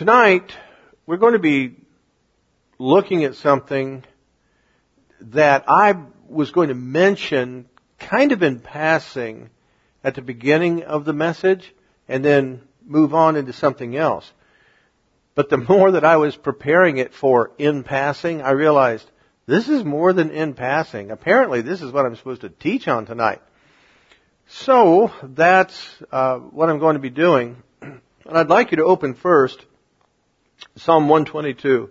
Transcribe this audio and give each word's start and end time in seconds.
Tonight, 0.00 0.56
we're 1.04 1.18
going 1.18 1.34
to 1.34 1.38
be 1.38 1.76
looking 2.78 3.24
at 3.24 3.34
something 3.34 4.02
that 5.20 5.64
I 5.68 5.94
was 6.26 6.52
going 6.52 6.68
to 6.68 6.74
mention 6.74 7.68
kind 7.98 8.32
of 8.32 8.42
in 8.42 8.60
passing 8.60 9.50
at 10.02 10.14
the 10.14 10.22
beginning 10.22 10.84
of 10.84 11.04
the 11.04 11.12
message 11.12 11.74
and 12.08 12.24
then 12.24 12.62
move 12.82 13.12
on 13.12 13.36
into 13.36 13.52
something 13.52 13.94
else. 13.94 14.32
But 15.34 15.50
the 15.50 15.58
more 15.68 15.90
that 15.90 16.06
I 16.06 16.16
was 16.16 16.34
preparing 16.34 16.96
it 16.96 17.12
for 17.12 17.50
in 17.58 17.82
passing, 17.82 18.40
I 18.40 18.52
realized 18.52 19.06
this 19.44 19.68
is 19.68 19.84
more 19.84 20.14
than 20.14 20.30
in 20.30 20.54
passing. 20.54 21.10
Apparently 21.10 21.60
this 21.60 21.82
is 21.82 21.92
what 21.92 22.06
I'm 22.06 22.16
supposed 22.16 22.40
to 22.40 22.48
teach 22.48 22.88
on 22.88 23.04
tonight. 23.04 23.42
So 24.46 25.12
that's 25.22 25.94
uh, 26.10 26.38
what 26.38 26.70
I'm 26.70 26.78
going 26.78 26.94
to 26.94 27.00
be 27.00 27.10
doing. 27.10 27.62
And 28.26 28.38
I'd 28.38 28.48
like 28.48 28.70
you 28.70 28.76
to 28.76 28.84
open 28.84 29.14
first 29.14 29.64
Psalm 30.76 31.08
122. 31.08 31.90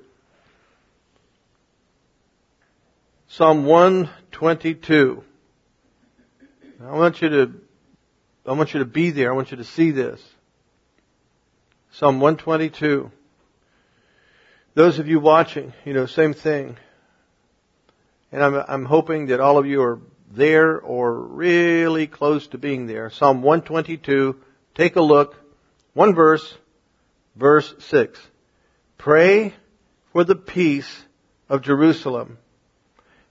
Psalm 3.28 3.66
122. 3.66 5.24
I 6.84 6.92
want 6.92 7.22
you 7.22 7.30
to, 7.30 7.62
I 8.46 8.54
want 8.54 8.74
you 8.74 8.80
to 8.80 8.86
be 8.86 9.12
there. 9.12 9.32
I 9.32 9.36
want 9.36 9.52
you 9.52 9.58
to 9.58 9.64
see 9.64 9.92
this. 9.92 10.22
Psalm 11.92 12.20
122. 12.20 13.12
Those 14.76 15.00
of 15.00 15.08
you 15.08 15.20
watching, 15.20 15.74
you 15.86 15.94
know, 15.94 16.06
same 16.06 16.34
thing. 16.34 16.78
And 18.32 18.44
I'm, 18.44 18.56
I'm 18.56 18.86
hoping 18.86 19.28
that 19.28 19.40
all 19.40 19.58
of 19.58 19.66
you 19.66 19.82
are 19.82 20.00
there 20.32 20.80
or 20.80 21.14
really 21.14 22.08
close 22.08 22.48
to 22.48 22.58
being 22.58 22.88
there. 22.88 23.10
Psalm 23.10 23.42
122. 23.42 24.40
Take 24.76 24.96
a 24.96 25.02
look. 25.02 25.36
One 25.94 26.14
verse, 26.14 26.58
verse 27.36 27.74
6. 27.80 28.20
Pray 29.00 29.54
for 30.12 30.26
the 30.26 30.36
peace 30.36 31.04
of 31.48 31.62
Jerusalem. 31.62 32.38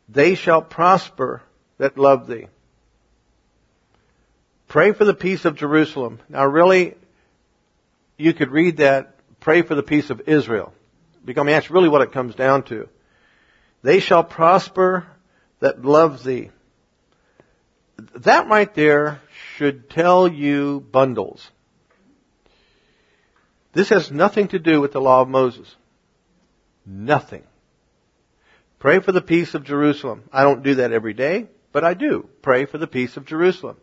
They 0.09 0.35
shall 0.35 0.63
prosper 0.63 1.43
that 1.77 1.99
love 1.99 2.27
thee. 2.27 2.47
Pray 4.67 4.93
for 4.93 5.05
the 5.05 5.15
peace 5.15 5.45
of 5.45 5.57
Jerusalem. 5.57 6.21
Now 6.29 6.47
really, 6.47 6.95
you 8.17 8.33
could 8.33 8.51
read 8.51 8.79
that, 8.79 9.15
pray 9.41 9.61
for 9.61 9.75
the 9.75 9.83
peace 9.83 10.09
of 10.09 10.23
Israel. 10.27 10.73
Because 11.23 11.43
I 11.43 11.45
mean, 11.45 11.53
that's 11.53 11.71
really 11.71 11.91
what 11.91 12.01
it 12.03 12.13
comes 12.13 12.35
down 12.35 12.63
to. 12.65 12.89
They 13.83 14.01
shall 14.01 14.25
prosper 14.25 15.07
that 15.61 15.85
love 15.85 16.25
thee. 16.25 16.51
That 18.17 18.49
right 18.49 18.73
there 18.75 19.21
should 19.57 19.91
tell 19.91 20.29
you 20.29 20.81
bundles. 20.91 21.47
This 23.79 23.91
has 23.91 24.11
nothing 24.11 24.49
to 24.49 24.59
do 24.59 24.81
with 24.81 24.91
the 24.91 25.01
law 25.01 25.21
of 25.21 25.29
Moses. 25.29 25.73
Nothing. 26.85 27.45
Pray 28.81 28.99
for 28.99 29.13
the 29.13 29.23
peace 29.23 29.55
of 29.55 29.63
Jerusalem. 29.63 30.25
I 30.33 30.43
don't 30.43 30.65
do 30.65 30.75
that 30.75 30.91
every 30.91 31.15
day, 31.15 31.47
but 31.71 31.85
I 31.85 31.95
do. 31.95 32.29
Pray 32.43 32.65
for 32.65 32.77
the 32.77 32.89
peace 32.89 33.17
of 33.17 33.25
Jerusalem. 33.25 33.77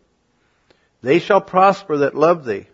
They 1.02 1.20
shall 1.20 1.40
prosper 1.40 2.00
that 2.00 2.14
love 2.14 2.44
thee. 2.44 2.68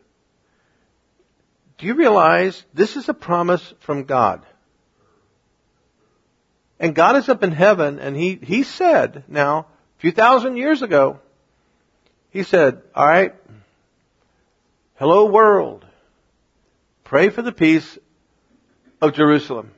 Do 1.77 1.85
you 1.85 1.93
realize 1.93 2.65
this 2.73 2.95
is 2.95 3.07
a 3.07 3.13
promise 3.13 3.71
from 3.81 4.05
God? 4.05 4.43
And 6.79 6.95
God 6.95 7.17
is 7.17 7.29
up 7.29 7.43
in 7.43 7.51
heaven 7.51 7.99
and 7.99 8.17
he, 8.17 8.39
he 8.41 8.63
said 8.63 9.25
now, 9.27 9.67
a 9.99 10.01
few 10.01 10.11
thousand 10.11 10.57
years 10.57 10.81
ago, 10.81 11.19
he 12.31 12.41
said, 12.41 12.81
alright, 12.95 13.35
hello 14.95 15.29
world. 15.29 15.85
Pray 17.11 17.27
for 17.27 17.41
the 17.41 17.51
peace 17.51 17.99
of 19.01 19.13
Jerusalem. 19.13 19.71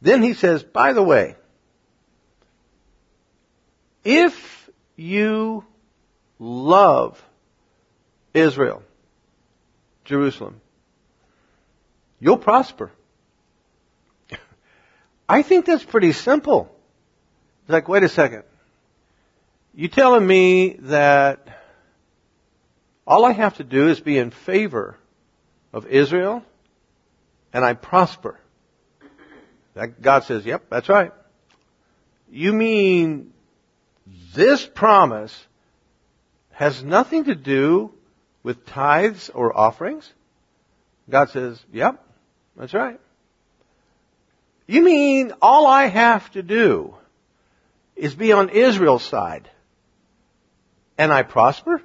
Then 0.00 0.22
he 0.22 0.34
says, 0.34 0.62
by 0.62 0.92
the 0.92 1.02
way, 1.02 1.34
if 4.04 4.70
you 4.94 5.64
love 6.38 7.20
Israel, 8.32 8.84
Jerusalem, 10.04 10.60
you'll 12.20 12.38
prosper. 12.38 12.92
I 15.28 15.42
think 15.42 15.66
that's 15.66 15.82
pretty 15.82 16.12
simple. 16.12 16.72
It's 17.62 17.72
like, 17.72 17.88
wait 17.88 18.04
a 18.04 18.08
second. 18.08 18.44
You 19.74 19.88
telling 19.88 20.24
me 20.24 20.76
that 20.82 21.48
all 23.04 23.24
I 23.24 23.32
have 23.32 23.56
to 23.56 23.64
do 23.64 23.88
is 23.88 23.98
be 23.98 24.18
in 24.18 24.30
favor 24.30 24.96
of 25.72 25.86
Israel 25.86 26.42
and 27.52 27.64
I 27.64 27.74
prosper. 27.74 28.38
That 29.74 30.02
God 30.02 30.24
says, 30.24 30.44
yep, 30.44 30.64
that's 30.70 30.88
right. 30.88 31.12
You 32.30 32.52
mean 32.52 33.32
this 34.34 34.66
promise 34.66 35.46
has 36.52 36.82
nothing 36.82 37.24
to 37.24 37.34
do 37.34 37.92
with 38.42 38.66
tithes 38.66 39.30
or 39.30 39.56
offerings? 39.56 40.12
God 41.08 41.30
says, 41.30 41.62
yep, 41.72 42.04
that's 42.56 42.74
right. 42.74 43.00
You 44.66 44.82
mean 44.82 45.32
all 45.42 45.66
I 45.66 45.86
have 45.86 46.30
to 46.32 46.42
do 46.42 46.94
is 47.96 48.14
be 48.14 48.32
on 48.32 48.50
Israel's 48.50 49.02
side 49.02 49.50
and 50.96 51.12
I 51.12 51.22
prosper? 51.22 51.82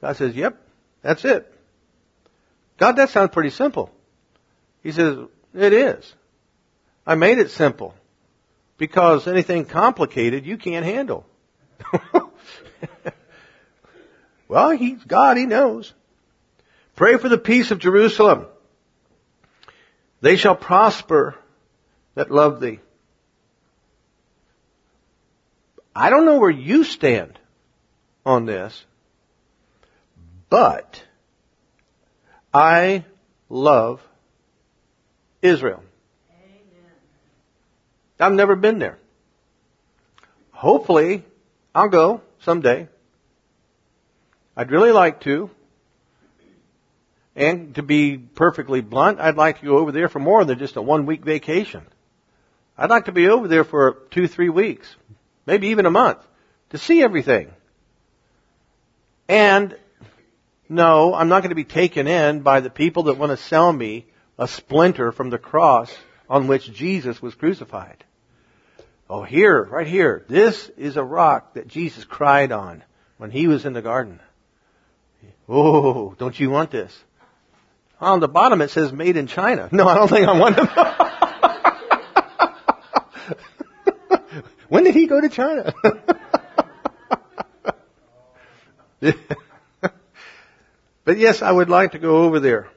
God 0.00 0.16
says, 0.16 0.34
yep, 0.34 0.60
that's 1.02 1.24
it. 1.24 1.51
God, 2.82 2.96
that 2.96 3.10
sounds 3.10 3.30
pretty 3.30 3.50
simple. 3.50 3.92
He 4.82 4.90
says, 4.90 5.16
it 5.54 5.72
is. 5.72 6.12
I 7.06 7.14
made 7.14 7.38
it 7.38 7.52
simple 7.52 7.94
because 8.76 9.28
anything 9.28 9.66
complicated 9.66 10.46
you 10.46 10.56
can't 10.56 10.84
handle. 10.84 11.24
well, 14.48 14.70
he's 14.70 15.04
God, 15.04 15.36
he 15.36 15.46
knows. 15.46 15.94
Pray 16.96 17.18
for 17.18 17.28
the 17.28 17.38
peace 17.38 17.70
of 17.70 17.78
Jerusalem. 17.78 18.46
They 20.20 20.34
shall 20.34 20.56
prosper 20.56 21.36
that 22.16 22.32
love 22.32 22.58
thee. 22.58 22.80
I 25.94 26.10
don't 26.10 26.24
know 26.24 26.40
where 26.40 26.50
you 26.50 26.82
stand 26.82 27.38
on 28.26 28.44
this, 28.44 28.84
but 30.50 31.00
I 32.52 33.04
love 33.48 34.00
Israel. 35.40 35.82
Amen. 36.30 36.90
I've 38.20 38.32
never 38.32 38.56
been 38.56 38.78
there. 38.78 38.98
Hopefully, 40.50 41.24
I'll 41.74 41.88
go 41.88 42.20
someday. 42.40 42.88
I'd 44.56 44.70
really 44.70 44.92
like 44.92 45.20
to. 45.22 45.50
And 47.34 47.74
to 47.76 47.82
be 47.82 48.18
perfectly 48.18 48.82
blunt, 48.82 49.18
I'd 49.18 49.36
like 49.36 49.60
to 49.60 49.66
go 49.66 49.78
over 49.78 49.90
there 49.90 50.08
for 50.08 50.18
more 50.18 50.44
than 50.44 50.58
just 50.58 50.76
a 50.76 50.82
one 50.82 51.06
week 51.06 51.24
vacation. 51.24 51.86
I'd 52.76 52.90
like 52.90 53.06
to 53.06 53.12
be 53.12 53.28
over 53.28 53.48
there 53.48 53.64
for 53.64 53.98
two, 54.10 54.28
three 54.28 54.50
weeks, 54.50 54.94
maybe 55.46 55.68
even 55.68 55.86
a 55.86 55.90
month, 55.90 56.18
to 56.70 56.78
see 56.78 57.02
everything. 57.02 57.50
And 59.28 59.76
no, 60.72 61.14
I'm 61.14 61.28
not 61.28 61.42
going 61.42 61.50
to 61.50 61.54
be 61.54 61.64
taken 61.64 62.06
in 62.06 62.40
by 62.40 62.60
the 62.60 62.70
people 62.70 63.04
that 63.04 63.18
want 63.18 63.30
to 63.30 63.36
sell 63.36 63.70
me 63.72 64.06
a 64.38 64.48
splinter 64.48 65.12
from 65.12 65.28
the 65.30 65.38
cross 65.38 65.94
on 66.28 66.46
which 66.46 66.72
Jesus 66.72 67.20
was 67.20 67.34
crucified. 67.34 68.02
Oh, 69.08 69.22
here, 69.22 69.62
right 69.62 69.86
here, 69.86 70.24
this 70.28 70.70
is 70.78 70.96
a 70.96 71.04
rock 71.04 71.54
that 71.54 71.68
Jesus 71.68 72.04
cried 72.04 72.50
on 72.52 72.82
when 73.18 73.30
he 73.30 73.46
was 73.46 73.66
in 73.66 73.74
the 73.74 73.82
garden. 73.82 74.20
Oh, 75.48 76.14
don't 76.18 76.40
you 76.40 76.48
want 76.48 76.70
this? 76.70 76.98
On 78.00 78.20
the 78.20 78.28
bottom 78.28 78.62
it 78.62 78.70
says 78.70 78.92
made 78.92 79.18
in 79.18 79.26
China. 79.26 79.68
No, 79.70 79.86
I 79.86 79.94
don't 79.94 80.08
think 80.08 80.26
I 80.26 80.38
want 80.38 80.58
it. 80.58 80.70
when 84.70 84.84
did 84.84 84.94
he 84.94 85.06
go 85.06 85.20
to 85.20 85.28
China? 85.28 85.74
But 91.04 91.18
yes, 91.18 91.42
I 91.42 91.50
would 91.50 91.68
like 91.68 91.92
to 91.92 91.98
go 91.98 92.22
over 92.22 92.38
there. 92.38 92.68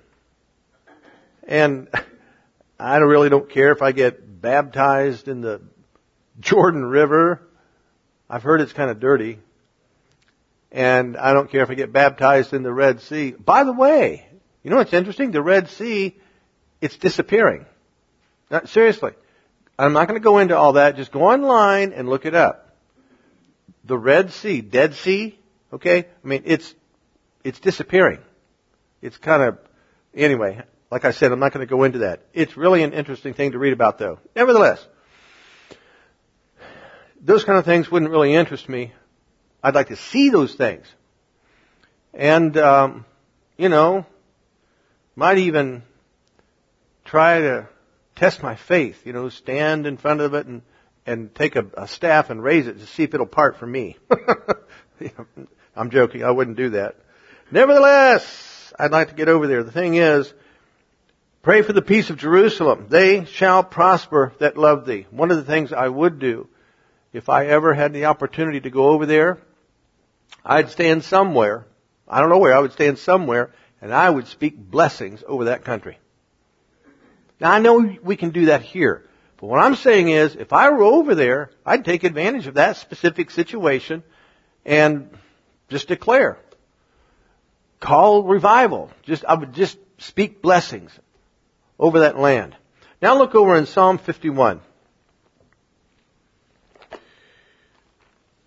And 1.48 1.88
I 2.80 2.98
really 2.98 3.30
don't 3.30 3.50
care 3.50 3.72
if 3.72 3.82
I 3.82 3.92
get 3.92 4.42
baptized 4.42 5.28
in 5.28 5.42
the 5.42 5.62
Jordan 6.40 6.86
River. 6.86 7.42
I've 8.30 8.44
heard 8.44 8.62
it's 8.62 8.74
kind 8.74 8.90
of 8.90 9.00
dirty. 9.00 9.40
And 10.72 11.16
I 11.16 11.34
don't 11.34 11.50
care 11.50 11.62
if 11.62 11.70
I 11.70 11.76
get 11.76 11.94
baptized 11.94 12.54
in 12.54 12.64
the 12.64 12.74
Red 12.74 13.02
Sea. 13.02 13.32
By 13.32 13.64
the 13.64 13.72
way, 13.72 14.28
you 14.64 14.70
know 14.70 14.78
what's 14.78 14.94
interesting? 14.94 15.32
The 15.32 15.42
Red 15.42 15.70
Sea, 15.70 16.18
it's 16.82 16.98
disappearing. 16.98 17.66
Seriously. 18.66 19.12
I'm 19.78 19.94
not 19.94 20.08
going 20.08 20.20
to 20.20 20.24
go 20.24 20.40
into 20.40 20.58
all 20.58 20.74
that. 20.74 20.96
Just 20.96 21.12
go 21.12 21.24
online 21.24 21.94
and 21.94 22.10
look 22.10 22.26
it 22.26 22.34
up. 22.34 22.76
The 23.84 23.98
Red 23.98 24.32
Sea, 24.32 24.62
Dead 24.62 24.96
Sea, 24.96 25.38
okay? 25.72 26.08
I 26.24 26.28
mean, 26.28 26.44
it's 26.46 26.74
it's 27.46 27.60
disappearing. 27.60 28.20
It's 29.02 29.18
kind 29.18 29.44
of, 29.44 29.60
anyway, 30.14 30.64
Like 30.92 31.06
I 31.06 31.12
said, 31.12 31.32
I'm 31.32 31.40
not 31.40 31.54
going 31.54 31.66
to 31.66 31.70
go 31.70 31.84
into 31.84 32.00
that. 32.00 32.22
It's 32.34 32.58
really 32.58 32.82
an 32.84 32.94
interesting 32.94 33.34
thing 33.34 33.52
to 33.52 33.60
read 33.60 33.74
about 33.74 33.98
though. 33.98 34.20
Nevertheless, 34.36 34.86
those 37.22 37.44
kind 37.44 37.58
of 37.58 37.66
things 37.66 37.90
wouldn't 37.90 38.12
really 38.12 38.34
interest 38.34 38.68
me. 38.68 38.94
I'd 39.64 39.76
like 39.76 39.88
to 39.90 39.96
see 39.96 40.30
those 40.30 40.56
things. 40.56 40.86
And, 42.14 42.58
um, 42.58 43.06
you 43.58 43.70
know, 43.70 44.06
might 45.16 45.38
even 45.38 45.84
try 47.04 47.40
to 47.40 47.68
test 48.16 48.42
my 48.42 48.56
faith, 48.56 49.06
you 49.06 49.14
know, 49.14 49.30
stand 49.30 49.86
in 49.86 49.98
front 49.98 50.22
of 50.22 50.34
it 50.34 50.48
and, 50.48 50.62
and 51.06 51.34
take 51.36 51.56
a, 51.56 51.66
a 51.78 51.88
staff 51.88 52.30
and 52.30 52.42
raise 52.42 52.68
it 52.68 52.80
to 52.80 52.88
see 52.88 53.04
if 53.04 53.14
it'll 53.14 53.26
part 53.28 53.58
for 53.58 53.68
me. 53.68 53.98
I'm 55.76 55.90
joking. 55.90 56.24
I 56.24 56.32
wouldn't 56.32 56.58
do 56.58 56.70
that. 56.72 56.96
Nevertheless, 57.52 58.74
I'd 58.78 58.92
like 58.92 59.10
to 59.10 59.16
get 59.16 59.30
over 59.30 59.48
there. 59.48 59.64
The 59.64 59.72
thing 59.72 59.96
is, 59.96 60.34
pray 61.44 61.62
for 61.62 61.74
the 61.74 61.82
peace 61.82 62.10
of 62.10 62.18
Jerusalem. 62.18 62.88
They 62.90 63.26
shall 63.26 63.64
prosper 63.64 64.34
that 64.40 64.58
love 64.58 64.86
thee. 64.86 65.06
One 65.12 65.32
of 65.32 65.38
the 65.38 65.44
things 65.44 65.72
I 65.72 65.88
would 65.88 66.20
do 66.20 66.48
if 67.14 67.30
I 67.30 67.46
ever 67.46 67.74
had 67.74 67.94
the 67.94 68.06
opportunity 68.06 68.60
to 68.62 68.70
go 68.70 68.90
over 68.90 69.06
there, 69.06 69.38
I'd 70.44 70.70
stand 70.70 71.04
somewhere. 71.04 71.66
I 72.08 72.20
don't 72.20 72.30
know 72.30 72.40
where. 72.40 72.54
I 72.54 72.60
would 72.60 72.74
stand 72.74 73.00
somewhere 73.00 73.52
and 73.82 73.94
I 73.94 74.10
would 74.10 74.28
speak 74.28 74.58
blessings 74.58 75.24
over 75.26 75.46
that 75.46 75.64
country. 75.64 75.98
Now 77.40 77.52
I 77.52 77.60
know 77.60 77.96
we 78.04 78.16
can 78.16 78.32
do 78.32 78.48
that 78.48 78.64
here. 78.64 79.06
But 79.38 79.48
what 79.48 79.60
I'm 79.60 79.76
saying 79.76 80.10
is, 80.10 80.36
if 80.36 80.52
I 80.52 80.70
were 80.70 80.84
over 80.84 81.16
there, 81.16 81.52
I'd 81.66 81.86
take 81.86 82.04
advantage 82.04 82.48
of 82.48 82.56
that 82.56 82.78
specific 82.78 83.30
situation 83.30 84.04
and 84.66 85.10
just 85.70 85.88
declare. 85.88 86.40
Call 87.80 88.24
revival. 88.24 88.90
Just, 89.04 89.26
I 89.26 89.36
would 89.36 89.54
just 89.54 89.78
speak 89.98 90.42
blessings 90.42 90.92
over 91.80 92.00
that 92.00 92.18
land. 92.18 92.56
Now 93.02 93.18
look 93.18 93.36
over 93.36 93.56
in 93.56 93.66
Psalm 93.66 93.98
51. 93.98 94.62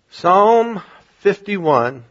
Psalm 0.09 0.81
51. 1.19 2.03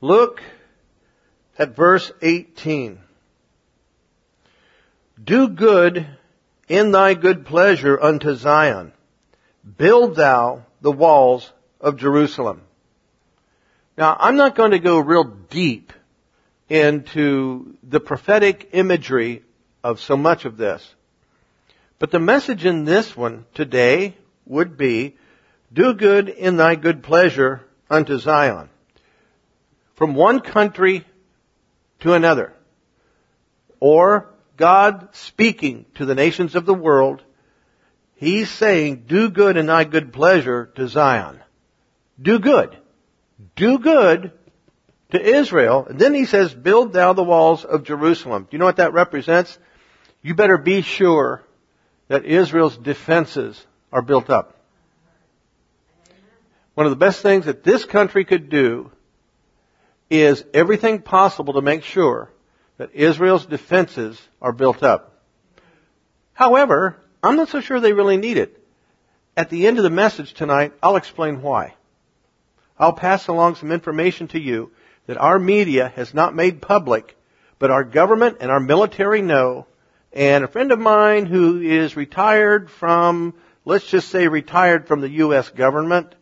Look 0.00 0.42
at 1.58 1.74
verse 1.74 2.12
18. 2.20 3.00
Do 5.22 5.48
good 5.48 6.06
in 6.68 6.92
thy 6.92 7.14
good 7.14 7.46
pleasure 7.46 8.00
unto 8.00 8.34
Zion. 8.34 8.92
Build 9.76 10.16
thou 10.16 10.66
the 10.80 10.92
walls 10.92 11.50
of 11.80 11.96
Jerusalem. 11.96 12.62
Now, 13.96 14.16
I'm 14.18 14.36
not 14.36 14.56
going 14.56 14.72
to 14.72 14.78
go 14.78 14.98
real 14.98 15.24
deep 15.24 15.92
into 16.68 17.76
the 17.82 18.00
prophetic 18.00 18.70
imagery 18.72 19.42
of 19.82 20.00
so 20.00 20.16
much 20.16 20.44
of 20.44 20.56
this. 20.56 20.94
But 21.98 22.10
the 22.10 22.20
message 22.20 22.66
in 22.66 22.84
this 22.84 23.16
one 23.16 23.46
today 23.54 24.16
would 24.44 24.76
be, 24.76 25.16
do 25.72 25.94
good 25.94 26.28
in 26.28 26.56
thy 26.56 26.74
good 26.74 27.02
pleasure 27.02 27.62
unto 27.88 28.18
Zion. 28.18 28.68
From 29.94 30.14
one 30.14 30.40
country 30.40 31.06
to 32.00 32.12
another. 32.12 32.52
Or 33.80 34.34
God 34.56 35.08
speaking 35.12 35.86
to 35.94 36.04
the 36.04 36.14
nations 36.14 36.54
of 36.54 36.66
the 36.66 36.74
world, 36.74 37.22
He's 38.16 38.50
saying, 38.50 39.04
do 39.06 39.30
good 39.30 39.56
in 39.56 39.66
thy 39.66 39.84
good 39.84 40.12
pleasure 40.12 40.66
to 40.76 40.88
Zion. 40.88 41.40
Do 42.20 42.38
good. 42.38 42.76
Do 43.56 43.78
good 43.78 44.32
to 45.10 45.20
Israel. 45.20 45.86
And 45.88 45.98
then 45.98 46.14
he 46.14 46.26
says, 46.26 46.54
build 46.54 46.92
thou 46.92 47.12
the 47.12 47.24
walls 47.24 47.64
of 47.64 47.84
Jerusalem. 47.84 48.44
Do 48.44 48.48
you 48.52 48.58
know 48.58 48.66
what 48.66 48.76
that 48.76 48.92
represents? 48.92 49.58
You 50.22 50.34
better 50.34 50.58
be 50.58 50.82
sure 50.82 51.42
that 52.08 52.24
Israel's 52.24 52.76
defenses 52.76 53.64
are 53.92 54.02
built 54.02 54.30
up. 54.30 54.56
One 56.74 56.86
of 56.86 56.90
the 56.90 56.96
best 56.96 57.22
things 57.22 57.46
that 57.46 57.64
this 57.64 57.84
country 57.84 58.24
could 58.24 58.50
do 58.50 58.90
is 60.10 60.44
everything 60.52 61.00
possible 61.00 61.54
to 61.54 61.62
make 61.62 61.82
sure 61.82 62.30
that 62.76 62.94
Israel's 62.94 63.46
defenses 63.46 64.20
are 64.42 64.52
built 64.52 64.82
up. 64.82 65.22
However, 66.34 66.98
I'm 67.22 67.36
not 67.36 67.48
so 67.48 67.60
sure 67.60 67.80
they 67.80 67.94
really 67.94 68.18
need 68.18 68.36
it. 68.36 68.62
At 69.36 69.48
the 69.48 69.66
end 69.66 69.78
of 69.78 69.84
the 69.84 69.90
message 69.90 70.34
tonight, 70.34 70.74
I'll 70.82 70.96
explain 70.96 71.40
why. 71.40 71.75
I'll 72.78 72.92
pass 72.92 73.28
along 73.28 73.56
some 73.56 73.72
information 73.72 74.28
to 74.28 74.40
you 74.40 74.70
that 75.06 75.18
our 75.18 75.38
media 75.38 75.92
has 75.96 76.12
not 76.12 76.34
made 76.34 76.60
public, 76.60 77.16
but 77.58 77.70
our 77.70 77.84
government 77.84 78.38
and 78.40 78.50
our 78.50 78.60
military 78.60 79.22
know. 79.22 79.66
And 80.12 80.44
a 80.44 80.48
friend 80.48 80.72
of 80.72 80.78
mine 80.78 81.26
who 81.26 81.60
is 81.60 81.96
retired 81.96 82.70
from, 82.70 83.34
let's 83.64 83.86
just 83.86 84.08
say 84.08 84.28
retired 84.28 84.86
from 84.86 85.00
the 85.00 85.10
U.S. 85.10 85.48
government, 85.50 86.14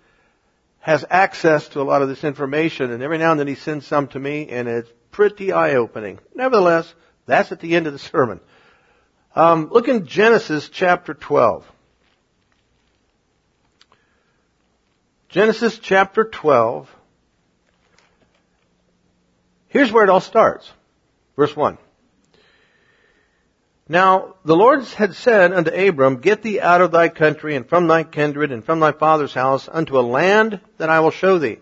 has 0.80 1.04
access 1.08 1.68
to 1.68 1.80
a 1.80 1.82
lot 1.82 2.02
of 2.02 2.08
this 2.08 2.24
information, 2.24 2.90
and 2.90 3.02
every 3.02 3.18
now 3.18 3.30
and 3.30 3.40
then 3.40 3.46
he 3.46 3.54
sends 3.54 3.86
some 3.86 4.06
to 4.08 4.18
me, 4.18 4.48
and 4.48 4.68
it's 4.68 4.90
pretty 5.10 5.50
eye-opening. 5.50 6.18
Nevertheless, 6.34 6.92
that's 7.24 7.52
at 7.52 7.60
the 7.60 7.74
end 7.74 7.86
of 7.86 7.94
the 7.94 7.98
sermon. 8.10 8.40
Um, 9.34 9.70
look 9.70 9.88
in 9.88 10.06
Genesis 10.06 10.68
chapter 10.68 11.14
12. 11.14 11.64
Genesis 15.34 15.80
chapter 15.80 16.22
12. 16.22 16.88
Here's 19.66 19.90
where 19.90 20.04
it 20.04 20.08
all 20.08 20.20
starts. 20.20 20.70
Verse 21.34 21.56
1. 21.56 21.76
Now, 23.88 24.36
the 24.44 24.54
Lord 24.54 24.84
had 24.84 25.16
said 25.16 25.52
unto 25.52 25.72
Abram, 25.72 26.18
Get 26.18 26.42
thee 26.42 26.60
out 26.60 26.82
of 26.82 26.92
thy 26.92 27.08
country 27.08 27.56
and 27.56 27.68
from 27.68 27.88
thy 27.88 28.04
kindred 28.04 28.52
and 28.52 28.64
from 28.64 28.78
thy 28.78 28.92
father's 28.92 29.34
house 29.34 29.68
unto 29.68 29.98
a 29.98 30.06
land 30.06 30.60
that 30.78 30.88
I 30.88 31.00
will 31.00 31.10
show 31.10 31.38
thee. 31.38 31.58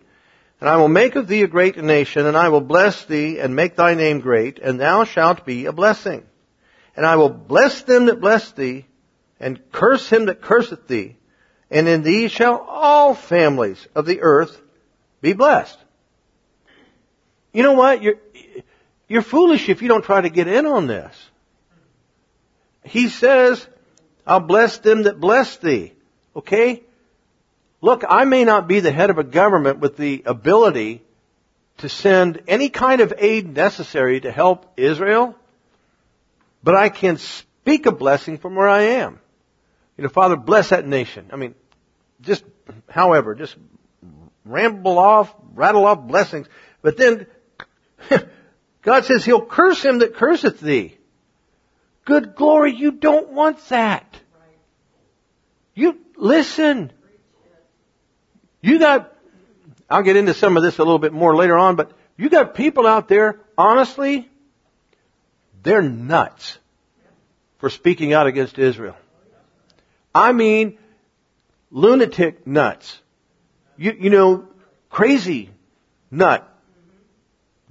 And 0.61 0.69
I 0.69 0.77
will 0.77 0.89
make 0.89 1.17
of 1.17 1.27
thee 1.27 1.43
a 1.43 1.49
great 1.49 1.79
nation, 1.79 2.27
and 2.27 2.37
I 2.37 2.51
will 2.51 2.61
bless 2.61 3.07
thee, 3.07 3.39
and 3.39 3.57
make 3.57 3.77
thy 3.77 3.95
name 3.95 4.21
great, 4.21 4.59
and 4.59 4.79
thou 4.79 5.05
shalt 5.05 5.47
be 5.47 5.65
a 5.65 5.73
blessing. 5.73 6.27
And 6.95 7.07
I 7.07 7.17
will 7.17 7.31
bless 7.31 7.81
them 7.85 8.05
that 8.05 8.21
bless 8.21 8.53
thee, 8.53 8.85
and 9.41 9.59
curse 9.73 10.11
him 10.11 10.27
that 10.27 10.43
curseth 10.43 10.87
thee, 10.89 11.17
and 11.73 11.89
in 11.89 12.03
thee 12.03 12.29
shall 12.29 12.59
all 12.59 13.15
families 13.15 13.89
of 13.95 14.05
the 14.05 14.21
earth 14.21 14.61
be 15.23 15.33
blessed. 15.33 15.79
You 17.53 17.63
know 17.63 17.73
what? 17.73 18.03
You're, 18.03 18.19
you're 19.09 19.23
foolish 19.23 19.69
if 19.69 19.81
you 19.81 19.89
don't 19.89 20.05
try 20.05 20.21
to 20.21 20.29
get 20.29 20.49
in 20.49 20.67
on 20.67 20.87
this. 20.87 21.17
He 22.85 23.09
says, 23.09 23.67
I'll 24.27 24.41
bless 24.41 24.79
them 24.79 25.05
that 25.05 25.19
bless 25.19 25.57
thee. 25.57 25.95
Okay? 26.37 26.83
Look, 27.81 28.05
I 28.09 28.25
may 28.25 28.45
not 28.45 28.69
be 28.69 28.81
the 28.81 28.93
head 28.93 29.09
of 29.09 29.19
a 29.19 29.25
government 29.25 29.81
with 29.81 29.97
the 29.97 30.23
ability 30.27 31.03
to 31.79 31.89
send 31.89 32.43
any 32.47 32.69
kind 32.69 33.01
of 33.01 33.15
aid 33.17 33.57
necessary 33.57 34.21
to 34.21 34.31
help 34.31 34.71
Israel, 34.77 35.35
but 36.63 36.75
I 36.75 36.91
can 36.91 37.17
speak 37.17 37.87
a 37.87 37.93
blessing 37.93 38.37
from 38.37 38.57
where 38.57 38.69
I 38.69 38.83
am. 38.83 39.19
You 39.97 40.05
know, 40.05 40.11
Father, 40.11 40.37
bless 40.37 40.69
that 40.69 40.87
nation. 40.87 41.31
I 41.33 41.37
mean, 41.37 41.55
just, 42.23 42.45
however, 42.89 43.35
just 43.35 43.57
ramble 44.45 44.99
off, 44.99 45.35
rattle 45.55 45.85
off 45.87 46.01
blessings. 46.07 46.47
But 46.81 46.97
then, 46.97 47.27
God 48.83 49.05
says 49.05 49.25
He'll 49.25 49.45
curse 49.45 49.83
him 49.83 50.01
that 50.01 50.15
curseth 50.15 50.61
thee. 50.61 50.97
Good 52.05 52.35
glory, 52.35 52.75
you 52.75 52.93
don't 52.93 53.31
want 53.31 53.59
that. 53.69 54.17
You, 55.75 55.99
listen. 56.17 56.93
You 58.61 58.79
got, 58.79 59.13
I'll 59.89 60.03
get 60.03 60.17
into 60.17 60.35
some 60.35 60.57
of 60.57 60.63
this 60.63 60.79
a 60.79 60.83
little 60.83 60.99
bit 60.99 61.13
more 61.13 61.35
later 61.37 61.57
on, 61.57 61.77
but 61.77 61.93
you 62.17 62.29
got 62.29 62.55
people 62.55 62.87
out 62.87 63.09
there, 63.09 63.41
honestly, 63.57 64.29
they're 65.63 65.83
nuts 65.83 66.59
for 67.59 67.71
speaking 67.71 68.13
out 68.13 68.27
against 68.27 68.59
Israel. 68.59 68.97
I 70.15 70.33
mean, 70.33 70.79
lunatic 71.73 72.47
nuts. 72.47 73.01
You, 73.77 73.97
you 73.99 74.11
know, 74.11 74.47
crazy 74.91 75.51
nut. 76.11 76.49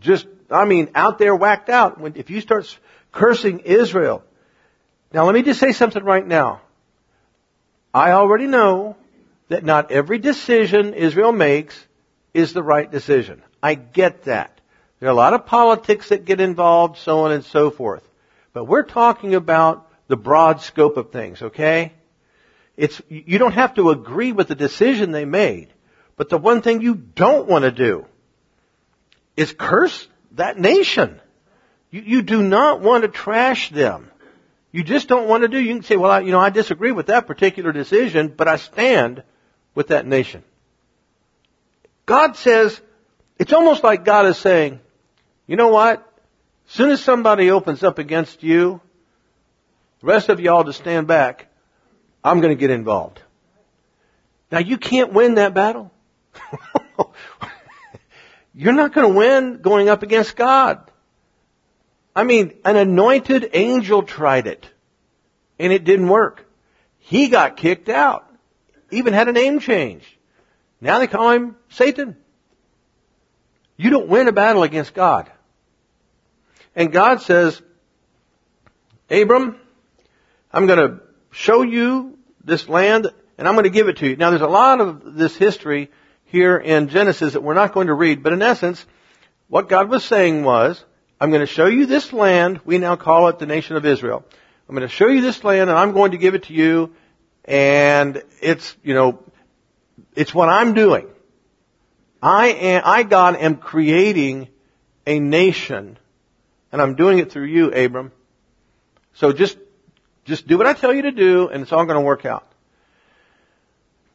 Just, 0.02 0.28
I 0.50 0.66
mean, 0.66 0.90
out 0.96 1.20
there 1.20 1.36
whacked 1.36 1.70
out. 1.70 2.02
When, 2.02 2.18
if 2.18 2.30
you 2.30 2.42
start 2.42 2.78
cursing 3.12 3.60
Israel. 3.60 4.24
Now 5.14 5.26
let 5.26 5.36
me 5.36 5.44
just 5.44 5.60
say 5.60 5.72
something 5.72 6.04
right 6.04 6.26
now. 6.26 6.62
I 7.94 8.12
already 8.12 8.48
know 8.48 8.96
that 9.50 9.64
not 9.64 9.92
every 9.92 10.18
decision 10.18 10.94
Israel 10.94 11.32
makes 11.32 11.78
is 12.34 12.54
the 12.54 12.64
right 12.64 12.90
decision. 12.90 13.42
I 13.62 13.76
get 13.76 14.24
that. 14.24 14.60
There 15.00 15.10
are 15.10 15.12
a 15.12 15.16
lot 15.16 15.34
of 15.34 15.46
politics 15.46 16.10
that 16.10 16.26
get 16.26 16.40
involved, 16.40 16.98
so 16.98 17.26
on 17.26 17.32
and 17.32 17.44
so 17.44 17.70
forth. 17.70 18.08
But 18.54 18.66
we're 18.66 18.84
talking 18.84 19.36
about 19.36 19.90
the 20.08 20.16
broad 20.16 20.62
scope 20.62 20.98
of 20.98 21.12
things, 21.12 21.42
okay? 21.42 21.94
It's, 22.82 23.00
you 23.10 23.38
don't 23.38 23.54
have 23.54 23.76
to 23.76 23.92
agree 23.92 24.32
with 24.32 24.48
the 24.48 24.56
decision 24.56 25.12
they 25.12 25.24
made. 25.24 25.68
But 26.18 26.30
the 26.30 26.40
one 26.40 26.64
thing 26.64 26.82
you 26.82 26.96
don't 26.96 27.48
want 27.48 27.64
to 27.64 27.70
do 27.70 28.08
is 29.38 29.54
curse 29.54 30.08
that 30.32 30.58
nation. 30.58 31.22
You, 31.92 32.02
you 32.02 32.22
do 32.24 32.42
not 32.42 32.82
want 32.82 33.04
to 33.04 33.08
trash 33.08 33.70
them. 33.70 34.10
You 34.72 34.84
just 34.84 35.08
don't 35.08 35.28
want 35.28 35.44
to 35.44 35.48
do. 35.48 35.60
You 35.60 35.76
can 35.76 35.84
say, 35.84 35.96
well, 35.96 36.10
I, 36.10 36.22
you 36.22 36.32
know, 36.32 36.40
I 36.40 36.50
disagree 36.50 36.92
with 36.92 37.06
that 37.06 37.28
particular 37.28 37.72
decision, 37.72 38.34
but 38.36 38.48
I 38.48 38.56
stand 38.56 39.22
with 39.76 39.90
that 39.90 40.08
nation. 40.08 40.44
God 42.08 42.36
says, 42.36 42.82
it's 43.38 43.54
almost 43.54 43.84
like 43.84 44.06
God 44.06 44.26
is 44.26 44.38
saying, 44.38 44.80
you 45.46 45.56
know 45.56 45.68
what? 45.68 46.00
As 46.68 46.74
soon 46.74 46.90
as 46.90 47.04
somebody 47.04 47.52
opens 47.52 47.84
up 47.84 48.00
against 48.00 48.42
you, 48.42 48.82
the 50.00 50.08
rest 50.08 50.30
of 50.30 50.40
y'all 50.40 50.64
to 50.64 50.74
stand 50.74 51.06
back, 51.06 51.51
I'm 52.24 52.42
going 52.42 52.56
to 52.56 52.60
get 52.60 52.70
involved. 52.70 53.22
Now 54.52 54.60
you 54.60 54.78
can't 54.78 55.14
win 55.14 55.36
that 55.36 55.54
battle. 55.54 55.92
You're 58.54 58.74
not 58.74 58.94
going 58.94 59.12
to 59.12 59.18
win 59.18 59.62
going 59.62 59.90
up 59.90 60.04
against 60.04 60.36
God. 60.36 60.92
I 62.16 62.24
mean, 62.24 62.54
an 62.66 62.76
anointed 62.76 63.52
angel 63.54 64.04
tried 64.04 64.48
it, 64.48 64.70
and 65.58 65.72
it 65.72 65.86
didn't 65.86 66.10
work. 66.10 66.46
He 67.00 67.30
got 67.30 67.56
kicked 67.56 67.88
out. 67.88 68.28
Even 68.92 69.14
had 69.14 69.30
a 69.30 69.32
name 69.32 69.60
change. 69.60 70.04
Now 70.82 71.00
they 71.00 71.08
call 71.08 71.32
him 71.32 71.56
Satan. 71.70 72.18
You 73.78 73.90
don't 73.90 74.10
win 74.10 74.28
a 74.28 74.34
battle 74.34 74.64
against 74.64 74.94
God. 74.94 75.32
And 76.76 76.92
God 76.92 77.22
says, 77.22 77.62
Abram, 79.10 79.58
I'm 80.52 80.68
going 80.68 80.80
to 80.80 81.02
show 81.32 81.62
you 81.62 82.18
this 82.44 82.70
land 82.70 83.08
and 83.38 83.48
I'm 83.48 83.56
going 83.56 83.64
to 83.64 83.72
give 83.72 83.88
it 83.88 83.98
to 83.98 84.08
you. 84.08 84.16
Now 84.16 84.30
there's 84.30 84.42
a 84.42 84.48
lot 84.48 84.82
of 84.82 85.16
this 85.16 85.36
history 85.36 85.90
here 86.26 86.58
in 86.58 86.90
Genesis 86.90 87.34
that 87.34 87.42
we're 87.42 87.56
not 87.56 87.74
going 87.74 87.88
to 87.88 87.94
read, 87.94 88.22
but 88.22 88.34
in 88.34 88.42
essence, 88.42 88.86
what 89.48 89.68
God 89.68 89.90
was 89.90 90.06
saying 90.06 90.44
was, 90.44 90.84
I'm 91.20 91.30
going 91.30 91.42
to 91.42 91.48
show 91.48 91.66
you 91.66 91.86
this 91.86 92.14
land. 92.14 92.62
We 92.66 92.78
now 92.78 92.96
call 92.96 93.28
it 93.28 93.40
the 93.40 93.46
nation 93.46 93.76
of 93.76 93.86
Israel. 93.86 94.24
I'm 94.68 94.76
going 94.76 94.88
to 94.88 94.94
show 94.94 95.08
you 95.08 95.22
this 95.22 95.44
land 95.44 95.70
and 95.70 95.78
I'm 95.78 95.92
going 95.92 96.12
to 96.12 96.18
give 96.18 96.36
it 96.36 96.44
to 96.44 96.54
you. 96.54 96.96
And 97.46 98.24
it's, 98.42 98.76
you 98.84 98.94
know, 98.94 99.24
it's 100.16 100.34
what 100.34 100.50
I'm 100.50 100.74
doing. 100.74 101.08
I 102.22 102.48
am, 102.48 102.82
I 102.86 103.04
God 103.04 103.36
am 103.36 103.58
creating 103.58 104.48
a 105.08 105.20
nation 105.20 105.98
and 106.72 106.82
I'm 106.82 106.96
doing 106.96 107.20
it 107.20 107.32
through 107.32 107.48
you, 107.48 107.72
Abram. 107.72 108.12
So 109.14 109.34
just, 109.34 109.58
just 110.32 110.48
do 110.48 110.58
what 110.58 110.66
I 110.66 110.74
tell 110.74 110.94
you 110.94 111.02
to 111.02 111.12
do 111.12 111.50
and 111.50 111.62
it's 111.62 111.74
all 111.74 111.86
going 111.86 111.98
to 111.98 112.06
work 112.06 112.26
out. 112.26 112.50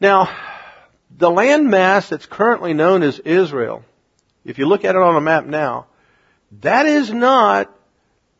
Now, 0.00 0.30
the 1.10 1.30
land 1.30 1.68
mass 1.68 2.08
that's 2.08 2.24
currently 2.24 2.72
known 2.72 3.02
as 3.02 3.18
Israel, 3.18 3.84
if 4.42 4.58
you 4.58 4.66
look 4.66 4.86
at 4.86 4.96
it 4.96 5.02
on 5.02 5.14
a 5.14 5.20
map 5.20 5.44
now, 5.44 5.86
that 6.62 6.86
is 6.86 7.12
not 7.12 7.70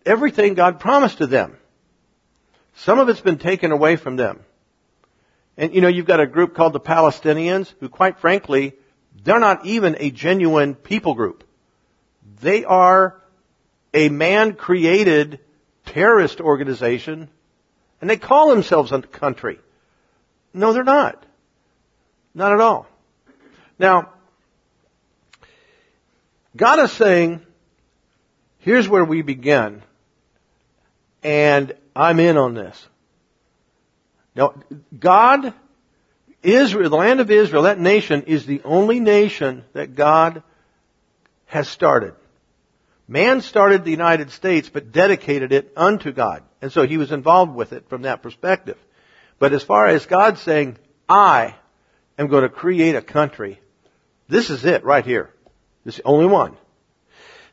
everything 0.07 0.55
God 0.55 0.81
promised 0.81 1.19
to 1.19 1.27
them. 1.27 1.59
Some 2.77 2.99
of 2.99 3.11
it's 3.11 3.21
been 3.21 3.39
taken 3.39 3.73
away 3.73 3.97
from 3.97 4.17
them. 4.17 4.41
And 5.59 5.75
you 5.75 5.83
know, 5.83 5.89
you've 5.89 6.07
got 6.07 6.21
a 6.21 6.27
group 6.27 6.55
called 6.55 6.73
the 6.73 6.81
Palestinians 6.81 7.73
who 7.81 7.91
quite 7.91 8.19
frankly, 8.19 8.73
they're 9.23 9.39
not 9.39 9.67
even 9.67 9.97
a 9.99 10.11
genuine 10.11 10.75
people 10.75 11.15
group. 11.15 11.45
They 12.41 12.65
are 12.65 13.21
a 13.93 14.09
man-created 14.09 15.41
terrorist 15.85 16.41
organization 16.41 17.29
and 18.01 18.11
they 18.11 18.17
call 18.17 18.51
themselves 18.51 18.93
a 18.93 19.03
country. 19.03 19.59
No, 20.53 20.73
they're 20.73 20.85
not. 20.85 21.25
Not 22.35 22.53
at 22.53 22.61
all. 22.61 22.87
Now, 23.79 24.11
God 26.57 26.81
is 26.81 26.93
saying, 26.93 27.43
Here's 28.59 28.89
where 28.89 29.05
we 29.05 29.23
begin. 29.23 29.83
And 31.23 31.73
I'm 31.95 32.19
in 32.19 32.37
on 32.37 32.55
this. 32.55 32.87
Now, 34.35 34.55
God, 34.99 35.55
Israel, 36.43 36.91
the 36.91 36.97
land 36.97 37.21
of 37.21 37.31
Israel, 37.31 37.63
that 37.63 37.79
nation 37.79 38.25
is 38.25 38.45
the 38.45 38.61
only 38.65 38.99
nation 38.99 39.65
that 39.73 39.95
God 39.95 40.43
has 41.47 41.69
started. 41.69 42.15
Man 43.09 43.41
started 43.41 43.85
the 43.85 43.91
United 43.91 44.31
States, 44.31 44.69
but 44.69 44.91
dedicated 44.91 45.53
it 45.53 45.73
unto 45.77 46.13
God. 46.13 46.43
And 46.61 46.73
so 46.73 46.87
he 46.87 46.97
was 46.97 47.13
involved 47.13 47.55
with 47.55 47.73
it 47.73 47.89
from 47.89 48.03
that 48.03 48.23
perspective. 48.23 48.79
But 49.39 49.53
as 49.53 49.63
far 49.63 49.87
as 49.87 50.07
God 50.07 50.39
saying, 50.39 50.79
I 51.09 51.55
am 52.19 52.27
going 52.27 52.43
to 52.43 52.49
create 52.49 52.97
a 52.97 53.03
country, 53.03 53.61
this 54.29 54.51
is 54.51 54.65
it 54.65 54.85
right 54.85 55.05
here. 55.05 55.31
This 55.85 55.95
is 55.95 56.03
the 56.03 56.09
only 56.09 56.27
one. 56.27 56.57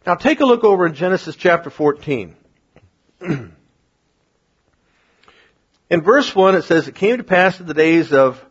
Now 0.08 0.16
take 0.16 0.40
a 0.40 0.46
look 0.46 0.64
over 0.64 0.88
in 0.88 0.96
Genesis 0.96 1.36
chapter 1.36 1.70
14. 1.70 2.36
in 3.22 3.54
verse 5.90 6.36
1 6.36 6.56
it 6.56 6.64
says, 6.64 6.88
It 6.88 6.96
came 6.96 7.18
to 7.18 7.24
pass 7.24 7.60
in 7.60 7.68
the 7.68 7.76
days 7.76 8.12
of 8.12 8.44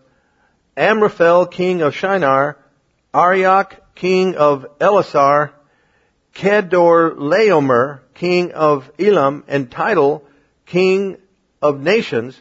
Amraphel, 0.76 1.46
king 1.46 1.82
of 1.82 1.94
Shinar, 1.94 2.58
Arioch, 3.12 3.94
king 3.94 4.36
of 4.36 4.78
Elasar, 4.78 5.50
Chedorlaomer, 6.34 8.00
king 8.14 8.52
of 8.52 8.90
Elam, 8.98 9.44
and 9.48 9.70
Tidal, 9.70 10.24
king 10.66 11.18
of 11.60 11.80
nations, 11.80 12.40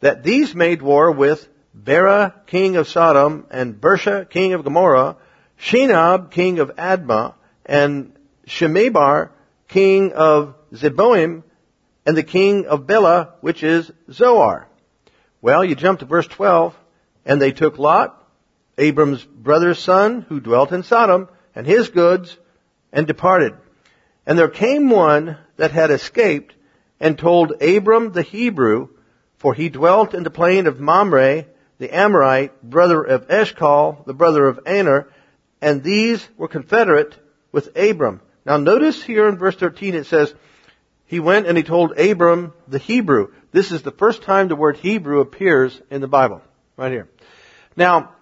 that 0.00 0.22
these 0.22 0.54
made 0.54 0.82
war 0.82 1.10
with 1.10 1.48
Bera, 1.74 2.34
king 2.46 2.76
of 2.76 2.88
Sodom, 2.88 3.46
and 3.50 3.80
Birsha, 3.80 4.28
king 4.28 4.54
of 4.54 4.64
Gomorrah, 4.64 5.16
Shinab, 5.60 6.30
king 6.30 6.58
of 6.58 6.74
Admah, 6.76 7.34
and 7.64 8.12
Shemeber, 8.46 9.30
king 9.68 10.12
of 10.12 10.54
Zeboim, 10.72 11.42
and 12.06 12.16
the 12.16 12.22
king 12.22 12.66
of 12.66 12.86
Bela, 12.86 13.34
which 13.40 13.62
is 13.62 13.90
Zoar. 14.10 14.68
Well, 15.42 15.64
you 15.64 15.74
jump 15.74 16.00
to 16.00 16.06
verse 16.06 16.26
12, 16.26 16.74
and 17.24 17.40
they 17.40 17.52
took 17.52 17.78
Lot, 17.78 18.22
Abram's 18.78 19.24
brother's 19.24 19.78
son, 19.78 20.22
who 20.28 20.40
dwelt 20.40 20.72
in 20.72 20.82
Sodom, 20.82 21.28
and 21.54 21.66
his 21.66 21.88
goods, 21.88 22.36
and 22.96 23.06
departed. 23.06 23.54
And 24.26 24.38
there 24.38 24.48
came 24.48 24.88
one 24.88 25.36
that 25.56 25.70
had 25.70 25.90
escaped, 25.92 26.54
and 26.98 27.18
told 27.18 27.62
Abram 27.62 28.12
the 28.12 28.22
Hebrew, 28.22 28.88
for 29.36 29.52
he 29.52 29.68
dwelt 29.68 30.14
in 30.14 30.22
the 30.22 30.30
plain 30.30 30.66
of 30.66 30.80
Mamre, 30.80 31.44
the 31.78 31.94
Amorite, 31.94 32.62
brother 32.62 33.02
of 33.02 33.30
Eshcol, 33.30 34.02
the 34.06 34.14
brother 34.14 34.48
of 34.48 34.60
Aner, 34.66 35.08
and 35.60 35.82
these 35.82 36.26
were 36.38 36.48
confederate 36.48 37.14
with 37.52 37.76
Abram. 37.76 38.22
Now 38.46 38.56
notice 38.56 39.02
here 39.02 39.28
in 39.28 39.36
verse 39.36 39.56
13 39.56 39.94
it 39.94 40.06
says, 40.06 40.34
he 41.04 41.20
went 41.20 41.46
and 41.46 41.56
he 41.56 41.62
told 41.62 41.98
Abram 41.98 42.54
the 42.66 42.78
Hebrew. 42.78 43.32
This 43.52 43.72
is 43.72 43.82
the 43.82 43.92
first 43.92 44.22
time 44.22 44.48
the 44.48 44.56
word 44.56 44.78
Hebrew 44.78 45.20
appears 45.20 45.80
in 45.90 46.00
the 46.00 46.08
Bible. 46.08 46.40
Right 46.76 46.92
here. 46.92 47.08
Now, 47.76 48.12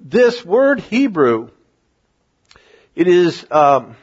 this 0.00 0.44
word 0.44 0.80
Hebrew, 0.80 1.50
it 2.94 3.08
is, 3.08 3.46
um, 3.50 3.96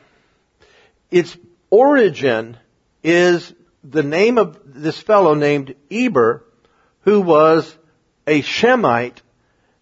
its 1.11 1.37
origin 1.69 2.57
is 3.03 3.53
the 3.83 4.03
name 4.03 4.37
of 4.37 4.59
this 4.65 4.99
fellow 4.99 5.33
named 5.33 5.75
Eber, 5.89 6.43
who 7.01 7.21
was 7.21 7.75
a 8.27 8.41
Shemite, 8.41 9.21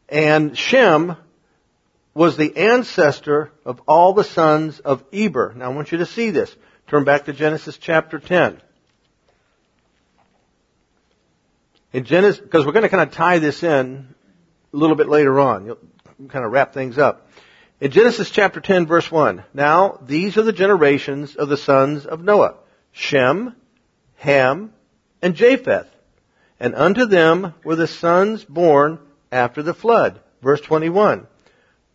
and 0.07 0.57
Shem 0.57 1.17
was 2.13 2.37
the 2.37 2.55
ancestor 2.57 3.51
of 3.65 3.81
all 3.87 4.13
the 4.13 4.23
sons 4.23 4.79
of 4.79 5.03
Eber. 5.13 5.53
Now 5.55 5.65
I 5.65 5.73
want 5.73 5.91
you 5.91 5.99
to 5.99 6.05
see 6.05 6.31
this. 6.31 6.55
Turn 6.87 7.03
back 7.03 7.25
to 7.25 7.33
Genesis 7.33 7.77
chapter 7.77 8.17
10. 8.17 8.61
In 11.93 12.05
Genesis, 12.05 12.39
because 12.39 12.65
we're 12.65 12.71
going 12.71 12.83
to 12.83 12.89
kind 12.89 13.07
of 13.07 13.13
tie 13.13 13.39
this 13.39 13.63
in 13.63 14.15
a 14.73 14.77
little 14.77 14.95
bit 14.95 15.09
later 15.09 15.39
on. 15.39 15.65
You'll 15.65 15.77
kind 16.29 16.45
of 16.45 16.51
wrap 16.51 16.73
things 16.73 16.97
up. 16.97 17.26
In 17.79 17.91
Genesis 17.91 18.31
chapter 18.31 18.59
10 18.59 18.87
verse 18.87 19.11
1, 19.11 19.43
now 19.53 19.99
these 20.01 20.35
are 20.35 20.41
the 20.41 20.51
generations 20.51 21.35
of 21.35 21.47
the 21.47 21.57
sons 21.57 22.07
of 22.07 22.23
Noah. 22.23 22.55
Shem, 22.91 23.55
Ham, 24.15 24.73
and 25.21 25.35
Japheth. 25.35 25.85
And 26.59 26.73
unto 26.73 27.05
them 27.05 27.53
were 27.63 27.75
the 27.75 27.85
sons 27.85 28.43
born 28.43 28.97
after 29.31 29.61
the 29.61 29.75
flood. 29.75 30.19
Verse 30.41 30.59
21. 30.61 31.27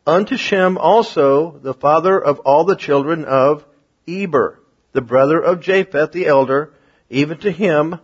Unto 0.07 0.37
Shem 0.37 0.79
also, 0.79 1.59
the 1.59 1.75
father 1.75 2.17
of 2.17 2.39
all 2.41 2.63
the 2.63 2.77
children 2.77 3.25
of 3.25 3.65
Eber, 4.07 4.61
the 4.93 5.01
brother 5.01 5.41
of 5.41 5.61
Japheth 5.61 6.13
the 6.13 6.27
elder, 6.27 6.73
even 7.11 7.39
to 7.39 7.51
him 7.51 7.99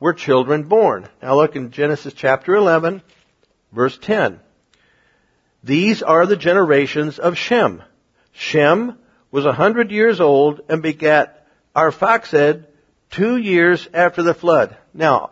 were 0.00 0.12
children 0.12 0.64
born. 0.64 1.08
Now 1.22 1.36
look 1.36 1.54
in 1.54 1.70
Genesis 1.70 2.14
chapter 2.14 2.56
11, 2.56 3.00
verse 3.70 3.96
10. 3.98 4.40
These 5.62 6.02
are 6.02 6.26
the 6.26 6.36
generations 6.36 7.18
of 7.18 7.38
Shem. 7.38 7.82
Shem 8.32 8.98
was 9.30 9.46
a 9.46 9.52
hundred 9.52 9.90
years 9.90 10.20
old 10.20 10.60
and 10.68 10.82
begat 10.82 11.46
Arphaxad 11.74 12.66
two 13.10 13.36
years 13.36 13.88
after 13.94 14.22
the 14.22 14.34
flood. 14.34 14.76
Now, 14.92 15.30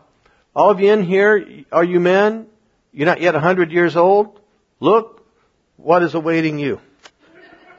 all 0.54 0.70
of 0.70 0.80
you 0.80 0.92
in 0.92 1.02
here, 1.02 1.64
are 1.72 1.84
you 1.84 2.00
men? 2.00 2.46
You're 2.92 3.06
not 3.06 3.20
yet 3.20 3.34
a 3.34 3.40
hundred 3.40 3.72
years 3.72 3.96
old? 3.96 4.38
Look, 4.78 5.26
what 5.76 6.02
is 6.02 6.14
awaiting 6.14 6.58
you? 6.58 6.80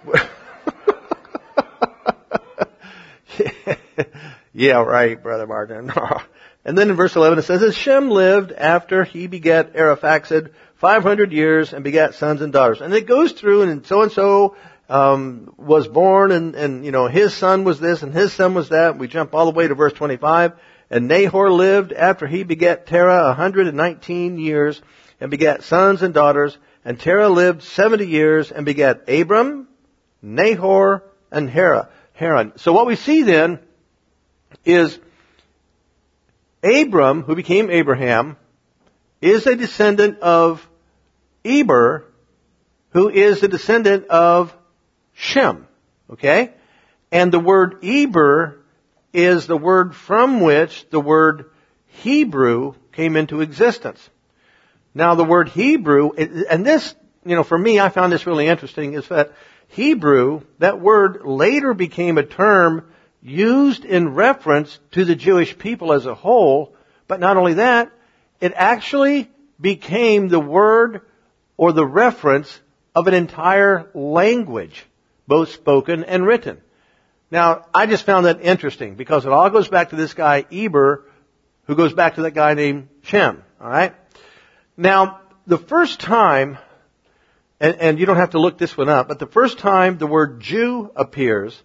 yeah, 4.54 4.82
right, 4.82 5.22
Brother 5.22 5.48
Martin. 5.48 5.92
and 6.66 6.78
then 6.78 6.90
in 6.90 6.96
verse 6.96 7.16
11 7.16 7.40
it 7.40 7.44
says, 7.44 7.64
As 7.64 7.76
Shem 7.76 8.10
lived 8.10 8.52
after 8.52 9.04
he 9.04 9.28
begat 9.28 9.74
Arphaxad 9.74 10.52
500 10.82 11.32
years 11.32 11.74
and 11.74 11.84
begat 11.84 12.16
sons 12.16 12.42
and 12.42 12.52
daughters. 12.52 12.82
And 12.82 12.92
it 12.92 13.06
goes 13.06 13.34
through 13.34 13.62
and 13.62 13.86
so 13.86 14.02
and 14.02 14.12
so 14.12 14.56
um, 14.90 15.54
was 15.56 15.88
born 15.88 16.32
and, 16.32 16.56
and, 16.56 16.84
you 16.84 16.92
know, 16.92 17.08
his 17.08 17.36
son 17.36 17.64
was 17.64 17.80
this 17.80 18.02
and 18.02 18.12
his 18.12 18.34
son 18.34 18.56
was 18.56 18.70
that. 18.70 18.98
We 18.98 19.08
jump 19.08 19.36
all 19.36 19.46
the 19.46 19.52
way 19.52 19.68
to 19.68 19.76
verse 19.76 19.94
25. 19.94 20.54
And 20.90 21.08
Nahor 21.08 21.52
lived 21.52 21.94
after 21.94 22.26
he 22.26 22.42
begat 22.44 22.88
Terah 22.88 23.28
119 23.28 24.40
years 24.40 24.82
and 25.22 25.30
begat 25.30 25.64
sons 25.64 26.02
and 26.02 26.16
daughters. 26.16 26.58
And 26.84 27.00
Terah 27.00 27.30
lived 27.30 27.62
70 27.62 28.08
years 28.08 28.52
and 28.52 28.66
begat 28.66 29.08
Abram, 29.08 29.68
Nahor, 30.24 31.04
and 31.32 31.48
Haran. 31.48 32.54
So 32.58 32.74
what 32.74 32.88
we 32.88 32.96
see 32.96 33.22
then 33.22 33.60
is 34.66 34.98
Abram, 36.64 37.22
who 37.22 37.36
became 37.36 37.70
Abraham, 37.70 38.36
is 39.22 39.46
a 39.46 39.56
descendant 39.56 40.20
of 40.22 40.68
Eber, 41.44 42.06
who 42.90 43.10
is 43.10 43.42
a 43.44 43.48
descendant 43.48 44.08
of 44.08 44.56
Shem. 45.14 45.68
Okay? 46.10 46.54
And 47.12 47.32
the 47.32 47.40
word 47.40 47.84
Eber 47.84 48.60
is 49.14 49.48
the 49.48 49.58
word 49.58 49.96
from 49.96 50.40
which 50.42 50.90
the 50.90 51.00
word 51.00 51.52
Hebrew 51.88 52.74
came 52.94 53.16
into 53.16 53.42
existence. 53.42 54.10
Now 54.94 55.16
the 55.16 55.24
word 55.24 55.50
Hebrew, 55.50 56.12
and 56.12 56.66
this, 56.66 56.96
you 57.26 57.36
know, 57.36 57.44
for 57.44 57.58
me, 57.58 57.80
I 57.80 57.90
found 57.90 58.12
this 58.12 58.28
really 58.28 58.48
interesting, 58.48 58.94
is 58.94 59.08
that 59.10 59.34
Hebrew, 59.70 60.42
that 60.60 60.82
word 60.82 61.22
later 61.24 61.74
became 61.74 62.18
a 62.18 62.24
term 62.24 62.92
used 63.22 63.86
in 63.86 64.14
reference 64.14 64.80
to 64.92 65.06
the 65.06 65.16
Jewish 65.16 65.58
people 65.58 65.94
as 65.94 66.06
a 66.06 66.16
whole, 66.16 66.76
but 67.08 67.20
not 67.20 67.38
only 67.38 67.56
that, 67.56 67.92
it 68.42 68.54
actually 68.56 69.30
became 69.60 70.28
the 70.28 70.40
word 70.40 71.02
or 71.58 71.72
the 71.72 71.86
reference 71.86 72.60
of 72.96 73.08
an 73.08 73.14
entire 73.14 73.90
language, 73.94 74.86
both 75.28 75.52
spoken 75.52 76.04
and 76.04 76.26
written. 76.26 76.60
Now, 77.30 77.66
I 77.74 77.86
just 77.86 78.06
found 78.06 78.26
that 78.26 78.42
interesting 78.42 78.96
because 78.96 79.26
it 79.26 79.32
all 79.32 79.50
goes 79.50 79.70
back 79.70 79.90
to 79.90 79.96
this 79.96 80.14
guy, 80.14 80.46
Eber, 80.52 81.06
who 81.66 81.76
goes 81.76 81.94
back 81.94 82.16
to 82.16 82.24
that 82.24 82.32
guy 82.32 82.54
named 82.54 82.90
Shem, 83.04 83.44
alright? 83.62 83.96
Now, 84.76 85.22
the 85.48 85.58
first 85.58 86.00
time, 86.00 86.58
and, 87.60 87.76
and 87.76 88.00
you 88.00 88.06
don't 88.06 88.18
have 88.18 88.32
to 88.32 88.40
look 88.40 88.58
this 88.58 88.76
one 88.76 88.90
up, 88.90 89.08
but 89.08 89.20
the 89.20 89.28
first 89.28 89.60
time 89.60 89.98
the 89.98 90.08
word 90.08 90.42
Jew 90.42 90.92
appears 90.96 91.62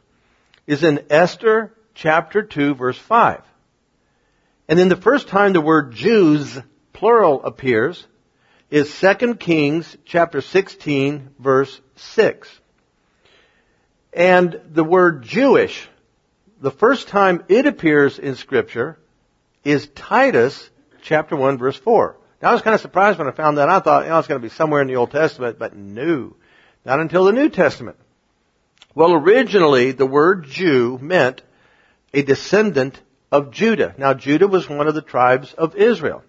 is 0.67 0.85
in 0.85 1.07
Esther 1.11 1.73
chapter 1.95 2.43
2 2.43 2.75
verse 2.75 2.99
5. 2.99 3.43
And 4.69 4.79
then 4.79 4.89
the 4.89 4.97
first 4.97 5.29
time 5.29 5.53
the 5.53 5.61
word 5.61 5.93
Jews, 5.93 6.59
plural, 6.93 7.45
appears 7.45 8.07
is 8.71 8.93
2 9.01 9.37
Kings 9.37 9.97
chapter 10.05 10.41
16 10.41 11.31
verse 11.39 11.81
6. 11.97 12.61
And 14.13 14.61
the 14.73 14.85
word 14.85 15.23
Jewish, 15.23 15.89
the 16.61 16.71
first 16.71 17.09
time 17.09 17.45
it 17.49 17.67
appears 17.67 18.19
in 18.19 18.35
scripture 18.35 18.99
is 19.63 19.89
Titus 19.89 20.71
chapter 21.03 21.37
1 21.37 21.59
verse 21.59 21.77
4. 21.77 22.17
Now 22.43 22.51
I 22.51 22.53
was 22.53 22.63
kind 22.63 22.75
of 22.75 22.81
surprised 22.81 23.19
when 23.19 23.29
I 23.29 23.33
found 23.33 23.59
that. 23.59 23.69
I 23.69 23.81
thought, 23.81 24.05
you 24.05 24.11
know, 24.11 24.19
it's 24.19 24.29
going 24.29 24.41
to 24.41 24.49
be 24.49 24.55
somewhere 24.55 24.83
in 24.83 24.89
the 24.89 24.97
Old 24.97 25.11
Testament, 25.11 25.59
but 25.59 25.77
no. 25.77 26.35
Not 26.85 27.01
until 27.01 27.25
the 27.25 27.33
New 27.33 27.49
Testament. 27.49 27.97
Well, 28.95 29.13
originally 29.13 29.93
the 29.93 30.07
word 30.07 30.45
Jew 30.45 30.99
meant 31.01 31.43
a 32.15 32.23
descendant 32.23 33.01
of 33.31 33.51
Judah. 33.51 33.95
Now 33.99 34.15
Judah 34.15 34.49
was 34.49 34.69
one 34.69 34.89
of 34.89 34.95
the 34.95 35.03
tribes 35.03 35.53
of 35.53 35.77
Israel. 35.77 36.25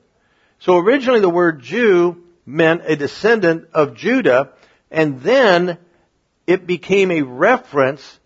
So 0.59 0.77
originally 0.77 1.21
the 1.21 1.29
word 1.29 1.61
Jew 1.61 2.23
meant 2.47 2.81
a 2.85 2.95
descendant 2.95 3.67
of 3.73 3.93
Judah, 3.93 4.53
and 4.89 5.21
then 5.21 5.77
it 6.47 6.65
became 6.65 7.11
a 7.11 7.21
reference 7.21 8.19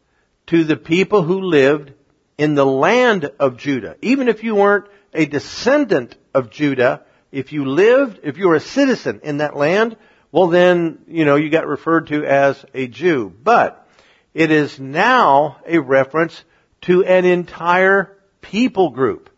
to 0.47 0.63
the 0.63 0.77
people 0.77 1.23
who 1.23 1.41
lived 1.41 1.91
in 2.37 2.55
the 2.55 2.65
land 2.65 3.25
of 3.39 3.57
Judah. 3.57 3.95
Even 4.01 4.27
if 4.27 4.43
you 4.43 4.55
weren't 4.55 4.85
a 5.13 5.25
descendant 5.25 6.15
of 6.33 6.51
Judah, 6.51 7.03
if 7.31 7.51
you 7.51 7.65
lived, 7.65 8.19
if 8.23 8.37
you 8.37 8.47
were 8.47 8.55
a 8.55 8.61
citizen 8.61 9.21
in 9.23 9.37
that 9.37 9.57
land, 9.57 9.97
well 10.31 10.47
then, 10.47 10.99
you 11.07 11.25
know, 11.25 11.35
you 11.35 11.49
got 11.49 11.67
referred 11.67 12.07
to 12.07 12.23
as 12.25 12.63
a 12.73 12.87
Jew. 12.87 13.33
But 13.43 13.87
it 14.33 14.51
is 14.51 14.79
now 14.79 15.57
a 15.65 15.79
reference 15.79 16.43
to 16.81 17.03
an 17.03 17.25
entire 17.25 18.15
people 18.41 18.91
group, 18.91 19.29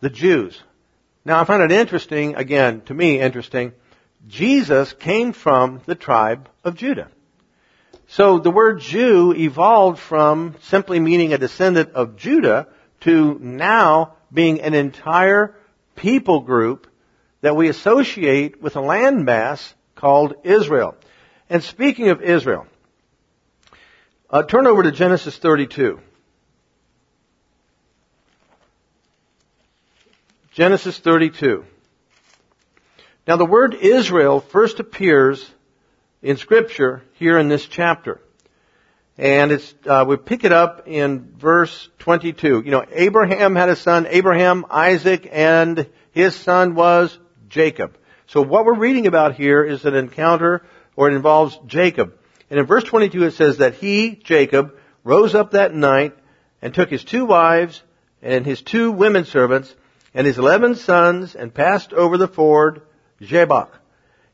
the 0.00 0.10
Jews. 0.10 0.60
Now 1.24 1.40
I 1.40 1.44
find 1.44 1.62
it 1.62 1.72
interesting, 1.72 2.36
again, 2.36 2.82
to 2.82 2.94
me 2.94 3.20
interesting, 3.20 3.72
Jesus 4.26 4.92
came 4.92 5.32
from 5.32 5.82
the 5.86 5.94
tribe 5.94 6.48
of 6.62 6.76
Judah. 6.76 7.08
So 8.08 8.38
the 8.38 8.50
word 8.50 8.80
Jew 8.80 9.32
evolved 9.32 9.98
from 9.98 10.54
simply 10.62 11.00
meaning 11.00 11.32
a 11.32 11.38
descendant 11.38 11.90
of 11.90 12.16
Judah 12.16 12.68
to 13.00 13.38
now 13.40 14.14
being 14.32 14.60
an 14.60 14.74
entire 14.74 15.54
people 15.96 16.40
group 16.40 16.86
that 17.40 17.56
we 17.56 17.68
associate 17.68 18.62
with 18.62 18.76
a 18.76 18.80
landmass 18.80 19.74
called 19.94 20.34
Israel. 20.44 20.96
And 21.50 21.62
speaking 21.62 22.08
of 22.08 22.22
Israel, 22.22 22.66
uh, 24.30 24.42
turn 24.42 24.66
over 24.66 24.82
to 24.82 24.92
Genesis 24.92 25.36
32. 25.36 26.00
Genesis 30.52 30.98
32. 30.98 31.64
Now 33.26 33.36
the 33.36 33.46
word 33.46 33.74
Israel 33.74 34.40
first 34.40 34.80
appears 34.80 35.50
in 36.20 36.36
scripture 36.36 37.02
here 37.14 37.38
in 37.38 37.48
this 37.48 37.64
chapter. 37.64 38.20
And 39.16 39.50
it's, 39.50 39.74
uh, 39.86 40.04
we 40.06 40.18
pick 40.18 40.44
it 40.44 40.52
up 40.52 40.86
in 40.86 41.32
verse 41.38 41.88
22. 42.00 42.62
You 42.64 42.70
know, 42.70 42.84
Abraham 42.92 43.56
had 43.56 43.70
a 43.70 43.76
son, 43.76 44.06
Abraham, 44.10 44.66
Isaac, 44.68 45.26
and 45.32 45.88
his 46.12 46.34
son 46.34 46.74
was 46.74 47.18
Jacob. 47.48 47.96
So 48.26 48.42
what 48.42 48.66
we're 48.66 48.74
reading 48.74 49.06
about 49.06 49.36
here 49.36 49.64
is 49.64 49.86
an 49.86 49.94
encounter, 49.94 50.62
or 50.94 51.08
it 51.08 51.14
involves 51.14 51.58
Jacob. 51.66 52.12
And 52.50 52.60
in 52.60 52.66
verse 52.66 52.84
22 52.84 53.24
it 53.24 53.30
says 53.32 53.58
that 53.58 53.74
he, 53.76 54.16
Jacob, 54.16 54.76
rose 55.02 55.34
up 55.34 55.52
that 55.52 55.74
night 55.74 56.14
and 56.60 56.74
took 56.74 56.90
his 56.90 57.04
two 57.04 57.24
wives 57.24 57.82
and 58.20 58.44
his 58.44 58.60
two 58.60 58.92
women 58.92 59.24
servants 59.24 59.74
and 60.12 60.26
his 60.26 60.36
eleven 60.36 60.74
sons 60.74 61.34
and 61.34 61.54
passed 61.54 61.94
over 61.94 62.18
the 62.18 62.28
ford 62.28 62.82
Jabbok. 63.20 63.78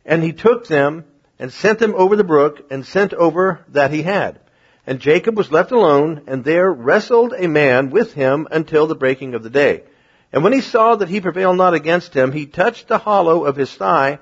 And 0.04 0.22
he 0.22 0.32
took 0.32 0.66
them 0.66 1.04
and 1.38 1.52
sent 1.52 1.78
them 1.78 1.94
over 1.96 2.16
the 2.16 2.24
brook 2.24 2.66
and 2.70 2.84
sent 2.84 3.14
over 3.14 3.64
that 3.68 3.90
he 3.90 4.02
had. 4.02 4.40
And 4.86 5.00
Jacob 5.00 5.36
was 5.36 5.52
left 5.52 5.72
alone 5.72 6.22
and 6.26 6.44
there 6.44 6.72
wrestled 6.72 7.34
a 7.36 7.48
man 7.48 7.90
with 7.90 8.12
him 8.12 8.48
until 8.50 8.86
the 8.86 8.94
breaking 8.94 9.34
of 9.34 9.42
the 9.42 9.50
day. 9.50 9.84
And 10.32 10.44
when 10.44 10.52
he 10.52 10.60
saw 10.60 10.96
that 10.96 11.08
he 11.08 11.20
prevailed 11.20 11.56
not 11.56 11.74
against 11.74 12.14
him, 12.14 12.32
he 12.32 12.46
touched 12.46 12.88
the 12.88 12.98
hollow 12.98 13.44
of 13.44 13.56
his 13.56 13.74
thigh 13.74 14.18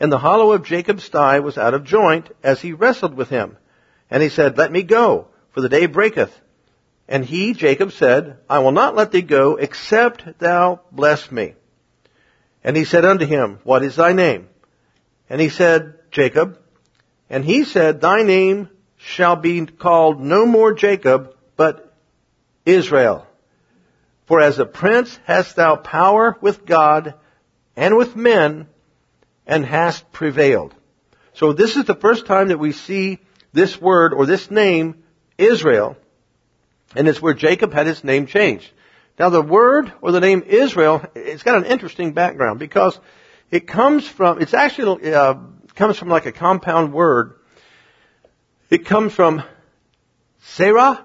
and 0.00 0.10
the 0.10 0.18
hollow 0.18 0.52
of 0.52 0.64
Jacob's 0.64 1.08
thigh 1.08 1.40
was 1.40 1.56
out 1.56 1.74
of 1.74 1.84
joint 1.84 2.30
as 2.42 2.60
he 2.60 2.72
wrestled 2.72 3.14
with 3.14 3.28
him. 3.28 3.56
And 4.10 4.22
he 4.22 4.28
said, 4.28 4.58
Let 4.58 4.72
me 4.72 4.82
go, 4.82 5.28
for 5.52 5.60
the 5.60 5.68
day 5.68 5.86
breaketh. 5.86 6.38
And 7.08 7.24
he, 7.24 7.52
Jacob, 7.52 7.92
said, 7.92 8.38
I 8.48 8.58
will 8.60 8.72
not 8.72 8.96
let 8.96 9.12
thee 9.12 9.22
go, 9.22 9.56
except 9.56 10.38
thou 10.38 10.80
bless 10.90 11.30
me. 11.30 11.54
And 12.64 12.76
he 12.76 12.84
said 12.84 13.04
unto 13.04 13.26
him, 13.26 13.60
What 13.62 13.84
is 13.84 13.96
thy 13.96 14.12
name? 14.12 14.48
And 15.28 15.40
he 15.40 15.50
said, 15.50 15.94
Jacob. 16.10 16.58
And 17.28 17.44
he 17.44 17.64
said, 17.64 18.00
Thy 18.00 18.22
name 18.22 18.70
shall 18.96 19.36
be 19.36 19.66
called 19.66 20.20
no 20.20 20.46
more 20.46 20.72
Jacob, 20.72 21.36
but 21.56 21.92
Israel. 22.64 23.26
For 24.26 24.40
as 24.40 24.58
a 24.58 24.64
prince 24.64 25.18
hast 25.24 25.56
thou 25.56 25.76
power 25.76 26.38
with 26.40 26.64
God 26.64 27.14
and 27.76 27.96
with 27.96 28.16
men, 28.16 28.68
and 29.46 29.66
hast 29.66 30.10
prevailed. 30.12 30.74
So 31.34 31.52
this 31.52 31.76
is 31.76 31.84
the 31.84 31.94
first 31.94 32.26
time 32.26 32.48
that 32.48 32.58
we 32.58 32.72
see 32.72 33.18
this 33.52 33.80
word 33.80 34.14
or 34.14 34.26
this 34.26 34.50
name, 34.50 35.02
Israel, 35.36 35.96
and 36.94 37.08
it's 37.08 37.20
where 37.20 37.34
Jacob 37.34 37.72
had 37.72 37.86
his 37.86 38.04
name 38.04 38.26
changed. 38.26 38.70
Now 39.18 39.30
the 39.30 39.42
word 39.42 39.92
or 40.00 40.12
the 40.12 40.20
name 40.20 40.42
Israel, 40.46 41.02
it's 41.14 41.42
got 41.42 41.56
an 41.56 41.66
interesting 41.66 42.12
background 42.12 42.58
because 42.58 42.98
it 43.50 43.66
comes 43.66 44.06
from, 44.06 44.40
it's 44.40 44.54
actually, 44.54 45.14
uh, 45.14 45.34
comes 45.74 45.98
from 45.98 46.08
like 46.08 46.26
a 46.26 46.32
compound 46.32 46.92
word. 46.92 47.34
It 48.70 48.86
comes 48.86 49.12
from 49.12 49.42
Sarah, 50.40 51.04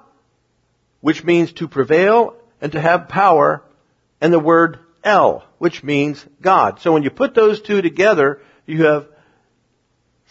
which 1.02 1.24
means 1.24 1.54
to 1.54 1.67
prevail 1.67 2.36
and 2.62 2.72
to 2.72 2.82
have 2.82 3.08
power, 3.08 3.63
and 4.19 4.34
the 4.34 4.39
word 4.39 4.80
El, 5.04 5.45
which 5.60 5.84
means 5.84 6.26
God. 6.41 6.82
So 6.82 6.91
when 6.91 7.04
you 7.04 7.10
put 7.10 7.34
those 7.34 7.62
two 7.62 7.82
together, 7.82 8.41
you 8.65 8.86
have 8.86 9.08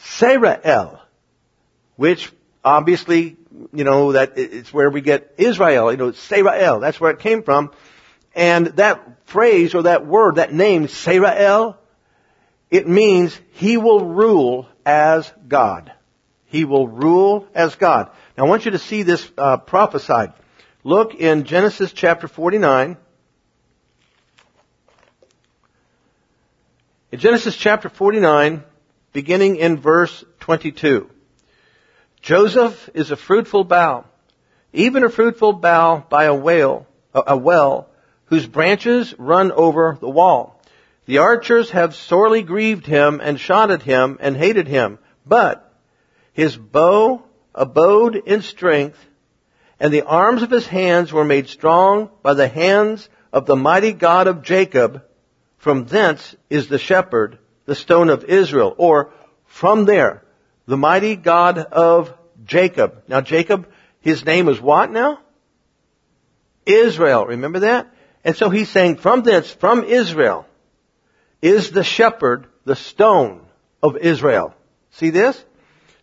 Sarael, 0.00 1.00
which 1.96 2.30
obviously 2.64 3.36
you 3.72 3.84
know, 3.84 4.12
that 4.12 4.34
it's 4.36 4.72
where 4.72 4.90
we 4.90 5.00
get 5.00 5.34
Israel, 5.38 5.90
you 5.90 5.96
know, 5.96 6.12
Serael, 6.12 6.80
that's 6.80 7.00
where 7.00 7.10
it 7.10 7.18
came 7.18 7.42
from. 7.42 7.72
And 8.34 8.68
that 8.76 9.26
phrase 9.26 9.74
or 9.74 9.82
that 9.82 10.06
word, 10.06 10.36
that 10.36 10.52
name, 10.52 10.86
Serael, 10.86 11.76
it 12.70 12.86
means 12.86 13.38
he 13.52 13.76
will 13.76 14.04
rule 14.04 14.68
as 14.84 15.30
God. 15.46 15.92
He 16.46 16.64
will 16.64 16.88
rule 16.88 17.46
as 17.54 17.74
God. 17.76 18.10
Now 18.36 18.44
I 18.44 18.48
want 18.48 18.64
you 18.64 18.70
to 18.72 18.78
see 18.78 19.02
this 19.02 19.28
uh, 19.36 19.58
prophesied. 19.58 20.32
Look 20.84 21.14
in 21.14 21.44
Genesis 21.44 21.92
chapter 21.92 22.28
49. 22.28 22.96
In 27.10 27.18
Genesis 27.18 27.56
chapter 27.56 27.88
49, 27.88 28.62
beginning 29.12 29.56
in 29.56 29.78
verse 29.78 30.24
22. 30.40 31.10
Joseph 32.20 32.90
is 32.94 33.10
a 33.10 33.16
fruitful 33.16 33.64
bough, 33.64 34.04
even 34.72 35.04
a 35.04 35.08
fruitful 35.08 35.54
bough 35.54 36.04
by 36.08 36.24
a 36.24 36.34
whale, 36.34 36.86
a 37.14 37.36
well, 37.36 37.88
whose 38.26 38.46
branches 38.46 39.14
run 39.18 39.52
over 39.52 39.96
the 40.00 40.08
wall. 40.08 40.60
The 41.06 41.18
archers 41.18 41.70
have 41.70 41.94
sorely 41.94 42.42
grieved 42.42 42.86
him 42.86 43.20
and 43.22 43.40
shot 43.40 43.70
at 43.70 43.82
him 43.82 44.18
and 44.20 44.36
hated 44.36 44.68
him, 44.68 44.98
but 45.24 45.72
his 46.32 46.56
bow 46.56 47.22
abode 47.54 48.16
in 48.16 48.42
strength, 48.42 48.98
and 49.80 49.92
the 49.92 50.02
arms 50.06 50.42
of 50.42 50.50
his 50.50 50.66
hands 50.66 51.12
were 51.12 51.24
made 51.24 51.48
strong 51.48 52.10
by 52.22 52.34
the 52.34 52.48
hands 52.48 53.08
of 53.32 53.46
the 53.46 53.56
mighty 53.56 53.92
God 53.92 54.26
of 54.26 54.42
Jacob. 54.42 55.02
From 55.56 55.86
thence 55.86 56.36
is 56.50 56.68
the 56.68 56.78
shepherd, 56.78 57.38
the 57.64 57.74
stone 57.74 58.10
of 58.10 58.24
Israel, 58.24 58.74
or 58.76 59.12
from 59.46 59.86
there, 59.86 60.22
the 60.68 60.76
mighty 60.76 61.16
God 61.16 61.58
of 61.58 62.12
Jacob. 62.44 63.02
Now 63.08 63.22
Jacob, 63.22 63.68
his 64.00 64.24
name 64.24 64.48
is 64.48 64.60
what 64.60 64.92
now? 64.92 65.18
Israel. 66.66 67.24
Remember 67.24 67.60
that? 67.60 67.90
And 68.22 68.36
so 68.36 68.50
he's 68.50 68.68
saying 68.68 68.96
from 68.96 69.22
this, 69.22 69.50
from 69.50 69.82
Israel, 69.82 70.46
is 71.40 71.70
the 71.70 71.82
shepherd, 71.82 72.46
the 72.66 72.76
stone 72.76 73.46
of 73.82 73.96
Israel. 73.96 74.54
See 74.90 75.08
this? 75.08 75.42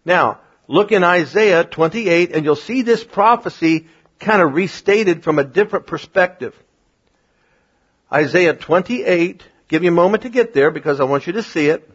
Now, 0.04 0.40
look 0.68 0.92
in 0.92 1.04
Isaiah 1.04 1.64
28 1.64 2.32
and 2.32 2.44
you'll 2.44 2.56
see 2.56 2.82
this 2.82 3.04
prophecy 3.04 3.86
kind 4.20 4.42
of 4.42 4.56
restated 4.56 5.24
from 5.24 5.38
a 5.38 5.44
different 5.44 5.86
perspective. 5.86 6.56
Isaiah 8.12 8.56
28, 8.56 9.44
give 9.68 9.84
me 9.84 9.90
a 9.90 9.92
moment 9.92 10.24
to 10.24 10.30
get 10.30 10.56
there 10.56 10.72
because 10.72 11.00
I 11.00 11.04
want 11.04 11.28
you 11.28 11.34
to 11.34 11.44
see 11.44 11.68
it. 11.68 11.88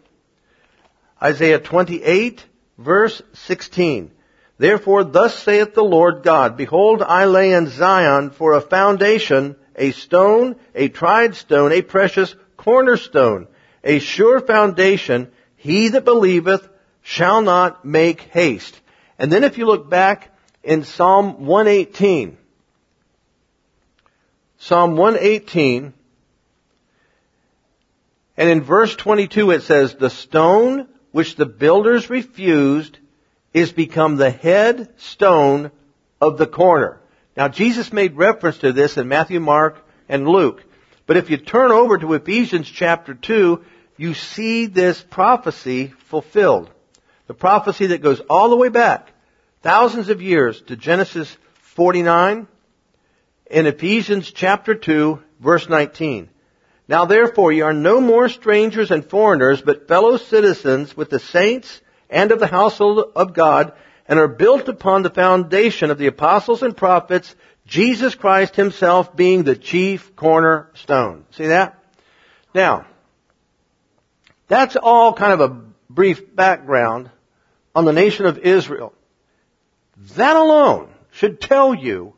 Isaiah 1.21 1.59
28 1.59 2.45
verse 2.81 3.23
16. 3.33 4.11
Therefore 4.59 5.05
thus 5.05 5.39
saith 5.39 5.75
the 5.75 5.85
Lord 5.85 6.23
God, 6.23 6.57
Behold, 6.57 7.03
I 7.03 7.27
lay 7.27 7.53
in 7.53 7.69
Zion 7.69 8.31
for 8.31 8.53
a 8.53 8.61
foundation 8.61 9.57
a 9.77 9.93
stone, 9.93 10.57
a 10.75 10.89
tried 10.89 11.35
stone, 11.35 11.73
a 11.73 11.83
precious 11.83 12.35
cornerstone, 12.57 13.47
a 13.83 13.99
sure 13.99 14.41
foundation. 14.41 15.31
He 15.57 15.89
that 15.89 16.05
believeth 16.05 16.69
shall 17.03 17.41
not 17.41 17.85
make 17.85 18.21
haste. 18.21 18.79
And 19.19 19.33
then 19.33 19.45
if 19.45 19.59
you 19.59 19.67
look 19.67 19.89
back 19.89 20.37
in 20.63 20.85
Psalm 20.85 21.47
118, 21.47 22.37
Psalm 24.59 24.97
118, 24.97 25.95
and 28.37 28.49
in 28.49 28.63
verse 28.63 28.95
22 28.95 29.51
it 29.51 29.63
says, 29.63 29.95
the 29.95 30.11
stone 30.11 30.87
which 31.13 31.37
the 31.37 31.47
builders 31.47 32.11
refused 32.11 32.99
is 33.53 33.73
become 33.73 34.17
the 34.17 34.31
head 34.31 34.89
stone 34.99 35.71
of 36.21 36.39
the 36.39 36.47
corner. 36.47 37.01
Now 37.37 37.49
Jesus 37.49 37.93
made 37.93 38.17
reference 38.17 38.59
to 38.59 38.73
this 38.73 38.97
in 38.97 39.09
Matthew, 39.09 39.41
Mark, 39.41 39.85
and 40.09 40.29
Luke. 40.29 40.63
But 41.07 41.17
if 41.17 41.31
you 41.31 41.37
turn 41.37 41.73
over 41.73 41.99
to 41.99 42.15
Ephesians 42.15 42.69
chapter 42.69 43.15
2, 43.15 43.65
you 43.97 44.15
see 44.15 44.67
this 44.67 45.01
prophecy 45.01 45.93
fulfilled. 46.09 46.71
The 47.27 47.35
prophecy 47.35 47.89
that 47.89 48.03
goes 48.03 48.21
all 48.31 48.49
the 48.51 48.57
way 48.57 48.69
back, 48.69 49.13
thousands 49.63 50.09
of 50.09 50.23
years 50.23 50.61
to 50.63 50.77
Genesis 50.77 51.37
49 51.75 52.47
in 53.51 53.67
Ephesians 53.67 54.31
chapter 54.31 54.75
2 54.75 55.21
verse 55.41 55.69
19. 55.69 56.29
Now 56.91 57.05
therefore 57.05 57.53
ye 57.53 57.61
are 57.61 57.73
no 57.73 58.01
more 58.01 58.29
strangers 58.29 58.91
and 58.91 59.09
foreigners, 59.09 59.63
but 59.63 59.87
fellow 59.87 60.17
citizens 60.17 60.97
with 60.97 61.09
the 61.09 61.21
saints 61.21 61.81
and 62.11 62.33
of 62.33 62.41
the 62.41 62.49
household 62.49 63.13
of 63.15 63.33
God, 63.33 63.75
and 64.09 64.19
are 64.19 64.27
built 64.27 64.69
upon 64.69 65.03
the 65.03 65.11
foundation 65.11 65.93
of 65.93 65.99
the 65.99 66.09
apostles 66.09 66.65
and 66.65 66.77
prophets, 66.77 67.33
Jesus 67.65 68.17
Christ 68.17 68.57
himself 68.57 69.15
being 69.15 69.45
the 69.45 69.55
chief 69.55 70.17
cornerstone. 70.17 71.27
See 71.31 71.47
that? 71.47 71.79
Now, 72.53 72.87
that's 74.49 74.75
all 74.75 75.13
kind 75.13 75.41
of 75.41 75.41
a 75.49 75.61
brief 75.89 76.35
background 76.35 77.09
on 77.73 77.85
the 77.85 77.93
nation 77.93 78.27
of 78.27 78.39
Israel. 78.39 78.93
That 80.17 80.35
alone 80.35 80.89
should 81.13 81.41
tell 81.41 81.73
you 81.73 82.15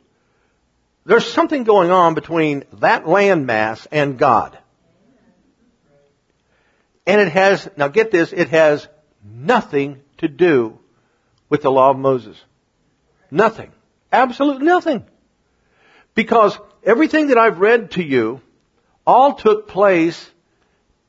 there's 1.05 1.31
something 1.31 1.63
going 1.63 1.91
on 1.91 2.15
between 2.15 2.63
that 2.79 3.03
landmass 3.03 3.85
and 3.91 4.17
God. 4.17 4.57
And 7.05 7.19
it 7.19 7.29
has, 7.29 7.69
now 7.75 7.89
get 7.89 8.11
this, 8.11 8.31
it 8.31 8.49
has 8.49 8.87
nothing 9.23 10.01
to 10.17 10.27
do 10.27 10.79
with 11.49 11.61
the 11.61 11.71
law 11.71 11.91
of 11.91 11.97
Moses. 11.97 12.41
Nothing. 13.29 13.71
Absolutely 14.11 14.65
nothing. 14.65 15.03
Because 16.15 16.57
everything 16.83 17.27
that 17.27 17.37
I've 17.37 17.59
read 17.59 17.91
to 17.91 18.03
you 18.03 18.41
all 19.05 19.33
took 19.33 19.67
place 19.67 20.29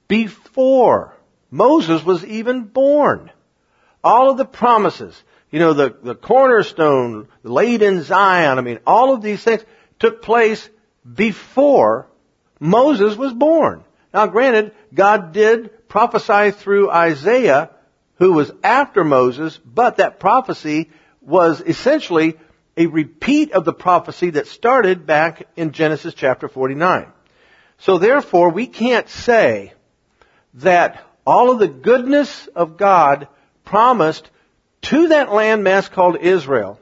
before 0.09 1.15
Moses 1.51 2.05
was 2.05 2.25
even 2.25 2.65
born. 2.65 3.31
All 4.03 4.31
of 4.31 4.37
the 4.37 4.45
promises, 4.45 5.23
you 5.51 5.61
know, 5.61 5.73
the, 5.73 5.97
the 6.03 6.15
cornerstone 6.15 7.29
laid 7.43 7.83
in 7.83 8.03
Zion, 8.03 8.59
I 8.59 8.61
mean, 8.63 8.81
all 8.87 9.15
of 9.15 9.23
these 9.23 9.43
things 9.43 9.65
took 9.99 10.23
place 10.23 10.69
before 11.11 12.09
Moses 12.59 13.17
was 13.17 13.33
born. 13.33 13.85
Now 14.13 14.27
granted, 14.27 14.73
God 14.93 15.33
did 15.33 15.84
prophesy 15.95 16.51
through 16.51 16.91
Isaiah 16.91 17.71
who 18.17 18.33
was 18.33 18.51
after 18.65 19.05
Moses, 19.05 19.57
but 19.59 19.99
that 19.99 20.19
prophecy 20.19 20.91
was 21.21 21.61
essentially 21.61 22.35
a 22.77 22.87
repeat 22.87 23.53
of 23.53 23.65
the 23.65 23.73
prophecy 23.73 24.31
that 24.31 24.49
started 24.49 25.07
back 25.07 25.47
in 25.55 25.71
Genesis 25.71 26.13
chapter 26.13 26.49
49. 26.49 27.07
So 27.79 27.99
therefore, 27.99 28.51
we 28.51 28.67
can't 28.67 29.09
say 29.09 29.73
that 30.55 31.01
all 31.25 31.53
of 31.53 31.61
the 31.61 31.69
goodness 31.69 32.49
of 32.49 32.77
God 32.77 33.29
promised 33.65 34.29
to 34.83 35.07
that 35.11 35.29
landmass 35.29 35.89
called 35.89 36.17
Israel 36.17 36.81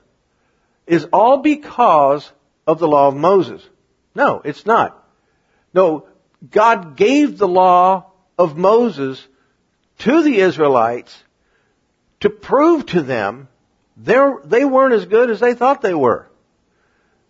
is 0.86 1.04
all 1.12 1.42
because 1.42 2.32
of 2.66 2.78
the 2.78 2.88
law 2.88 3.08
of 3.08 3.14
Moses. 3.14 3.62
No, 4.14 4.40
it's 4.42 4.64
not. 4.64 5.06
No, 5.74 6.06
God 6.50 6.96
gave 6.96 7.36
the 7.36 7.46
law 7.46 8.11
of 8.38 8.56
Moses 8.56 9.26
to 9.98 10.22
the 10.22 10.38
Israelites 10.38 11.22
to 12.20 12.30
prove 12.30 12.86
to 12.86 13.02
them 13.02 13.48
they 13.96 14.64
weren't 14.64 14.94
as 14.94 15.04
good 15.06 15.30
as 15.30 15.40
they 15.40 15.54
thought 15.54 15.82
they 15.82 15.94
were. 15.94 16.28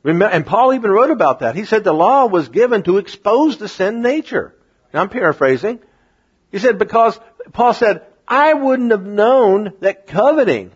And 0.04 0.46
Paul 0.46 0.74
even 0.74 0.90
wrote 0.90 1.10
about 1.10 1.40
that. 1.40 1.54
He 1.54 1.64
said 1.64 1.84
the 1.84 1.92
law 1.92 2.26
was 2.26 2.48
given 2.48 2.82
to 2.84 2.98
expose 2.98 3.56
the 3.56 3.68
sin 3.68 4.02
nature. 4.02 4.54
I'm 4.92 5.08
paraphrasing. 5.08 5.80
He 6.50 6.58
said 6.58 6.78
because, 6.78 7.18
Paul 7.52 7.72
said, 7.72 8.02
I 8.26 8.54
wouldn't 8.54 8.90
have 8.90 9.06
known 9.06 9.72
that 9.80 10.06
coveting 10.06 10.72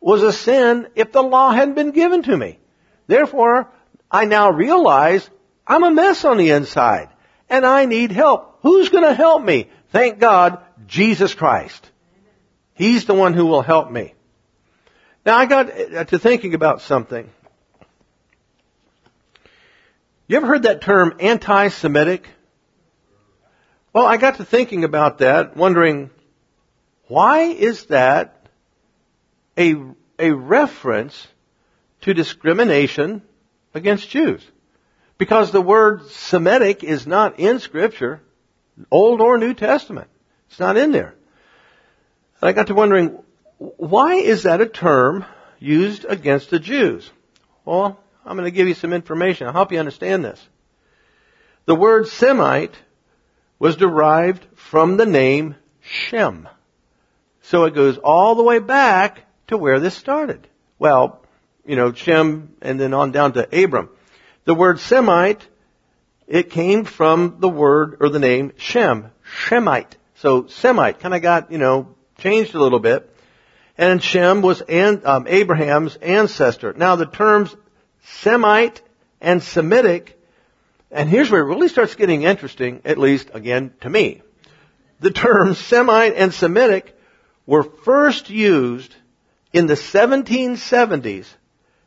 was 0.00 0.22
a 0.22 0.32
sin 0.32 0.88
if 0.94 1.12
the 1.12 1.22
law 1.22 1.50
hadn't 1.50 1.74
been 1.74 1.92
given 1.92 2.22
to 2.24 2.36
me. 2.36 2.58
Therefore, 3.06 3.70
I 4.10 4.24
now 4.24 4.50
realize 4.50 5.28
I'm 5.66 5.84
a 5.84 5.90
mess 5.90 6.24
on 6.24 6.36
the 6.36 6.50
inside 6.50 7.08
and 7.48 7.64
I 7.64 7.86
need 7.86 8.10
help. 8.10 8.58
Who's 8.62 8.88
going 8.88 9.04
to 9.04 9.14
help 9.14 9.42
me? 9.42 9.68
Thank 9.90 10.18
God, 10.18 10.58
Jesus 10.86 11.34
Christ. 11.34 11.90
He's 12.74 13.04
the 13.04 13.14
one 13.14 13.34
who 13.34 13.46
will 13.46 13.62
help 13.62 13.90
me. 13.90 14.14
Now 15.24 15.36
I 15.36 15.46
got 15.46 15.70
uh, 15.70 16.04
to 16.04 16.18
thinking 16.18 16.54
about 16.54 16.82
something. 16.82 17.30
You 20.26 20.36
ever 20.38 20.46
heard 20.46 20.62
that 20.62 20.80
term 20.80 21.16
anti-Semitic? 21.20 22.26
Well, 23.92 24.06
I 24.06 24.16
got 24.16 24.36
to 24.36 24.44
thinking 24.44 24.84
about 24.84 25.18
that, 25.18 25.56
wondering, 25.56 26.10
why 27.06 27.42
is 27.42 27.86
that 27.86 28.48
a, 29.56 29.76
a 30.18 30.32
reference 30.32 31.28
to 32.00 32.14
discrimination 32.14 33.22
against 33.72 34.10
Jews? 34.10 34.44
Because 35.18 35.50
the 35.50 35.60
word 35.60 36.06
Semitic 36.10 36.82
is 36.82 37.06
not 37.06 37.38
in 37.38 37.60
scripture, 37.60 38.20
Old 38.90 39.20
or 39.20 39.38
New 39.38 39.54
Testament. 39.54 40.08
It's 40.50 40.58
not 40.58 40.76
in 40.76 40.92
there. 40.92 41.14
I 42.42 42.52
got 42.52 42.66
to 42.66 42.74
wondering, 42.74 43.22
why 43.58 44.14
is 44.16 44.42
that 44.42 44.60
a 44.60 44.66
term 44.66 45.24
used 45.58 46.04
against 46.04 46.50
the 46.50 46.58
Jews? 46.58 47.10
Well, 47.64 47.98
I'm 48.26 48.36
going 48.36 48.44
to 48.44 48.50
give 48.50 48.68
you 48.68 48.74
some 48.74 48.92
information. 48.92 49.46
I'll 49.46 49.52
help 49.52 49.72
you 49.72 49.78
understand 49.78 50.24
this. 50.24 50.40
The 51.66 51.74
word 51.74 52.08
Semite 52.08 52.74
was 53.58 53.76
derived 53.76 54.44
from 54.56 54.96
the 54.96 55.06
name 55.06 55.54
Shem. 55.80 56.48
So 57.42 57.64
it 57.64 57.74
goes 57.74 57.98
all 57.98 58.34
the 58.34 58.42
way 58.42 58.58
back 58.58 59.22
to 59.46 59.56
where 59.56 59.80
this 59.80 59.94
started. 59.94 60.46
Well, 60.78 61.22
you 61.64 61.76
know, 61.76 61.92
Shem 61.92 62.54
and 62.60 62.78
then 62.78 62.92
on 62.92 63.12
down 63.12 63.32
to 63.34 63.64
Abram. 63.64 63.88
The 64.44 64.54
word 64.54 64.78
Semite, 64.78 65.46
it 66.26 66.50
came 66.50 66.84
from 66.84 67.36
the 67.38 67.48
word 67.48 67.96
or 68.00 68.10
the 68.10 68.18
name 68.18 68.52
Shem, 68.58 69.10
Shemite. 69.24 69.96
So 70.16 70.46
Semite 70.48 71.00
kind 71.00 71.14
of 71.14 71.22
got, 71.22 71.50
you 71.50 71.58
know, 71.58 71.94
changed 72.18 72.54
a 72.54 72.60
little 72.60 72.78
bit. 72.78 73.10
And 73.78 74.02
Shem 74.02 74.42
was 74.42 74.62
um, 74.68 75.26
Abraham's 75.26 75.96
ancestor. 75.96 76.74
Now 76.74 76.96
the 76.96 77.06
terms 77.06 77.56
Semite 78.20 78.82
and 79.20 79.42
Semitic, 79.42 80.20
and 80.90 81.08
here's 81.08 81.30
where 81.30 81.40
it 81.40 81.46
really 81.46 81.68
starts 81.68 81.94
getting 81.94 82.22
interesting, 82.22 82.82
at 82.84 82.98
least 82.98 83.30
again 83.32 83.72
to 83.80 83.88
me. 83.88 84.20
The 85.00 85.10
terms 85.10 85.58
Semite 85.58 86.14
and 86.16 86.32
Semitic 86.32 86.96
were 87.46 87.62
first 87.62 88.28
used 88.28 88.94
in 89.54 89.66
the 89.66 89.74
1770s 89.74 91.26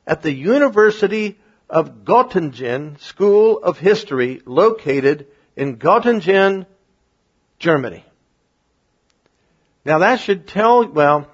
at 0.07 0.23
the 0.23 0.33
University 0.33 1.37
of 1.69 2.03
Göttingen 2.03 2.99
School 2.99 3.59
of 3.61 3.77
History 3.77 4.41
located 4.45 5.27
in 5.55 5.77
Göttingen, 5.77 6.65
Germany. 7.59 8.05
Now 9.83 9.99
that 9.99 10.19
should 10.19 10.47
tell, 10.47 10.87
well, 10.87 11.27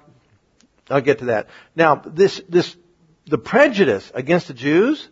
I'll 0.90 1.00
get 1.00 1.20
to 1.20 1.26
that. 1.26 1.48
Now, 1.74 1.96
this, 1.96 2.42
this, 2.48 2.76
the 3.26 3.38
prejudice 3.38 4.10
against 4.14 4.48
the 4.48 4.54
Jews, 4.54 5.08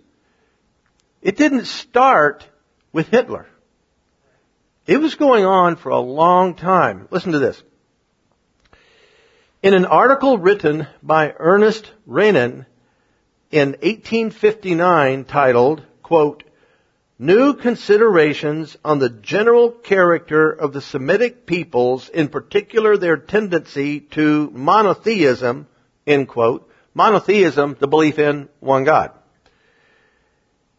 it 1.22 1.36
didn't 1.36 1.66
start 1.66 2.46
with 2.92 3.08
Hitler. 3.08 3.46
It 4.86 4.98
was 4.98 5.14
going 5.14 5.44
on 5.44 5.76
for 5.76 5.90
a 5.90 6.00
long 6.00 6.54
time. 6.54 7.06
Listen 7.10 7.32
to 7.32 7.38
this. 7.38 7.62
In 9.62 9.74
an 9.74 9.84
article 9.86 10.38
written 10.38 10.88
by 11.02 11.34
Ernest 11.38 11.90
Renan 12.04 12.66
in 13.52 13.72
1859 13.82 15.24
titled, 15.24 15.82
quote, 16.02 16.42
New 17.18 17.54
considerations 17.54 18.76
on 18.84 18.98
the 18.98 19.10
general 19.10 19.70
character 19.70 20.50
of 20.50 20.72
the 20.72 20.80
Semitic 20.80 21.46
peoples, 21.46 22.08
in 22.08 22.28
particular 22.28 22.96
their 22.96 23.16
tendency 23.16 24.00
to 24.00 24.50
monotheism, 24.52 25.68
end 26.04 26.26
quote. 26.26 26.68
Monotheism, 26.94 27.76
the 27.78 27.86
belief 27.86 28.18
in 28.18 28.48
one 28.58 28.82
God. 28.84 29.12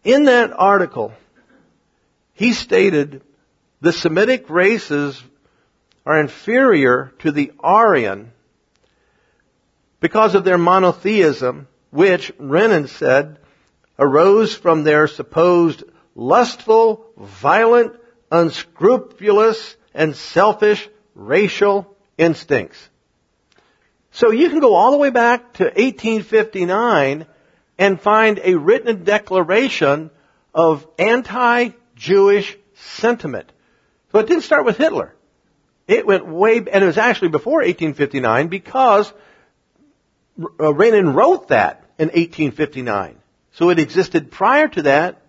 In 0.03 0.25
that 0.25 0.51
article, 0.51 1.13
he 2.33 2.51
stated 2.51 3.21
the 3.79 3.93
Semitic 3.93 4.49
races 4.49 5.23
are 6.05 6.19
inferior 6.19 7.13
to 7.19 7.31
the 7.31 7.53
Aryan 7.59 8.31
because 10.01 10.35
of 10.35 10.43
their 10.43 10.57
monotheism, 10.57 11.67
which, 11.93 12.31
Renan 12.39 12.87
said, 12.87 13.37
arose 13.99 14.55
from 14.55 14.83
their 14.83 15.07
supposed 15.07 15.83
lustful, 16.15 17.05
violent, 17.17 17.93
unscrupulous, 18.31 19.75
and 19.93 20.15
selfish 20.15 20.89
racial 21.13 21.95
instincts. 22.17 22.89
So 24.11 24.31
you 24.31 24.49
can 24.49 24.59
go 24.59 24.73
all 24.73 24.91
the 24.91 24.97
way 24.97 25.11
back 25.11 25.53
to 25.53 25.65
1859 25.65 27.27
and 27.77 28.01
find 28.01 28.39
a 28.43 28.55
written 28.55 29.03
declaration 29.03 30.09
of 30.53 30.87
anti-Jewish 30.97 32.57
sentiment. 32.73 33.51
So 34.11 34.19
it 34.19 34.27
didn't 34.27 34.43
start 34.43 34.65
with 34.65 34.77
Hitler. 34.77 35.13
It 35.87 36.07
went 36.07 36.25
way, 36.25 36.57
and 36.57 36.83
it 36.83 36.85
was 36.85 36.97
actually 36.97 37.29
before 37.29 37.59
1859 37.59 38.47
because 38.47 39.13
uh, 40.59 40.73
Renan 40.73 41.13
wrote 41.13 41.49
that 41.49 41.82
in 41.97 42.07
1859. 42.07 43.17
So 43.53 43.69
it 43.69 43.79
existed 43.79 44.31
prior 44.31 44.67
to 44.69 44.81
that 44.83 45.21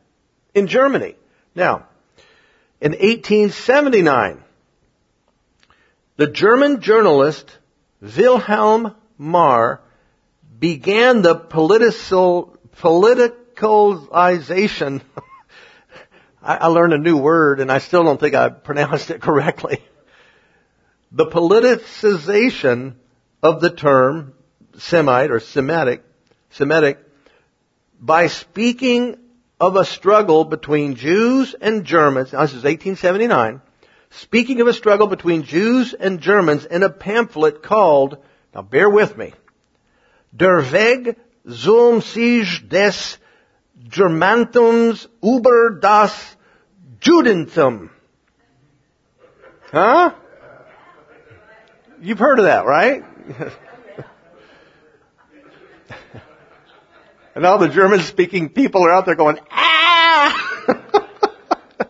in 0.54 0.66
Germany. 0.66 1.14
Now, 1.54 1.86
in 2.80 2.92
1879, 2.92 4.42
the 6.16 6.28
German 6.28 6.80
journalist 6.80 7.50
Wilhelm 8.00 8.94
Marr 9.18 9.82
began 10.58 11.20
the 11.22 11.34
political, 11.34 12.56
politicalization. 12.76 15.02
I, 16.42 16.56
I 16.56 16.66
learned 16.66 16.94
a 16.94 16.98
new 16.98 17.16
word 17.16 17.60
and 17.60 17.72
I 17.72 17.78
still 17.78 18.04
don't 18.04 18.20
think 18.20 18.34
I 18.34 18.48
pronounced 18.48 19.10
it 19.10 19.20
correctly. 19.22 19.78
The 21.12 21.26
politicization 21.26 22.94
of 23.42 23.60
the 23.60 23.70
term 23.70 24.34
Semite 24.78 25.30
or 25.30 25.40
Semitic, 25.40 26.02
Semitic, 26.54 26.98
by 28.00 28.28
speaking 28.28 29.18
of 29.58 29.74
a 29.74 29.84
struggle 29.84 30.44
between 30.44 30.94
Jews 30.94 31.54
and 31.60 31.84
Germans. 31.84 32.32
Now, 32.32 32.42
this 32.42 32.50
is 32.50 32.62
1879. 32.62 33.60
Speaking 34.10 34.60
of 34.60 34.68
a 34.68 34.72
struggle 34.72 35.08
between 35.08 35.42
Jews 35.42 35.94
and 35.94 36.20
Germans 36.20 36.64
in 36.64 36.84
a 36.84 36.90
pamphlet 36.90 37.62
called, 37.62 38.18
now 38.54 38.62
bear 38.62 38.88
with 38.88 39.16
me, 39.16 39.32
Der 40.36 40.60
Weg 40.60 41.16
zum 41.50 42.00
Sieg 42.00 42.68
des 42.68 43.18
Germantums 43.88 45.08
über 45.22 45.80
das 45.80 46.36
Judentum. 47.00 47.90
Huh? 49.72 50.12
You've 52.00 52.20
heard 52.20 52.38
of 52.38 52.44
that, 52.44 52.64
right? 52.64 53.02
And 57.34 57.44
all 57.44 57.58
the 57.58 57.68
German 57.68 58.00
speaking 58.00 58.50
people 58.50 58.84
are 58.84 58.92
out 58.92 59.06
there 59.06 59.16
going, 59.16 59.38
ah! 59.50 60.68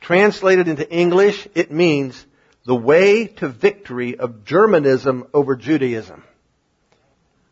Translated 0.00 0.68
into 0.68 0.90
English, 0.90 1.46
it 1.54 1.70
means 1.70 2.26
the 2.64 2.74
way 2.74 3.26
to 3.26 3.48
victory 3.48 4.18
of 4.18 4.44
Germanism 4.44 5.26
over 5.34 5.56
Judaism. 5.56 6.24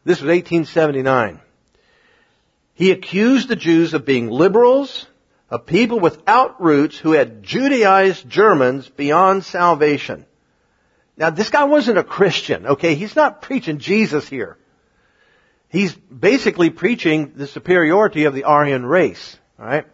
This 0.05 0.21
was 0.21 0.29
1879. 0.29 1.41
He 2.75 2.91
accused 2.91 3.49
the 3.49 3.57
Jews 3.57 3.93
of 3.93 4.07
being 4.07 4.29
liberals, 4.29 5.07
a 5.51 5.59
people 5.59 6.01
without 6.01 6.63
roots 6.63 6.97
who 6.97 7.13
had 7.13 7.43
Judaized 7.43 8.29
Germans 8.29 8.89
beyond 8.89 9.45
salvation. 9.45 10.27
Now 11.17 11.31
this 11.31 11.51
guy 11.51 11.65
wasn't 11.65 11.99
a 11.99 12.05
Christian, 12.05 12.67
okay? 12.67 12.95
He's 12.95 13.17
not 13.17 13.43
preaching 13.43 13.79
Jesus 13.79 14.29
here. 14.29 14.57
He's 15.69 15.95
basically 15.95 16.71
preaching 16.71 17.33
the 17.37 17.47
superiority 17.47 18.25
of 18.25 18.35
the 18.35 18.45
Aryan 18.45 18.87
race. 18.87 19.39
Right? 19.59 19.87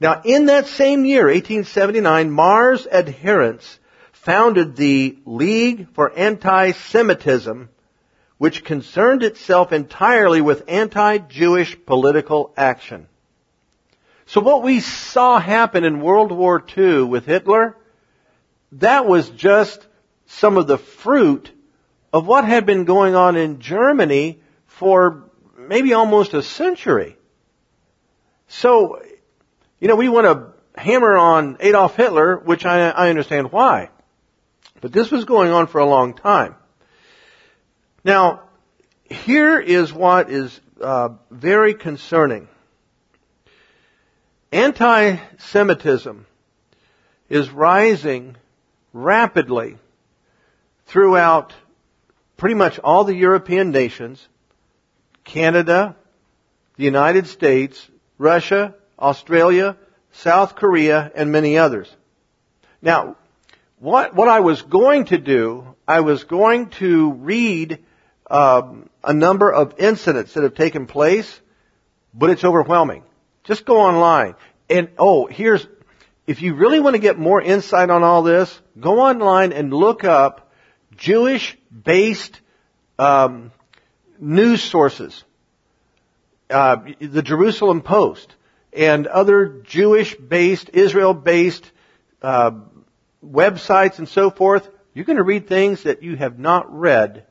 Now, 0.00 0.22
in 0.24 0.46
that 0.46 0.66
same 0.66 1.04
year, 1.04 1.26
1879, 1.26 2.30
Marr's 2.30 2.86
adherents 2.86 3.78
founded 4.12 4.76
the 4.76 5.18
League 5.24 5.88
for 5.94 6.12
Anti-Semitism, 6.12 7.68
which 8.38 8.64
concerned 8.64 9.22
itself 9.22 9.72
entirely 9.72 10.40
with 10.40 10.64
anti-Jewish 10.68 11.76
political 11.84 12.52
action. 12.56 13.08
So 14.26 14.40
what 14.40 14.62
we 14.62 14.80
saw 14.80 15.38
happen 15.40 15.84
in 15.84 16.00
World 16.00 16.30
War 16.30 16.62
II 16.76 17.04
with 17.04 17.24
Hitler, 17.24 17.76
that 18.72 19.06
was 19.06 19.30
just 19.30 19.86
some 20.26 20.58
of 20.58 20.66
the 20.66 20.78
fruit 20.78 21.50
of 22.12 22.26
what 22.26 22.44
had 22.44 22.66
been 22.66 22.84
going 22.84 23.14
on 23.14 23.36
in 23.36 23.60
Germany 23.60 24.40
for 24.78 25.24
maybe 25.56 25.92
almost 25.92 26.34
a 26.34 26.42
century. 26.42 27.16
So, 28.46 29.02
you 29.80 29.88
know, 29.88 29.96
we 29.96 30.08
want 30.08 30.26
to 30.26 30.80
hammer 30.80 31.16
on 31.16 31.56
Adolf 31.60 31.96
Hitler, 31.96 32.36
which 32.36 32.64
I, 32.64 32.88
I 32.90 33.10
understand 33.10 33.50
why. 33.50 33.90
But 34.80 34.92
this 34.92 35.10
was 35.10 35.24
going 35.24 35.50
on 35.50 35.66
for 35.66 35.80
a 35.80 35.84
long 35.84 36.14
time. 36.14 36.54
Now, 38.04 38.44
here 39.04 39.58
is 39.58 39.92
what 39.92 40.30
is 40.30 40.60
uh, 40.80 41.10
very 41.30 41.74
concerning. 41.74 42.46
Anti-Semitism 44.52 46.24
is 47.28 47.50
rising 47.50 48.36
rapidly 48.92 49.76
throughout 50.86 51.52
pretty 52.36 52.54
much 52.54 52.78
all 52.78 53.02
the 53.02 53.14
European 53.14 53.72
nations 53.72 54.26
Canada, 55.28 55.94
the 56.76 56.84
United 56.84 57.26
States, 57.26 57.86
Russia, 58.16 58.74
Australia, 58.98 59.76
South 60.12 60.56
Korea, 60.56 61.12
and 61.14 61.30
many 61.30 61.58
others. 61.58 61.94
Now, 62.80 63.16
what, 63.78 64.14
what 64.14 64.28
I 64.28 64.40
was 64.40 64.62
going 64.62 65.04
to 65.06 65.18
do, 65.18 65.76
I 65.86 66.00
was 66.00 66.24
going 66.24 66.70
to 66.80 67.12
read 67.12 67.84
um, 68.30 68.88
a 69.04 69.12
number 69.12 69.52
of 69.52 69.74
incidents 69.78 70.32
that 70.32 70.42
have 70.42 70.54
taken 70.54 70.86
place, 70.86 71.40
but 72.14 72.30
it's 72.30 72.44
overwhelming. 72.44 73.02
Just 73.44 73.66
go 73.66 73.80
online. 73.80 74.34
And 74.70 74.88
oh, 74.98 75.26
here's, 75.26 75.66
if 76.26 76.40
you 76.42 76.54
really 76.54 76.80
want 76.80 76.94
to 76.94 77.00
get 77.00 77.18
more 77.18 77.40
insight 77.40 77.90
on 77.90 78.02
all 78.02 78.22
this, 78.22 78.60
go 78.80 79.00
online 79.00 79.52
and 79.52 79.72
look 79.72 80.04
up 80.04 80.50
Jewish-based 80.96 82.40
um, 82.98 83.52
news 84.20 84.62
sources. 84.62 85.24
Uh, 86.50 86.76
the 86.98 87.22
Jerusalem 87.22 87.82
Post 87.82 88.34
and 88.72 89.06
other 89.06 89.62
Jewish-based, 89.64 90.70
Israel-based 90.72 91.70
uh, 92.22 92.52
websites 93.24 93.98
and 93.98 94.08
so 94.08 94.30
forth. 94.30 94.68
You're 94.94 95.04
going 95.04 95.18
to 95.18 95.22
read 95.22 95.46
things 95.46 95.82
that 95.82 96.02
you 96.02 96.16
have 96.16 96.38
not 96.38 96.72
read 96.74 97.26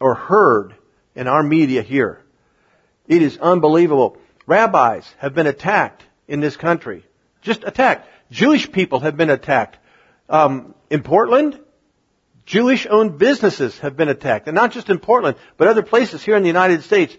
or 0.00 0.14
heard 0.14 0.74
in 1.14 1.28
our 1.28 1.42
media 1.42 1.82
here. 1.82 2.20
It 3.06 3.22
is 3.22 3.38
unbelievable. 3.38 4.16
Rabbis 4.46 5.12
have 5.18 5.34
been 5.34 5.46
attacked 5.46 6.02
in 6.26 6.40
this 6.40 6.56
country. 6.56 7.04
Just 7.42 7.64
attacked. 7.64 8.08
Jewish 8.30 8.70
people 8.72 9.00
have 9.00 9.16
been 9.16 9.30
attacked. 9.30 9.78
Um, 10.28 10.74
in 10.88 11.02
Portland, 11.02 11.60
Jewish 12.44 12.86
owned 12.88 13.18
businesses 13.18 13.78
have 13.78 13.96
been 13.96 14.08
attacked. 14.08 14.48
And 14.48 14.54
not 14.54 14.72
just 14.72 14.90
in 14.90 14.98
Portland, 14.98 15.36
but 15.56 15.68
other 15.68 15.82
places 15.82 16.22
here 16.22 16.36
in 16.36 16.42
the 16.42 16.48
United 16.48 16.82
States. 16.82 17.16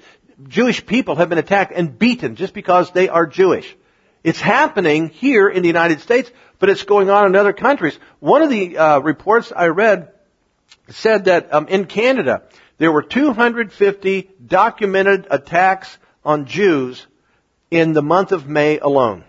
Jewish 0.48 0.86
people 0.86 1.16
have 1.16 1.30
been 1.30 1.38
attacked 1.38 1.72
and 1.74 1.98
beaten 1.98 2.36
just 2.36 2.54
because 2.54 2.92
they 2.92 3.08
are 3.08 3.26
Jewish. 3.26 3.76
It's 4.24 4.42
happening 4.42 5.10
here 5.10 5.50
in 5.50 5.62
the 5.62 5.68
United 5.68 6.00
States, 6.02 6.32
but 6.60 6.70
it's 6.70 6.84
going 6.84 7.10
on 7.10 7.26
in 7.26 7.36
other 7.36 7.54
countries. 7.54 7.98
One 8.20 8.42
of 8.42 8.50
the 8.50 8.78
uh, 8.78 9.00
reports 9.00 9.52
I 9.56 9.68
read 9.68 10.12
said 10.90 11.26
that 11.26 11.54
um, 11.54 11.68
in 11.68 11.86
Canada 11.86 12.44
there 12.78 12.92
were 12.92 13.04
250 13.04 14.30
documented 14.46 15.28
attacks 15.30 15.98
on 16.26 16.46
Jews 16.46 17.06
in 17.70 17.94
the 17.94 18.02
month 18.02 18.32
of 18.32 18.48
May 18.48 18.80
alone. 18.80 19.24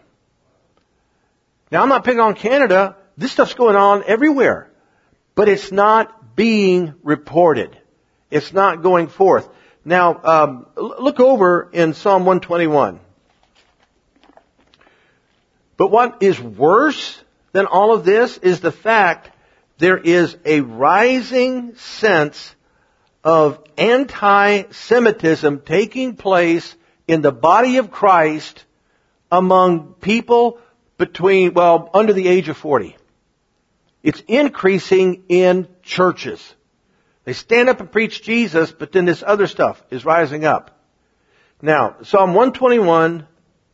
Now 1.71 1.83
I'm 1.83 1.89
not 1.89 2.05
picking 2.05 2.21
on 2.21 2.35
Canada. 2.35 2.97
This 3.17 3.33
stuff's 3.33 3.55
going 3.55 3.77
on 3.77 4.05
everywhere. 4.07 4.71
But 5.35 5.49
it's 5.49 5.73
not 5.73 6.37
being 6.37 6.95
reported. 7.03 7.77
It's 8.31 8.53
not 8.53 8.83
going 8.83 9.09
forth. 9.09 9.49
Now, 9.85 10.21
um, 10.23 10.67
look 10.77 11.21
over 11.21 11.69
in 11.73 11.95
Psalm 11.95 12.25
121. 12.25 13.01
But 15.77 15.91
what 15.91 16.23
is 16.23 16.41
worse 16.41 17.21
than 17.53 17.67
all 17.67 17.93
of 17.95 18.05
this 18.05 18.39
is 18.39 18.61
the 18.61 18.73
fact 18.73 19.31
there 19.79 19.99
is 19.99 20.37
a 20.45 20.61
rising 20.61 21.77
sense 21.77 22.55
of 23.23 23.63
anti-Semitism 23.77 25.61
taking 25.61 26.17
place 26.17 26.75
in 27.09 27.23
the 27.23 27.33
body 27.33 27.79
of 27.79 27.91
Christ 27.91 28.65
among 29.31 29.95
people 29.95 30.59
between, 30.97 31.55
well, 31.55 31.91
under 31.93 32.13
the 32.13 32.29
age 32.29 32.49
of 32.49 32.57
40. 32.57 32.97
It's 34.05 34.23
increasing 34.29 35.25
in 35.31 35.67
churches. 35.83 36.55
They 37.25 37.33
stand 37.33 37.71
up 37.71 37.81
and 37.81 37.91
preach 37.91 38.23
Jesus, 38.23 38.71
but 38.71 38.93
then 38.93 39.07
this 39.07 39.25
other 39.27 39.47
stuff 39.47 39.83
is 39.91 40.05
rising 40.05 40.45
up. 40.45 40.79
Now, 41.63 41.97
Psalm 42.03 42.35
121 42.35 43.27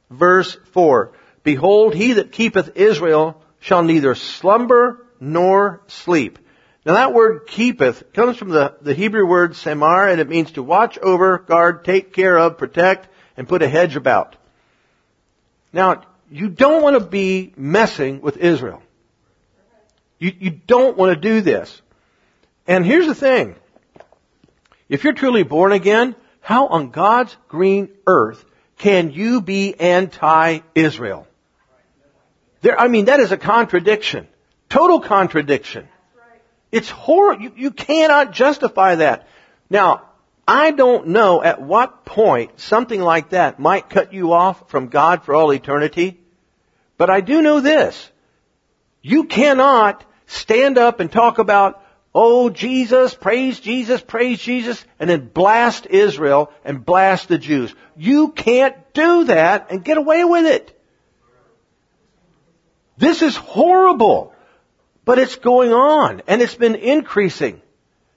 verse 0.08 0.56
4. 0.72 1.12
Behold, 1.42 1.94
he 1.94 2.14
that 2.14 2.30
keepeth 2.30 2.76
Israel 2.76 3.42
shall 3.58 3.82
neither 3.82 4.14
slumber 4.14 5.04
nor 5.18 5.82
sleep. 5.88 6.38
Now 6.86 6.94
that 6.94 7.12
word 7.12 7.48
keepeth 7.48 8.12
comes 8.12 8.36
from 8.36 8.50
the, 8.50 8.76
the 8.80 8.94
Hebrew 8.94 9.26
word 9.26 9.56
samar 9.56 10.06
and 10.06 10.20
it 10.20 10.28
means 10.28 10.52
to 10.52 10.62
watch 10.62 10.96
over, 10.98 11.38
guard, 11.38 11.84
take 11.84 12.12
care 12.12 12.38
of, 12.38 12.56
protect, 12.56 13.08
and 13.36 13.48
put 13.48 13.62
a 13.62 13.68
hedge 13.68 13.96
about. 13.96 14.36
Now, 15.72 16.02
you 16.30 16.48
don't 16.48 16.82
want 16.84 16.98
to 16.98 17.04
be 17.04 17.52
messing 17.56 18.20
with 18.20 18.36
Israel. 18.36 18.80
You, 20.20 20.32
you 20.38 20.50
don't 20.50 20.96
want 20.96 21.12
to 21.12 21.20
do 21.20 21.40
this. 21.40 21.82
And 22.68 22.86
here's 22.86 23.06
the 23.06 23.14
thing. 23.14 23.56
If 24.88 25.02
you're 25.02 25.14
truly 25.14 25.42
born 25.42 25.72
again, 25.72 26.14
how 26.40 26.68
on 26.68 26.90
God's 26.90 27.36
green 27.48 27.88
earth 28.06 28.44
can 28.78 29.10
you 29.10 29.40
be 29.40 29.74
anti-Israel? 29.74 31.26
There, 32.60 32.78
I 32.78 32.88
mean, 32.88 33.06
that 33.06 33.20
is 33.20 33.32
a 33.32 33.36
contradiction. 33.36 34.28
Total 34.68 35.00
contradiction. 35.00 35.88
It's 36.70 36.90
horrible. 36.90 37.42
You, 37.42 37.52
you 37.56 37.70
cannot 37.70 38.32
justify 38.32 38.96
that. 38.96 39.26
Now, 39.68 40.02
I 40.46 40.70
don't 40.70 41.08
know 41.08 41.42
at 41.42 41.62
what 41.62 42.04
point 42.04 42.60
something 42.60 43.00
like 43.00 43.30
that 43.30 43.58
might 43.58 43.88
cut 43.88 44.12
you 44.12 44.32
off 44.32 44.68
from 44.70 44.88
God 44.88 45.24
for 45.24 45.34
all 45.34 45.52
eternity, 45.52 46.20
but 46.96 47.08
I 47.10 47.20
do 47.20 47.40
know 47.40 47.60
this. 47.60 48.10
You 49.02 49.24
cannot 49.24 50.04
stand 50.30 50.78
up 50.78 51.00
and 51.00 51.10
talk 51.10 51.38
about, 51.38 51.84
oh 52.14 52.50
Jesus, 52.50 53.14
praise 53.14 53.60
Jesus, 53.60 54.00
praise 54.00 54.40
Jesus, 54.40 54.84
and 54.98 55.08
then 55.10 55.28
blast 55.28 55.86
Israel 55.86 56.52
and 56.64 56.84
blast 56.84 57.28
the 57.28 57.38
Jews. 57.38 57.74
You 57.96 58.28
can't 58.28 58.76
do 58.94 59.24
that 59.24 59.70
and 59.70 59.84
get 59.84 59.98
away 59.98 60.24
with 60.24 60.46
it. 60.46 60.80
This 62.96 63.22
is 63.22 63.36
horrible. 63.36 64.34
But 65.06 65.18
it's 65.18 65.36
going 65.36 65.72
on, 65.72 66.22
and 66.26 66.42
it's 66.42 66.54
been 66.54 66.74
increasing, 66.74 67.62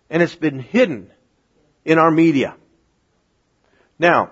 and 0.09 0.21
it's 0.21 0.35
been 0.35 0.59
hidden 0.59 1.09
in 1.85 1.97
our 1.97 2.11
media. 2.11 2.55
Now, 3.97 4.31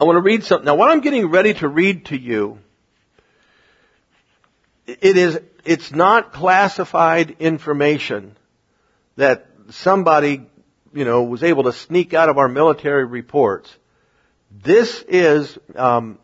I 0.00 0.04
want 0.04 0.16
to 0.16 0.20
read 0.20 0.42
something. 0.42 0.66
Now, 0.66 0.74
what 0.74 0.90
I'm 0.90 1.00
getting 1.00 1.26
ready 1.26 1.54
to 1.54 1.68
read 1.68 2.06
to 2.06 2.18
you, 2.18 2.58
it 4.86 5.16
is, 5.16 5.40
it's 5.66 5.92
not 5.92 6.32
classified 6.32 7.36
information 7.40 8.36
that 9.16 9.46
somebody, 9.70 10.46
you 10.94 11.04
know, 11.04 11.24
was 11.24 11.42
able 11.42 11.64
to 11.64 11.72
sneak 11.72 12.14
out 12.14 12.28
of 12.28 12.38
our 12.38 12.48
military 12.48 13.04
reports. 13.04 13.74
This 14.50 15.02
is, 15.08 15.58
um, 15.74 16.18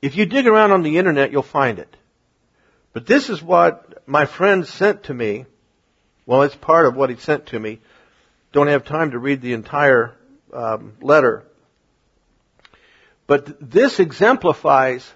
if 0.00 0.16
you 0.16 0.26
dig 0.26 0.46
around 0.46 0.72
on 0.72 0.82
the 0.82 0.98
internet, 0.98 1.32
you'll 1.32 1.42
find 1.42 1.78
it. 1.78 1.94
But 2.92 3.06
this 3.06 3.28
is 3.28 3.42
what 3.42 4.08
my 4.08 4.26
friend 4.26 4.66
sent 4.66 5.04
to 5.04 5.14
me. 5.14 5.46
Well, 6.26 6.42
it's 6.42 6.56
part 6.56 6.86
of 6.86 6.96
what 6.96 7.10
he 7.10 7.16
sent 7.16 7.46
to 7.46 7.60
me. 7.60 7.80
Don't 8.52 8.68
have 8.68 8.84
time 8.84 9.12
to 9.12 9.18
read 9.18 9.42
the 9.42 9.52
entire 9.52 10.16
um, 10.52 10.94
letter. 11.00 11.44
But 13.26 13.70
this 13.70 14.00
exemplifies 14.00 15.08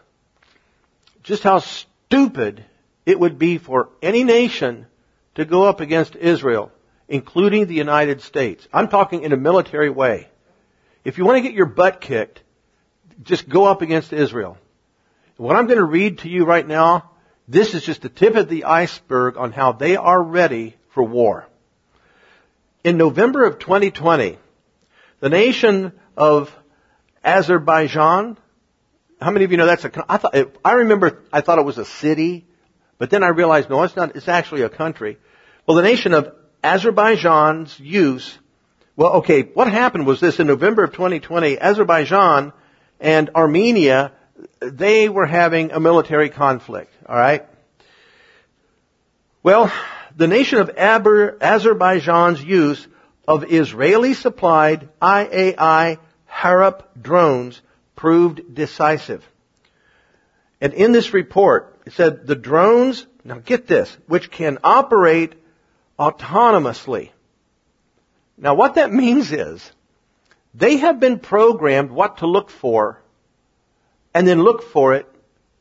just 1.25 1.43
how 1.43 1.59
stupid 1.59 2.65
it 3.07 3.19
would 3.19 3.39
be 3.39 3.59
for 3.59 3.91
any 4.03 4.25
nation 4.25 4.87
to 5.35 5.45
go 5.45 5.65
up 5.65 5.81
against 5.81 6.17
Israel, 6.17 6.73
including 7.09 7.67
the 7.67 7.75
United 7.75 8.21
States. 8.23 8.67
I'm 8.73 8.89
talking 8.89 9.23
in 9.23 9.33
a 9.33 9.37
military 9.37 9.91
way. 9.91 10.29
If 11.05 11.19
you 11.19 11.25
want 11.25 11.37
to 11.37 11.43
get 11.43 11.55
your 11.55 11.67
butt 11.67 12.01
kicked, 12.01 12.43
just 13.23 13.49
go 13.49 13.65
up 13.65 13.83
against 13.83 14.13
Israel. 14.13 14.57
What 15.37 15.57
I'm 15.57 15.67
going 15.67 15.79
to 15.79 15.85
read 15.85 16.19
to 16.19 16.29
you 16.29 16.45
right 16.45 16.67
now 16.67 17.11
this 17.47 17.75
is 17.75 17.85
just 17.85 18.03
the 18.03 18.09
tip 18.09 18.37
of 18.37 18.49
the 18.49 18.65
iceberg 18.65 19.37
on 19.37 19.53
how 19.53 19.73
they 19.73 19.97
are 19.97 20.23
ready 20.23 20.77
for 20.91 21.03
war. 21.03 21.47
In 22.83 22.97
November 22.97 23.45
of 23.45 23.59
2020, 23.59 24.39
the 25.21 25.29
nation 25.29 25.93
of 26.17 26.55
Azerbaijan, 27.23 28.39
how 29.21 29.31
many 29.31 29.45
of 29.45 29.51
you 29.51 29.59
know 29.59 29.67
that's 29.67 29.85
a, 29.85 30.05
I 30.09 30.17
thought, 30.17 30.35
I 30.65 30.73
remember 30.73 31.23
I 31.33 31.41
thought 31.41 31.59
it 31.59 31.65
was 31.65 31.79
a 31.79 31.85
city, 31.85 32.47
but 32.99 33.11
then 33.11 33.23
I 33.23 33.29
realized 33.29 33.71
no, 33.71 33.83
it's 33.83 33.97
not, 33.97 34.17
it's 34.17 34.29
actually 34.29 34.63
a 34.63 34.69
country. 34.69 35.19
Well, 35.67 35.77
the 35.77 35.83
nation 35.83 36.15
of 36.15 36.35
Azerbaijan's 36.63 37.79
use, 37.79 38.39
well, 38.97 39.15
okay, 39.15 39.43
what 39.43 39.71
happened 39.71 40.07
was 40.07 40.21
this 40.21 40.41
in 40.41 40.47
November 40.47 40.85
of 40.85 40.93
2020, 40.93 41.59
Azerbaijan 41.59 42.53
and 43.01 43.31
Armenia 43.35 44.13
they 44.61 45.09
were 45.09 45.27
having 45.27 45.73
a 45.73 45.81
military 45.81 46.31
conflict, 46.31 46.93
alright? 47.09 47.47
Well, 49.43 49.73
the 50.17 50.27
nation 50.27 50.59
of 50.59 50.71
Aber, 50.77 51.37
Azerbaijan's 51.41 52.43
use 52.43 52.87
of 53.27 53.51
Israeli 53.51 54.15
supplied 54.15 54.89
IAI 55.01 55.99
Harop 56.27 56.89
drones 57.01 57.61
proved 57.95 58.55
decisive. 58.55 59.27
And 60.61 60.73
in 60.73 60.93
this 60.93 61.13
report, 61.13 61.79
it 61.87 61.93
said 61.93 62.27
the 62.27 62.35
drones, 62.35 63.07
now 63.25 63.39
get 63.39 63.67
this, 63.67 63.97
which 64.07 64.31
can 64.31 64.59
operate 64.65 65.35
autonomously. 65.99 67.11
Now 68.37 68.55
what 68.55 68.75
that 68.75 68.93
means 69.03 69.33
is, 69.33 69.73
they 70.55 70.77
have 70.77 71.01
been 71.01 71.19
programmed 71.19 71.91
what 71.91 72.19
to 72.19 72.27
look 72.27 72.49
for 72.49 73.01
and 74.15 74.27
then 74.27 74.43
look 74.43 74.63
for 74.63 74.95
it 74.95 75.07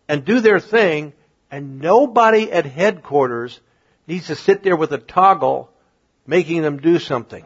and 0.07 0.23
do 0.23 0.39
their 0.39 0.59
thing 0.59 1.13
and 1.49 1.79
nobody 1.79 2.51
at 2.51 2.65
headquarters 2.65 3.59
needs 4.07 4.27
to 4.27 4.35
sit 4.35 4.63
there 4.63 4.75
with 4.75 4.91
a 4.91 4.97
toggle 4.97 5.69
making 6.27 6.61
them 6.61 6.77
do 6.77 6.99
something. 6.99 7.45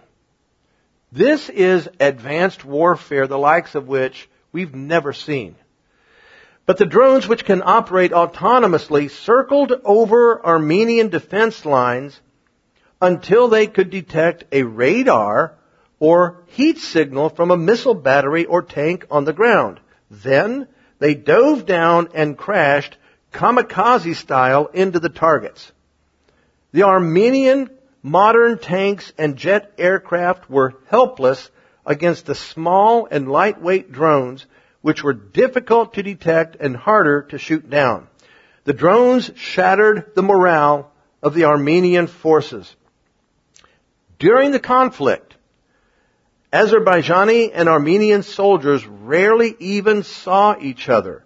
This 1.11 1.49
is 1.49 1.87
advanced 1.99 2.65
warfare, 2.65 3.27
the 3.27 3.37
likes 3.37 3.75
of 3.75 3.87
which 3.87 4.29
we've 4.51 4.75
never 4.75 5.13
seen. 5.13 5.55
But 6.68 6.78
the 6.78 6.86
drones 6.86 7.30
which 7.30 7.45
can 7.45 7.63
operate 7.65 8.11
autonomously 8.11 9.09
circled 9.09 9.72
over 9.86 10.45
Armenian 10.45 11.07
defense 11.07 11.65
lines 11.65 12.20
until 13.01 13.47
they 13.47 13.68
could 13.68 13.89
detect 13.89 14.43
a 14.51 14.63
radar 14.63 15.53
or 15.99 16.43
heat 16.47 16.78
signal 16.78 17.30
from 17.30 17.51
a 17.51 17.57
missile 17.57 17.93
battery 17.93 18.43
or 18.45 18.61
tank 18.61 19.07
on 19.09 19.24
the 19.24 19.32
ground. 19.32 19.80
Then 20.11 20.68
they 20.99 21.15
dove 21.15 21.65
down 21.65 22.09
and 22.13 22.38
crashed 22.38 22.97
kamikaze 23.32 24.15
style 24.18 24.65
into 24.74 24.99
the 24.99 25.09
targets. 25.09 25.72
The 26.74 26.84
Armenian 26.84 27.70
modern 28.03 28.59
tanks 28.59 29.13
and 29.18 29.38
jet 29.38 29.72
aircraft 29.78 30.49
were 30.49 30.76
helpless 30.88 31.49
against 31.86 32.26
the 32.26 32.36
small 32.36 33.07
and 33.09 33.32
lightweight 33.32 33.89
drones 33.89 34.45
which 34.88 35.03
were 35.03 35.11
difficult 35.11 35.95
to 35.95 36.01
detect 36.01 36.55
and 36.61 36.73
harder 36.73 37.23
to 37.23 37.38
shoot 37.38 37.69
down. 37.69 38.07
The 38.63 38.71
drones 38.71 39.29
shattered 39.35 40.15
the 40.15 40.23
morale 40.23 40.89
of 41.21 41.33
the 41.33 41.43
Armenian 41.43 42.07
forces. 42.07 42.73
During 44.17 44.51
the 44.51 44.61
conflict, 44.61 45.35
Azerbaijani 46.53 47.51
and 47.53 47.67
Armenian 47.67 48.23
soldiers 48.23 48.88
rarely 48.88 49.57
even 49.59 50.03
saw 50.03 50.55
each 50.57 50.88
other. 50.88 51.25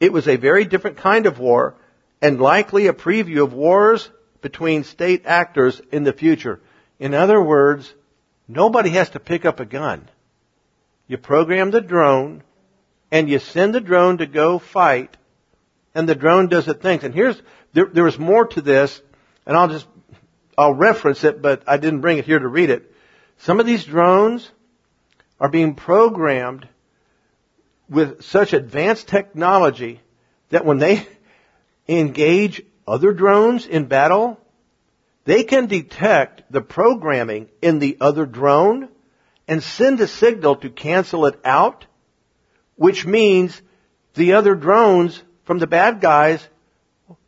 It 0.00 0.10
was 0.10 0.26
a 0.26 0.36
very 0.36 0.64
different 0.64 0.96
kind 0.96 1.26
of 1.26 1.38
war 1.38 1.74
and 2.22 2.40
likely 2.40 2.86
a 2.86 2.94
preview 2.94 3.42
of 3.42 3.52
wars 3.52 4.08
between 4.40 4.82
state 4.82 5.26
actors 5.26 5.78
in 5.92 6.04
the 6.04 6.14
future. 6.14 6.58
In 6.98 7.12
other 7.12 7.42
words, 7.42 7.92
nobody 8.48 8.88
has 8.96 9.10
to 9.10 9.20
pick 9.20 9.44
up 9.44 9.60
a 9.60 9.66
gun. 9.66 10.08
You 11.06 11.18
program 11.18 11.70
the 11.70 11.82
drone 11.82 12.42
and 13.14 13.30
you 13.30 13.38
send 13.38 13.72
the 13.72 13.80
drone 13.80 14.18
to 14.18 14.26
go 14.26 14.58
fight 14.58 15.16
and 15.94 16.08
the 16.08 16.16
drone 16.16 16.48
does 16.48 16.66
its 16.66 16.82
things. 16.82 17.04
And 17.04 17.14
here's, 17.14 17.40
there, 17.72 17.86
there 17.86 18.08
is 18.08 18.18
more 18.18 18.44
to 18.44 18.60
this 18.60 19.00
and 19.46 19.56
I'll 19.56 19.68
just, 19.68 19.86
I'll 20.58 20.74
reference 20.74 21.22
it, 21.22 21.40
but 21.40 21.62
I 21.68 21.76
didn't 21.76 22.00
bring 22.00 22.18
it 22.18 22.24
here 22.24 22.40
to 22.40 22.48
read 22.48 22.70
it. 22.70 22.92
Some 23.38 23.60
of 23.60 23.66
these 23.66 23.84
drones 23.84 24.50
are 25.38 25.48
being 25.48 25.76
programmed 25.76 26.66
with 27.88 28.24
such 28.24 28.52
advanced 28.52 29.06
technology 29.06 30.00
that 30.48 30.64
when 30.64 30.78
they 30.78 31.06
engage 31.88 32.62
other 32.84 33.12
drones 33.12 33.64
in 33.64 33.84
battle, 33.84 34.40
they 35.24 35.44
can 35.44 35.66
detect 35.66 36.50
the 36.50 36.62
programming 36.62 37.48
in 37.62 37.78
the 37.78 37.96
other 38.00 38.26
drone 38.26 38.88
and 39.46 39.62
send 39.62 40.00
a 40.00 40.08
signal 40.08 40.56
to 40.56 40.68
cancel 40.68 41.26
it 41.26 41.38
out, 41.44 41.86
which 42.76 43.06
means 43.06 43.60
the 44.14 44.34
other 44.34 44.54
drones 44.54 45.22
from 45.44 45.58
the 45.58 45.66
bad 45.66 46.00
guys 46.00 46.46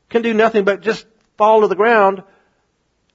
can 0.08 0.22
do 0.22 0.34
nothing 0.34 0.64
but 0.64 0.80
just 0.80 1.06
fall 1.36 1.60
to 1.60 1.68
the 1.68 1.74
ground 1.74 2.22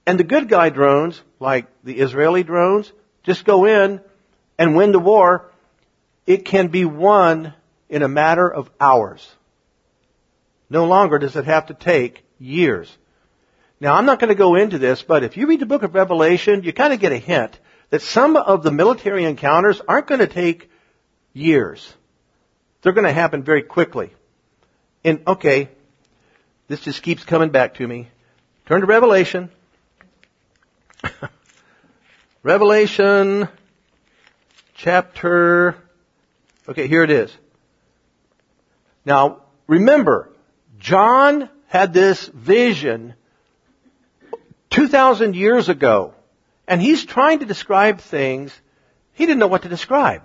and 0.06 0.18
the 0.18 0.24
good 0.24 0.48
guy 0.48 0.70
drones, 0.70 1.20
like 1.38 1.66
the 1.84 1.98
Israeli 1.98 2.42
drones, 2.42 2.92
just 3.22 3.44
go 3.44 3.66
in 3.66 4.00
and 4.58 4.76
win 4.76 4.92
the 4.92 4.98
war. 4.98 5.50
It 6.26 6.44
can 6.44 6.68
be 6.68 6.84
won 6.84 7.54
in 7.88 8.02
a 8.02 8.08
matter 8.08 8.52
of 8.52 8.70
hours. 8.80 9.26
No 10.68 10.86
longer 10.86 11.18
does 11.18 11.36
it 11.36 11.44
have 11.44 11.66
to 11.66 11.74
take 11.74 12.24
years. 12.38 12.96
Now, 13.80 13.94
I'm 13.94 14.06
not 14.06 14.18
going 14.18 14.28
to 14.28 14.34
go 14.34 14.54
into 14.54 14.78
this, 14.78 15.02
but 15.02 15.24
if 15.24 15.36
you 15.36 15.46
read 15.46 15.60
the 15.60 15.66
book 15.66 15.82
of 15.82 15.94
Revelation, 15.94 16.62
you 16.62 16.72
kind 16.72 16.92
of 16.92 17.00
get 17.00 17.12
a 17.12 17.18
hint 17.18 17.58
that 17.90 18.02
some 18.02 18.36
of 18.36 18.62
the 18.62 18.70
military 18.70 19.24
encounters 19.24 19.80
aren't 19.86 20.06
going 20.06 20.20
to 20.20 20.26
take 20.26 20.70
years. 21.32 21.92
They're 22.82 22.92
going 22.92 23.06
to 23.06 23.12
happen 23.12 23.42
very 23.42 23.62
quickly. 23.62 24.12
And, 25.04 25.22
okay, 25.26 25.68
this 26.68 26.80
just 26.80 27.02
keeps 27.02 27.24
coming 27.24 27.50
back 27.50 27.74
to 27.74 27.86
me. 27.86 28.08
Turn 28.66 28.80
to 28.80 28.86
Revelation. 28.86 29.50
Revelation 32.42 33.48
chapter, 34.74 35.76
okay, 36.68 36.88
here 36.88 37.04
it 37.04 37.10
is. 37.10 37.36
Now, 39.04 39.42
remember, 39.66 40.30
John 40.78 41.48
had 41.68 41.92
this 41.92 42.26
vision 42.26 43.14
2,000 44.70 45.36
years 45.36 45.68
ago, 45.68 46.14
and 46.66 46.80
he's 46.80 47.04
trying 47.04 47.40
to 47.40 47.46
describe 47.46 48.00
things 48.00 48.52
he 49.12 49.26
didn't 49.26 49.38
know 49.38 49.46
what 49.46 49.62
to 49.62 49.68
describe. 49.68 50.22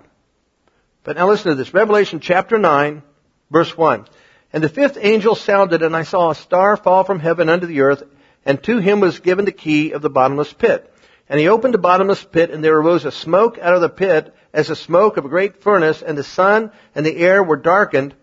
But 1.04 1.16
now 1.16 1.28
listen 1.28 1.50
to 1.50 1.54
this. 1.54 1.72
Revelation 1.72 2.20
chapter 2.20 2.58
9, 2.58 3.02
verse 3.50 3.76
1. 3.76 4.06
And 4.52 4.64
the 4.64 4.68
fifth 4.68 4.98
angel 5.00 5.34
sounded, 5.34 5.82
and 5.82 5.94
I 5.94 6.02
saw 6.02 6.30
a 6.30 6.34
star 6.34 6.76
fall 6.76 7.04
from 7.04 7.20
heaven 7.20 7.48
unto 7.48 7.66
the 7.66 7.82
earth, 7.82 8.02
and 8.44 8.62
to 8.64 8.78
him 8.78 9.00
was 9.00 9.20
given 9.20 9.44
the 9.44 9.52
key 9.52 9.92
of 9.92 10.02
the 10.02 10.10
bottomless 10.10 10.52
pit. 10.52 10.92
And 11.28 11.38
he 11.38 11.48
opened 11.48 11.74
the 11.74 11.78
bottomless 11.78 12.24
pit, 12.24 12.50
and 12.50 12.64
there 12.64 12.78
arose 12.78 13.04
a 13.04 13.12
smoke 13.12 13.58
out 13.58 13.74
of 13.74 13.80
the 13.80 13.88
pit, 13.88 14.34
as 14.52 14.68
the 14.68 14.76
smoke 14.76 15.18
of 15.18 15.24
a 15.24 15.28
great 15.28 15.62
furnace, 15.62 16.02
and 16.02 16.16
the 16.16 16.24
sun 16.24 16.72
and 16.94 17.04
the 17.04 17.16
air 17.16 17.42
were 17.42 17.56
darkened, 17.56 18.14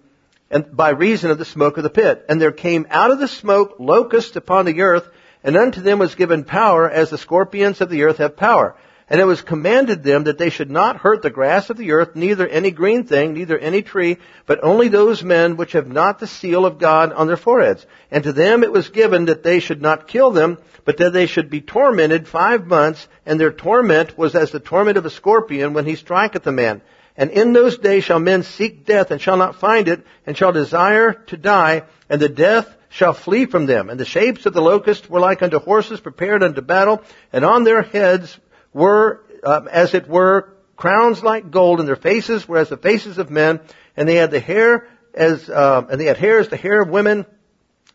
and 0.49 0.76
by 0.76 0.89
reason 0.89 1.32
of 1.32 1.38
the 1.38 1.45
smoke 1.45 1.78
of 1.78 1.84
the 1.84 1.89
pit. 1.89 2.26
And 2.28 2.41
there 2.41 2.51
came 2.51 2.88
out 2.89 3.11
of 3.11 3.19
the 3.19 3.28
smoke 3.28 3.76
locusts 3.80 4.36
upon 4.36 4.65
the 4.65 4.82
earth, 4.82 5.07
and 5.43 5.55
unto 5.55 5.82
them 5.82 5.99
was 5.99 6.15
given 6.15 6.43
power 6.43 6.89
as 6.89 7.11
the 7.11 7.19
scorpions 7.19 7.82
of 7.82 7.89
the 7.89 8.03
earth 8.03 8.17
have 8.17 8.36
power. 8.36 8.76
And 9.08 9.22
it 9.22 9.26
was 9.26 9.41
commanded 9.41 10.01
them 10.01 10.24
that 10.24 10.39
they 10.39 10.49
should 10.49 10.72
not 10.72 10.97
hurt 10.97 11.22
the 11.22 11.30
grass 11.30 11.70
of 11.70 11.78
the 11.78 11.91
earth, 11.91 12.16
neither 12.16 12.47
any 12.47 12.72
green 12.72 13.03
thing, 13.03 13.34
neither 13.34 13.58
any 13.58 13.84
tree, 13.84 14.18
but 14.47 14.64
only 14.64 14.88
those 14.88 15.24
men 15.24 15.58
which 15.58 15.74
have 15.74 15.88
not 15.88 16.18
the 16.18 16.26
seal 16.26 16.66
of 16.66 16.80
God 16.80 17.14
on 17.14 17.28
their 17.28 17.38
foreheads. 17.38 17.86
And 18.10 18.24
to 18.24 18.34
them 18.34 18.64
it 18.64 18.72
was 18.72 18.89
given 18.89 19.26
that 19.26 19.43
they 19.43 19.60
should 19.60 19.82
not 19.82 20.08
kill 20.08 20.32
them, 20.32 20.58
but 20.86 20.97
that 20.97 21.14
they 21.14 21.28
should 21.28 21.51
be 21.51 21.62
tormented 21.62 22.28
five 22.28 22.66
months, 22.66 23.08
and 23.28 23.39
their 23.39 23.51
torment 23.51 24.18
was 24.18 24.34
as 24.34 24.51
the 24.51 24.60
torment 24.60 24.97
of 24.97 25.06
a 25.06 25.12
scorpion 25.12 25.74
when 25.74 25.86
he 25.86 25.95
striketh 25.95 26.47
a 26.47 26.51
man. 26.51 26.82
And 27.16 27.30
in 27.30 27.53
those 27.53 27.78
days 27.78 28.03
shall 28.03 28.20
men 28.20 28.41
seek 28.41 28.86
death 28.86 29.12
and 29.12 29.22
shall 29.22 29.38
not 29.38 29.56
find 29.56 29.88
it, 29.88 30.03
and 30.26 30.36
shall 30.36 30.51
desire 30.51 31.14
to 31.28 31.38
die, 31.38 31.84
and 32.10 32.20
the 32.20 32.30
death 32.30 32.76
shall 32.89 33.14
flee 33.14 33.45
from 33.45 33.66
them. 33.66 33.89
And 33.89 33.99
the 33.99 34.06
shapes 34.06 34.45
of 34.45 34.53
the 34.53 34.62
locusts 34.62 35.10
were 35.10 35.20
like 35.20 35.43
unto 35.43 35.60
horses 35.60 35.99
prepared 35.99 36.43
unto 36.43 36.62
battle, 36.62 37.03
and 37.32 37.45
on 37.45 37.64
their 37.64 37.82
heads 37.82 38.39
were, 38.76 39.23
uh, 39.41 39.61
as 39.71 39.93
it 39.93 40.07
were, 40.07 40.53
crowns 40.76 41.23
like 41.23 41.49
gold, 41.49 41.80
and 41.80 41.88
their 41.88 41.95
faces 41.95 42.45
were 42.45 42.57
as 42.57 42.67
the 42.67 42.78
faces 42.78 43.17
of 43.17 43.32
men, 43.32 43.61
and 43.95 44.07
they 44.07 44.15
had 44.15 44.32
the 44.32 44.39
hair 44.39 44.88
as, 45.13 45.49
uh, 45.49 45.86
and 45.89 45.99
they 45.99 46.05
had 46.05 46.17
hair 46.17 46.39
as 46.39 46.49
the 46.49 46.57
hair 46.57 46.82
of 46.82 46.89
women, 46.89 47.26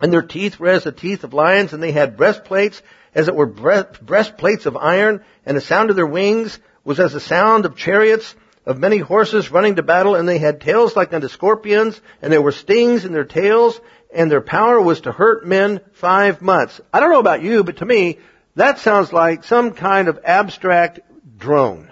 and 0.00 0.10
their 0.10 0.22
teeth 0.22 0.58
were 0.58 0.70
as 0.70 0.84
the 0.84 0.92
teeth 0.92 1.22
of 1.22 1.34
lions, 1.34 1.74
and 1.74 1.82
they 1.82 1.92
had 1.92 2.16
breastplates 2.16 2.80
as 3.14 3.28
it 3.28 3.34
were 3.34 3.46
breastplates 3.46 4.64
of 4.64 4.76
iron, 4.76 5.22
and 5.44 5.54
the 5.54 5.60
sound 5.60 5.90
of 5.90 5.96
their 5.96 6.06
wings 6.06 6.58
was 6.82 6.98
as 6.98 7.12
the 7.12 7.20
sound 7.20 7.66
of 7.66 7.76
chariots 7.76 8.34
of 8.64 8.78
many 8.78 8.98
horses 8.98 9.50
running 9.50 9.76
to 9.76 9.82
battle, 9.82 10.14
and 10.14 10.26
they 10.26 10.38
had 10.38 10.62
tails 10.62 10.96
like 10.96 11.12
unto 11.12 11.28
scorpions, 11.28 12.00
and 12.22 12.32
there 12.32 12.40
were 12.40 12.52
stings 12.52 13.04
in 13.04 13.12
their 13.12 13.24
tails, 13.24 13.78
and 14.14 14.30
their 14.30 14.40
power 14.40 14.80
was 14.80 15.02
to 15.02 15.12
hurt 15.12 15.46
men 15.46 15.80
five 15.92 16.40
months. 16.40 16.80
I 16.90 17.00
don't 17.00 17.10
know 17.10 17.20
about 17.20 17.42
you, 17.42 17.64
but 17.64 17.76
to 17.78 17.84
me, 17.84 18.18
that 18.60 18.78
sounds 18.78 19.12
like 19.12 19.44
some 19.44 19.72
kind 19.72 20.08
of 20.08 20.20
abstract 20.24 21.00
drone. 21.38 21.90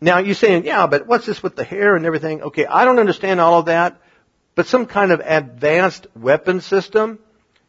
Now 0.00 0.18
you're 0.18 0.34
saying, 0.34 0.64
yeah, 0.64 0.86
but 0.86 1.06
what's 1.06 1.26
this 1.26 1.42
with 1.42 1.56
the 1.56 1.64
hair 1.64 1.96
and 1.96 2.06
everything? 2.06 2.42
Okay, 2.42 2.66
I 2.66 2.84
don't 2.84 2.98
understand 2.98 3.40
all 3.40 3.58
of 3.60 3.66
that, 3.66 4.00
but 4.54 4.66
some 4.66 4.86
kind 4.86 5.12
of 5.12 5.20
advanced 5.20 6.06
weapon 6.14 6.60
system. 6.60 7.18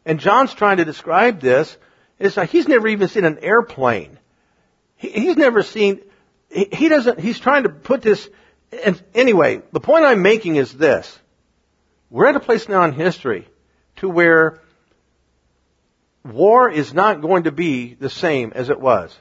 And 0.04 0.20
John's 0.20 0.54
trying 0.54 0.78
to 0.78 0.84
describe 0.84 1.40
this. 1.40 1.76
It's 2.18 2.36
like 2.36 2.50
he's 2.50 2.68
never 2.68 2.88
even 2.88 3.08
seen 3.08 3.24
an 3.24 3.38
airplane. 3.38 4.18
He, 4.96 5.10
he's 5.10 5.36
never 5.36 5.62
seen, 5.62 6.00
he, 6.50 6.68
he 6.72 6.88
doesn't, 6.88 7.20
he's 7.20 7.38
trying 7.38 7.64
to 7.64 7.68
put 7.68 8.02
this, 8.02 8.28
and 8.84 9.02
anyway, 9.14 9.62
the 9.72 9.80
point 9.80 10.04
I'm 10.04 10.22
making 10.22 10.56
is 10.56 10.72
this. 10.72 11.18
We're 12.10 12.26
at 12.26 12.36
a 12.36 12.40
place 12.40 12.68
now 12.68 12.84
in 12.84 12.92
history 12.92 13.48
to 13.96 14.08
where 14.08 14.61
war 16.24 16.70
is 16.70 16.94
not 16.94 17.20
going 17.20 17.44
to 17.44 17.52
be 17.52 17.94
the 17.94 18.10
same 18.10 18.52
as 18.54 18.70
it 18.70 18.80
was. 18.80 19.16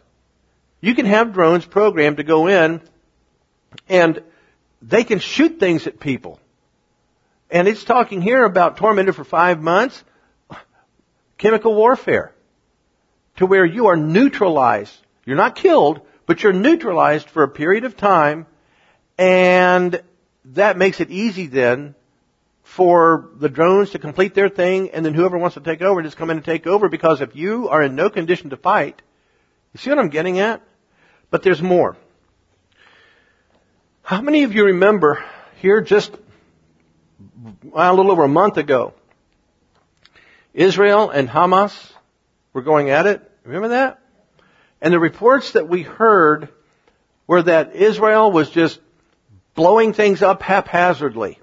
You 0.80 0.96
can 0.96 1.06
have 1.06 1.34
drones 1.34 1.66
programmed 1.66 2.18
to 2.18 2.24
go 2.24 2.48
in 2.48 2.82
and 3.88 4.24
they 4.82 5.04
can 5.04 5.20
shoot 5.20 5.60
things 5.60 5.88
at 5.88 6.00
people. 6.00 6.40
And 7.50 7.68
it's 7.68 7.84
talking 7.84 8.22
here 8.22 8.44
about 8.44 8.78
tormented 8.78 9.16
for 9.16 9.24
five 9.24 9.62
months, 9.62 10.04
chemical 11.38 11.76
warfare, 11.76 12.34
to 13.38 13.46
where 13.46 13.66
you 13.66 13.88
are 13.88 13.98
neutralized. 13.98 14.96
You're 15.26 15.38
not 15.38 15.56
killed, 15.56 16.02
but 16.26 16.42
you're 16.42 16.54
neutralized 16.54 17.30
for 17.30 17.44
a 17.44 17.50
period 17.50 17.84
of 17.84 17.98
time, 17.98 18.48
and 19.18 20.02
that 20.46 20.78
makes 20.78 21.00
it 21.00 21.12
easy 21.12 21.48
then 21.48 21.94
for 22.72 23.30
the 23.36 23.50
drones 23.50 23.90
to 23.90 24.00
complete 24.00 24.34
their 24.34 24.48
thing, 24.48 24.92
and 24.92 25.06
then 25.06 25.14
whoever 25.14 25.38
wants 25.38 25.56
to 25.56 25.60
take 25.60 25.82
over 25.82 26.02
just 26.02 26.16
come 26.16 26.30
in 26.30 26.38
and 26.38 26.46
take 26.46 26.66
over. 26.66 26.88
Because 26.88 27.20
if 27.20 27.36
you 27.36 27.68
are 27.68 27.82
in 27.82 27.96
no 27.96 28.10
condition 28.10 28.50
to 28.52 28.56
fight, 28.56 29.02
you 29.74 29.78
see 29.78 29.90
what 29.90 30.00
I'm 30.00 30.08
getting 30.08 30.40
at? 30.40 30.62
But 31.30 31.44
there's 31.44 31.62
more. 31.62 31.98
How 34.04 34.22
many 34.22 34.44
of 34.44 34.56
you 34.56 34.66
remember 34.66 35.22
here 35.58 35.82
just 35.82 36.16
well, 37.64 37.94
a 37.94 37.96
little 37.96 38.12
over 38.12 38.24
a 38.24 38.30
month 38.30 38.56
ago, 38.56 38.94
Israel 40.54 41.10
and 41.10 41.28
Hamas 41.28 41.92
were 42.54 42.62
going 42.62 42.90
at 42.90 43.06
it? 43.06 43.30
Remember 43.44 43.70
that? 43.70 44.00
And 44.82 44.94
the 44.94 45.00
reports 45.00 45.52
that 45.52 45.68
we 45.68 45.82
heard 45.82 46.48
were 47.28 47.42
that 47.42 47.76
Israel 47.76 48.32
was 48.32 48.50
just 48.50 48.80
blowing 49.56 49.92
things 49.92 50.22
up 50.22 50.42
haphazardly. 50.42 51.38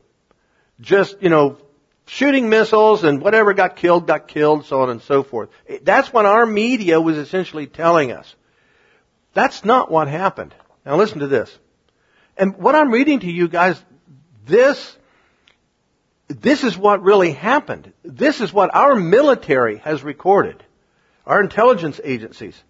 Just, 0.80 1.20
you 1.22 1.28
know, 1.28 1.58
shooting 2.06 2.48
missiles 2.48 3.04
and 3.04 3.20
whatever 3.20 3.52
got 3.52 3.76
killed, 3.76 4.06
got 4.06 4.28
killed, 4.28 4.64
so 4.64 4.80
on 4.82 4.90
and 4.90 5.02
so 5.02 5.22
forth. 5.22 5.50
That's 5.82 6.12
what 6.12 6.26
our 6.26 6.46
media 6.46 7.00
was 7.00 7.16
essentially 7.16 7.66
telling 7.66 8.12
us. 8.12 8.34
That's 9.34 9.64
not 9.64 9.90
what 9.90 10.08
happened. 10.08 10.54
Now 10.84 10.96
listen 10.96 11.20
to 11.20 11.26
this. 11.26 11.56
And 12.36 12.56
what 12.56 12.74
I'm 12.74 12.90
reading 12.90 13.20
to 13.20 13.30
you 13.30 13.48
guys, 13.48 13.82
this, 14.46 14.96
this 16.28 16.64
is 16.64 16.76
what 16.76 17.02
really 17.02 17.32
happened. 17.32 17.92
This 18.02 18.40
is 18.40 18.52
what 18.52 18.74
our 18.74 18.94
military 18.94 19.78
has 19.78 20.02
recorded. 20.02 20.62
Our 21.26 21.42
intelligence 21.42 22.00
agencies. 22.02 22.60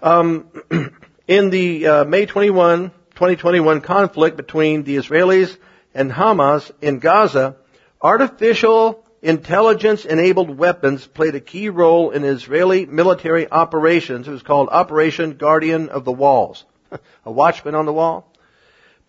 Um, 0.00 0.48
in 1.28 1.50
the 1.50 1.86
uh, 1.86 2.04
May 2.04 2.24
21, 2.24 2.90
2021 2.90 3.80
conflict 3.82 4.36
between 4.36 4.84
the 4.84 4.96
Israelis 4.96 5.56
and 5.98 6.12
Hamas 6.12 6.70
in 6.80 7.00
Gaza, 7.00 7.56
artificial 8.00 9.04
intelligence 9.20 10.04
enabled 10.04 10.56
weapons 10.56 11.04
played 11.04 11.34
a 11.34 11.40
key 11.40 11.70
role 11.70 12.10
in 12.12 12.22
Israeli 12.24 12.86
military 12.86 13.50
operations. 13.50 14.28
It 14.28 14.30
was 14.30 14.44
called 14.44 14.68
Operation 14.70 15.32
Guardian 15.32 15.88
of 15.88 16.04
the 16.04 16.12
Walls. 16.12 16.64
a 17.26 17.32
watchman 17.32 17.74
on 17.74 17.84
the 17.84 17.92
wall. 17.92 18.32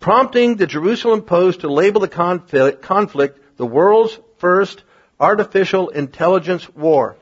Prompting 0.00 0.56
the 0.56 0.66
Jerusalem 0.66 1.22
Post 1.22 1.60
to 1.60 1.72
label 1.72 2.00
the 2.00 2.08
conflict, 2.08 2.82
conflict 2.82 3.38
the 3.56 3.66
world's 3.66 4.18
first 4.38 4.82
artificial 5.20 5.90
intelligence 5.90 6.68
war. 6.74 7.16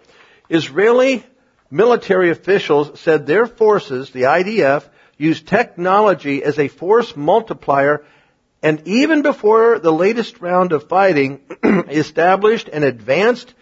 Israeli 0.48 1.26
military 1.70 2.30
officials 2.30 2.98
said 3.00 3.26
their 3.26 3.46
forces, 3.46 4.12
the 4.12 4.22
IDF, 4.22 4.88
used 5.18 5.46
technology 5.46 6.42
as 6.42 6.58
a 6.58 6.68
force 6.68 7.14
multiplier 7.14 8.02
and 8.62 8.86
even 8.86 9.22
before 9.22 9.78
the 9.78 9.92
latest 9.92 10.40
round 10.40 10.72
of 10.72 10.88
fighting 10.88 11.40
established 11.64 12.68
an 12.68 12.82
advanced 12.82 13.54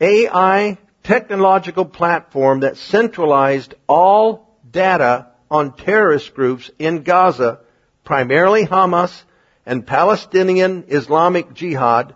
AI 0.00 0.78
technological 1.02 1.84
platform 1.84 2.60
that 2.60 2.78
centralized 2.78 3.74
all 3.86 4.56
data 4.70 5.28
on 5.50 5.76
terrorist 5.76 6.34
groups 6.34 6.70
in 6.78 7.02
Gaza, 7.02 7.60
primarily 8.02 8.66
Hamas 8.66 9.22
and 9.66 9.86
Palestinian 9.86 10.84
Islamic 10.88 11.52
Jihad, 11.52 12.14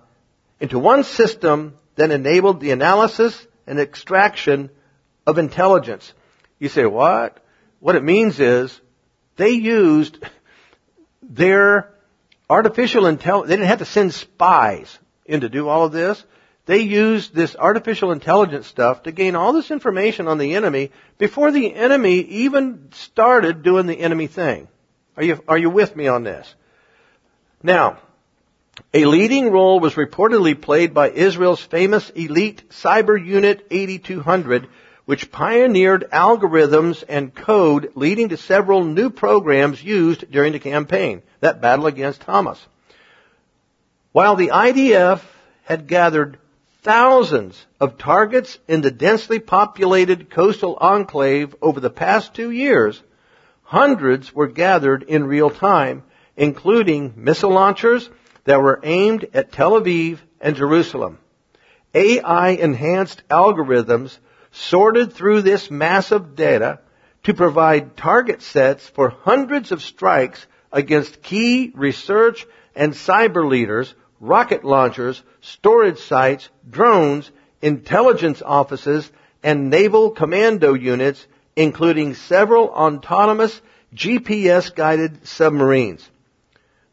into 0.61 0.79
one 0.79 1.05
system 1.05 1.77
that 1.97 2.11
enabled 2.11 2.61
the 2.61 2.71
analysis 2.71 3.47
and 3.67 3.79
extraction 3.79 4.71
of 5.27 5.39
intelligence. 5.39 6.13
You 6.59 6.69
say, 6.69 6.87
what? 6.87 7.45
What 7.81 7.97
it 7.97 8.03
means 8.03 8.41
is 8.41 8.81
they 9.37 9.51
used 9.51 10.19
their 11.23 11.95
artificial 12.49 13.07
intelligence, 13.07 13.49
they 13.49 13.57
didn't 13.57 13.69
have 13.69 13.79
to 13.79 13.85
send 13.85 14.15
spies 14.15 14.99
in 15.27 15.41
to 15.43 15.49
do 15.49 15.69
all 15.69 15.85
of 15.85 15.93
this. 15.93 16.23
They 16.67 16.81
used 16.81 17.35
this 17.35 17.57
artificial 17.57 18.13
intelligence 18.13 18.67
stuff 18.67 19.05
to 19.05 19.13
gain 19.13 19.37
all 19.37 19.53
this 19.53 19.71
information 19.71 20.29
on 20.29 20.37
the 20.37 20.55
enemy 20.55 20.91
before 21.17 21.51
the 21.51 21.75
enemy 21.75 22.19
even 22.21 22.89
started 22.93 23.63
doing 23.63 23.87
the 23.87 23.99
enemy 23.99 24.27
thing. 24.27 24.69
Are 25.17 25.25
you, 25.25 25.43
are 25.49 25.59
you 25.59 25.71
with 25.71 25.97
me 25.97 26.09
on 26.09 26.25
this? 26.25 26.55
Now, 27.63 27.99
a 28.95 29.07
leading 29.07 29.51
role 29.51 29.81
was 29.81 29.95
reportedly 29.95 30.61
played 30.61 30.95
by 30.95 31.11
Israel's 31.11 31.61
famous 31.61 32.11
elite 32.11 32.69
cyber 32.71 33.23
unit 33.23 33.67
8200, 33.71 34.69
which 35.09 35.33
pioneered 35.33 36.05
algorithms 36.13 37.03
and 37.09 37.35
code 37.35 37.91
leading 37.95 38.29
to 38.29 38.37
several 38.37 38.85
new 38.85 39.09
programs 39.09 39.83
used 39.83 40.31
during 40.31 40.53
the 40.53 40.59
campaign, 40.59 41.23
that 41.41 41.63
battle 41.63 41.87
against 41.87 42.27
Hamas. 42.27 42.59
While 44.13 44.37
the 44.37 44.49
IDF 44.49 45.23
had 45.65 45.87
gathered 45.87 46.37
thousands 46.83 47.65
of 47.81 47.97
targets 47.97 48.59
in 48.69 48.83
the 48.83 48.91
densely 48.91 49.39
populated 49.39 50.29
coastal 50.29 50.77
enclave 50.79 51.57
over 51.63 51.81
the 51.81 51.89
past 51.89 52.35
two 52.35 52.51
years, 52.51 53.03
hundreds 53.63 54.35
were 54.35 54.47
gathered 54.47 55.05
in 55.05 55.25
real 55.25 55.49
time, 55.49 56.03
including 56.37 57.15
missile 57.17 57.53
launchers 57.53 58.11
that 58.45 58.61
were 58.61 58.81
aimed 58.83 59.27
at 59.33 59.53
Tel 59.53 59.81
Aviv 59.81 60.19
and 60.39 60.55
Jerusalem. 60.55 61.17
AI 61.95 62.51
enhanced 62.51 63.23
algorithms 63.31 64.19
sorted 64.53 65.13
through 65.13 65.43
this 65.43 65.71
massive 65.71 66.35
data 66.35 66.81
to 67.25 67.35
provide 67.35 67.97
target 67.97 68.43
sets 68.43 68.89
for 68.89 69.11
hundreds 69.11 69.73
of 69.73 69.83
strikes 69.83 70.47
against 70.73 71.23
key 71.23 71.73
research 71.75 72.47
and 72.75 72.93
cyber 72.93 73.49
leaders, 73.49 73.95
rocket 74.21 74.65
launchers, 74.65 75.23
storage 75.41 75.99
sites, 75.99 76.49
drones, 76.69 77.31
intelligence 77.61 78.43
offices, 78.45 79.11
and 79.43 79.71
naval 79.71 80.11
commando 80.11 80.75
units, 80.75 81.27
including 81.57 82.15
several 82.15 82.69
autonomous 82.69 83.61
GPS 83.95 84.75
guided 84.75 85.27
submarines. 85.27 86.09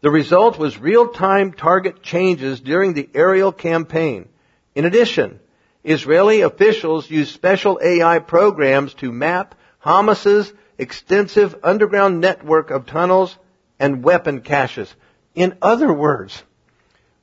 The 0.01 0.11
result 0.11 0.59
was 0.59 0.77
real-time 0.77 1.53
target 1.53 2.03
changes 2.03 2.59
during 2.59 2.93
the 2.93 3.09
aerial 3.13 3.51
campaign. 3.51 4.29
In 4.75 4.85
addition, 4.85 5.39
Israeli 5.85 6.41
officials 6.41 7.09
use 7.09 7.29
special 7.31 7.79
AI 7.81 8.19
programs 8.19 8.93
to 8.95 9.11
map 9.11 9.55
Hamas's 9.83 10.51
extensive 10.77 11.55
underground 11.63 12.19
network 12.19 12.71
of 12.71 12.85
tunnels 12.85 13.37
and 13.79 14.03
weapon 14.03 14.41
caches. 14.41 14.93
In 15.35 15.57
other 15.61 15.93
words, 15.93 16.41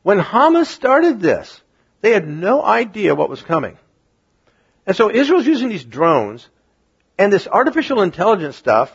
when 0.03 0.21
Hamas 0.21 0.67
started 0.67 1.21
this, 1.21 1.61
they 2.01 2.13
had 2.13 2.29
no 2.29 2.63
idea 2.63 3.15
what 3.15 3.29
was 3.29 3.43
coming. 3.43 3.79
And 4.87 4.97
so 4.97 5.11
Israel's 5.11 5.47
using 5.47 5.69
these 5.69 5.85
drones 5.85 6.49
and 7.19 7.33
this 7.33 7.47
artificial 7.47 8.03
intelligence 8.03 8.57
stuff. 8.57 8.93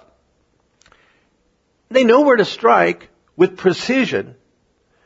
They 1.89 2.03
know 2.03 2.21
where 2.21 2.35
to 2.35 2.45
strike 2.45 3.09
with 3.35 3.57
precision. 3.57 4.35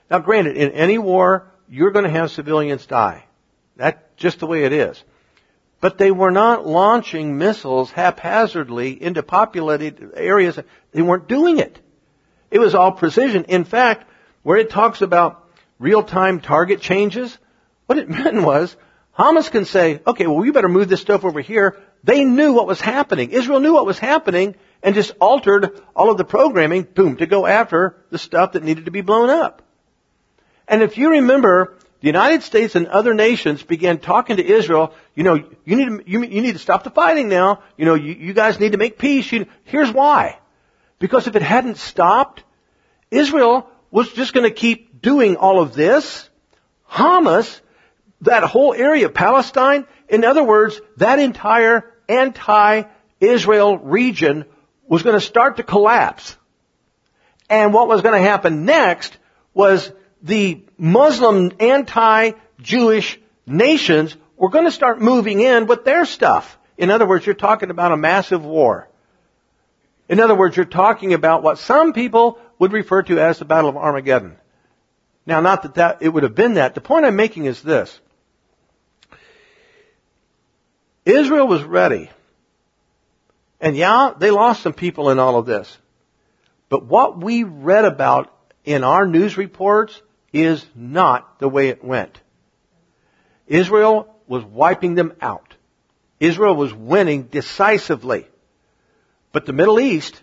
Now 0.09 0.19
granted, 0.19 0.57
in 0.57 0.71
any 0.71 0.97
war, 0.97 1.51
you're 1.69 1.91
going 1.91 2.05
to 2.05 2.11
have 2.11 2.31
civilians 2.31 2.85
die. 2.85 3.25
That's 3.75 3.97
just 4.21 4.39
the 4.39 4.47
way 4.47 4.63
it 4.63 4.71
is. 4.71 5.03
But 5.81 5.97
they 5.97 6.11
were 6.11 6.31
not 6.31 6.67
launching 6.67 7.37
missiles 7.37 7.91
haphazardly 7.91 9.01
into 9.01 9.23
populated 9.23 10.11
areas. 10.15 10.59
They 10.91 11.01
weren't 11.01 11.27
doing 11.27 11.57
it. 11.57 11.79
It 12.51 12.59
was 12.59 12.75
all 12.75 12.91
precision. 12.91 13.45
In 13.45 13.63
fact, 13.63 14.07
where 14.43 14.57
it 14.57 14.69
talks 14.69 15.01
about 15.01 15.49
real-time 15.79 16.39
target 16.39 16.81
changes, 16.81 17.37
what 17.87 17.97
it 17.97 18.09
meant 18.19 18.43
was 18.43 18.75
Hamas 19.17 19.51
can 19.51 19.65
say, 19.65 20.01
okay, 20.05 20.27
well, 20.27 20.37
we 20.37 20.51
better 20.51 20.69
move 20.69 20.87
this 20.87 21.01
stuff 21.01 21.25
over 21.25 21.41
here. 21.41 21.77
They 22.03 22.23
knew 22.23 22.53
what 22.53 22.67
was 22.67 22.79
happening. 22.79 23.31
Israel 23.31 23.59
knew 23.59 23.73
what 23.73 23.85
was 23.85 23.99
happening 23.99 24.55
and 24.81 24.95
just 24.95 25.11
altered 25.19 25.81
all 25.95 26.09
of 26.09 26.17
the 26.17 26.23
programming, 26.23 26.83
boom, 26.83 27.17
to 27.17 27.25
go 27.25 27.45
after 27.45 27.97
the 28.09 28.17
stuff 28.17 28.53
that 28.53 28.63
needed 28.63 28.85
to 28.85 28.91
be 28.91 29.01
blown 29.01 29.29
up. 29.29 29.61
And 30.67 30.81
if 30.81 30.97
you 30.97 31.11
remember, 31.11 31.77
the 32.01 32.07
United 32.07 32.41
States 32.41 32.75
and 32.75 32.87
other 32.87 33.13
nations 33.13 33.61
began 33.61 33.99
talking 33.99 34.37
to 34.37 34.45
Israel, 34.45 34.93
you 35.13 35.23
know, 35.23 35.35
you 35.35 35.75
need 35.75 35.85
to, 35.85 36.03
you, 36.05 36.23
you 36.23 36.41
need 36.41 36.53
to 36.53 36.59
stop 36.59 36.83
the 36.83 36.89
fighting 36.89 37.29
now. 37.29 37.61
You 37.77 37.85
know, 37.85 37.93
you, 37.93 38.13
you 38.13 38.33
guys 38.33 38.59
need 38.59 38.71
to 38.71 38.79
make 38.79 38.97
peace. 38.97 39.31
You, 39.31 39.45
here's 39.65 39.91
why. 39.91 40.39
Because 40.97 41.27
if 41.27 41.35
it 41.35 41.43
hadn't 41.43 41.77
stopped, 41.77 42.43
Israel 43.11 43.69
was 43.91 44.11
just 44.13 44.33
going 44.33 44.49
to 44.49 44.53
keep 44.53 44.99
doing 45.01 45.35
all 45.35 45.61
of 45.61 45.75
this. 45.75 46.27
Hamas, 46.89 47.61
that 48.21 48.43
whole 48.43 48.73
area, 48.73 49.07
Palestine, 49.07 49.85
in 50.09 50.25
other 50.25 50.43
words, 50.43 50.81
that 50.97 51.19
entire 51.19 51.93
anti-Israel 52.09 53.77
region 53.77 54.45
was 54.87 55.03
going 55.03 55.19
to 55.19 55.25
start 55.25 55.57
to 55.57 55.63
collapse. 55.63 56.35
And 57.47 57.73
what 57.73 57.87
was 57.87 58.01
going 58.01 58.19
to 58.19 58.27
happen 58.27 58.65
next 58.65 59.15
was 59.53 59.91
the 60.23 60.63
Muslim 60.81 61.51
anti-Jewish 61.59 63.19
nations 63.45 64.17
were 64.35 64.49
going 64.49 64.65
to 64.65 64.71
start 64.71 64.99
moving 64.99 65.39
in 65.39 65.67
with 65.67 65.85
their 65.85 66.05
stuff. 66.05 66.57
In 66.75 66.89
other 66.89 67.07
words, 67.07 67.23
you're 67.23 67.35
talking 67.35 67.69
about 67.69 67.91
a 67.91 67.97
massive 67.97 68.43
war. 68.43 68.89
In 70.09 70.19
other 70.19 70.33
words, 70.33 70.57
you're 70.57 70.65
talking 70.65 71.13
about 71.13 71.43
what 71.43 71.59
some 71.59 71.93
people 71.93 72.39
would 72.57 72.73
refer 72.73 73.03
to 73.03 73.19
as 73.19 73.37
the 73.37 73.45
Battle 73.45 73.69
of 73.69 73.77
Armageddon. 73.77 74.37
Now, 75.27 75.39
not 75.39 75.61
that, 75.61 75.75
that 75.75 75.97
it 76.01 76.09
would 76.09 76.23
have 76.23 76.33
been 76.33 76.55
that. 76.55 76.73
The 76.73 76.81
point 76.81 77.05
I'm 77.05 77.15
making 77.15 77.45
is 77.45 77.61
this. 77.61 77.99
Israel 81.05 81.47
was 81.47 81.61
ready 81.63 82.09
And 83.59 83.77
yeah, 83.77 84.13
they 84.17 84.31
lost 84.31 84.63
some 84.63 84.73
people 84.73 85.11
in 85.11 85.19
all 85.19 85.37
of 85.37 85.45
this. 85.45 85.77
But 86.69 86.85
what 86.85 87.23
we 87.23 87.43
read 87.43 87.85
about 87.85 88.35
in 88.65 88.83
our 88.83 89.05
news 89.05 89.37
reports 89.37 90.01
is 90.33 90.65
not 90.75 91.39
the 91.39 91.49
way 91.49 91.69
it 91.69 91.83
went. 91.83 92.19
Israel 93.47 94.15
was 94.27 94.43
wiping 94.43 94.95
them 94.95 95.13
out. 95.21 95.55
Israel 96.19 96.55
was 96.55 96.73
winning 96.73 97.23
decisively. 97.23 98.27
But 99.31 99.45
the 99.45 99.53
Middle 99.53 99.79
East, 99.79 100.21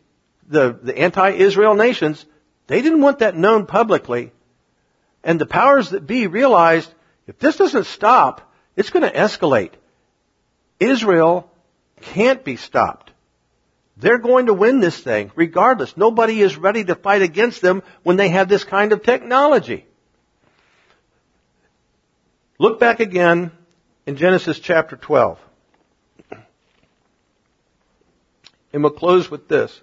the, 0.48 0.78
the 0.82 0.96
anti-Israel 0.96 1.74
nations, 1.74 2.24
they 2.68 2.82
didn't 2.82 3.00
want 3.00 3.18
that 3.18 3.36
known 3.36 3.66
publicly. 3.66 4.32
And 5.24 5.40
the 5.40 5.46
powers 5.46 5.90
that 5.90 6.06
be 6.06 6.26
realized 6.26 6.92
if 7.26 7.38
this 7.38 7.56
doesn't 7.56 7.86
stop, 7.86 8.52
it's 8.76 8.90
going 8.90 9.02
to 9.02 9.12
escalate. 9.14 9.72
Israel 10.80 11.50
can't 12.00 12.44
be 12.44 12.56
stopped. 12.56 13.11
They're 13.96 14.18
going 14.18 14.46
to 14.46 14.54
win 14.54 14.80
this 14.80 14.98
thing 14.98 15.32
regardless. 15.34 15.96
Nobody 15.96 16.40
is 16.40 16.56
ready 16.56 16.84
to 16.84 16.94
fight 16.94 17.22
against 17.22 17.61
them 17.61 17.82
when 18.04 18.16
they 18.16 18.28
have 18.28 18.48
this 18.48 18.64
kind 18.64 18.92
of 18.92 19.02
technology. 19.02 19.88
Look 22.61 22.80
back 22.80 22.98
again 22.98 23.52
in 24.04 24.16
Genesis 24.16 24.59
chapter 24.59 24.96
12. 24.96 25.38
And 28.72 28.82
we'll 28.82 28.90
close 28.90 29.30
with 29.30 29.46
this. 29.46 29.80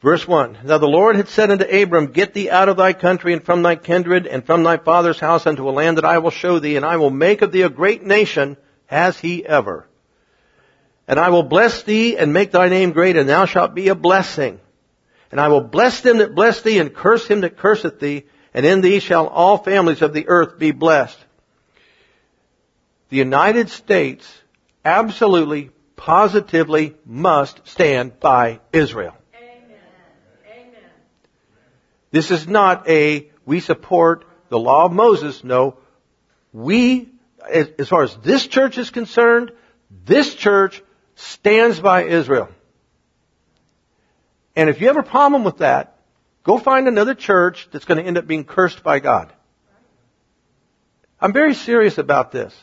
Verse 0.00 0.26
1. 0.26 0.60
Now 0.64 0.78
the 0.78 0.88
Lord 0.88 1.16
had 1.16 1.28
said 1.28 1.50
unto 1.50 1.64
Abram, 1.64 2.12
Get 2.12 2.32
thee 2.32 2.48
out 2.48 2.70
of 2.70 2.78
thy 2.78 2.94
country 2.94 3.34
and 3.34 3.44
from 3.44 3.62
thy 3.62 3.76
kindred 3.76 4.26
and 4.26 4.44
from 4.44 4.62
thy 4.62 4.78
father's 4.78 5.20
house 5.20 5.46
unto 5.46 5.68
a 5.68 5.72
land 5.72 5.98
that 5.98 6.06
I 6.06 6.18
will 6.18 6.30
show 6.30 6.58
thee, 6.58 6.76
and 6.76 6.84
I 6.84 6.96
will 6.96 7.10
make 7.10 7.42
of 7.42 7.52
thee 7.52 7.62
a 7.62 7.68
great 7.68 8.02
nation, 8.02 8.56
has 8.86 9.18
he 9.18 9.44
ever. 9.44 9.86
And 11.06 11.20
I 11.20 11.28
will 11.28 11.42
bless 11.42 11.82
thee 11.82 12.16
and 12.16 12.32
make 12.32 12.50
thy 12.50 12.68
name 12.68 12.92
great, 12.92 13.16
and 13.16 13.28
thou 13.28 13.44
shalt 13.44 13.74
be 13.74 13.88
a 13.88 13.94
blessing. 13.94 14.58
And 15.30 15.40
I 15.40 15.48
will 15.48 15.60
bless 15.60 16.00
them 16.00 16.18
that 16.18 16.34
bless 16.34 16.62
thee, 16.62 16.78
and 16.78 16.94
curse 16.94 17.26
him 17.26 17.42
that 17.42 17.58
curseth 17.58 18.00
thee, 18.00 18.24
and 18.56 18.64
in 18.64 18.80
thee 18.80 19.00
shall 19.00 19.26
all 19.26 19.58
families 19.58 20.00
of 20.00 20.14
the 20.14 20.28
earth 20.28 20.58
be 20.58 20.70
blessed. 20.70 21.18
The 23.10 23.18
United 23.18 23.68
States 23.68 24.26
absolutely, 24.82 25.72
positively 25.94 26.96
must 27.04 27.68
stand 27.68 28.18
by 28.18 28.60
Israel. 28.72 29.14
Amen. 29.34 29.78
Amen. 30.50 30.90
This 32.10 32.30
is 32.30 32.48
not 32.48 32.88
a, 32.88 33.28
we 33.44 33.60
support 33.60 34.24
the 34.48 34.58
law 34.58 34.86
of 34.86 34.92
Moses. 34.92 35.44
No. 35.44 35.76
We, 36.54 37.10
as 37.46 37.90
far 37.90 38.04
as 38.04 38.16
this 38.16 38.46
church 38.46 38.78
is 38.78 38.88
concerned, 38.88 39.52
this 40.06 40.34
church 40.34 40.82
stands 41.16 41.78
by 41.78 42.04
Israel. 42.04 42.48
And 44.56 44.70
if 44.70 44.80
you 44.80 44.86
have 44.86 44.96
a 44.96 45.02
problem 45.02 45.44
with 45.44 45.58
that, 45.58 45.95
go 46.46 46.58
find 46.58 46.86
another 46.86 47.14
church 47.14 47.68
that's 47.72 47.84
going 47.84 47.98
to 47.98 48.04
end 48.04 48.16
up 48.16 48.26
being 48.26 48.44
cursed 48.44 48.84
by 48.84 49.00
God. 49.00 49.32
I'm 51.20 51.32
very 51.32 51.54
serious 51.54 51.98
about 51.98 52.30
this. 52.30 52.54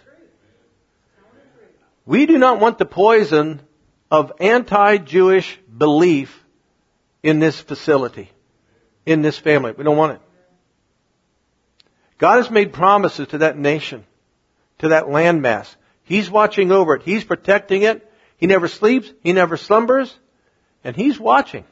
We 2.05 2.25
do 2.25 2.38
not 2.38 2.59
want 2.59 2.77
the 2.77 2.86
poison 2.86 3.61
of 4.09 4.31
anti-Jewish 4.39 5.59
belief 5.77 6.43
in 7.21 7.39
this 7.39 7.59
facility, 7.59 8.31
in 9.05 9.21
this 9.21 9.38
family. 9.38 9.73
We 9.77 9.84
don't 9.84 9.97
want 9.97 10.13
it. 10.13 10.21
God 12.19 12.38
has 12.38 12.49
made 12.49 12.71
promises 12.71 13.27
to 13.29 13.39
that 13.39 13.57
nation, 13.57 14.05
to 14.79 14.89
that 14.89 15.05
landmass. 15.05 15.73
He's 16.03 16.29
watching 16.29 16.71
over 16.71 16.95
it. 16.95 17.03
He's 17.03 17.23
protecting 17.23 17.84
it. 17.84 18.09
He 18.38 18.47
never 18.47 18.67
sleeps. 18.69 19.11
He 19.23 19.34
never 19.34 19.57
slumbers. 19.57 20.13
And 20.84 20.95
He's 20.95 21.19
watching. 21.19 21.65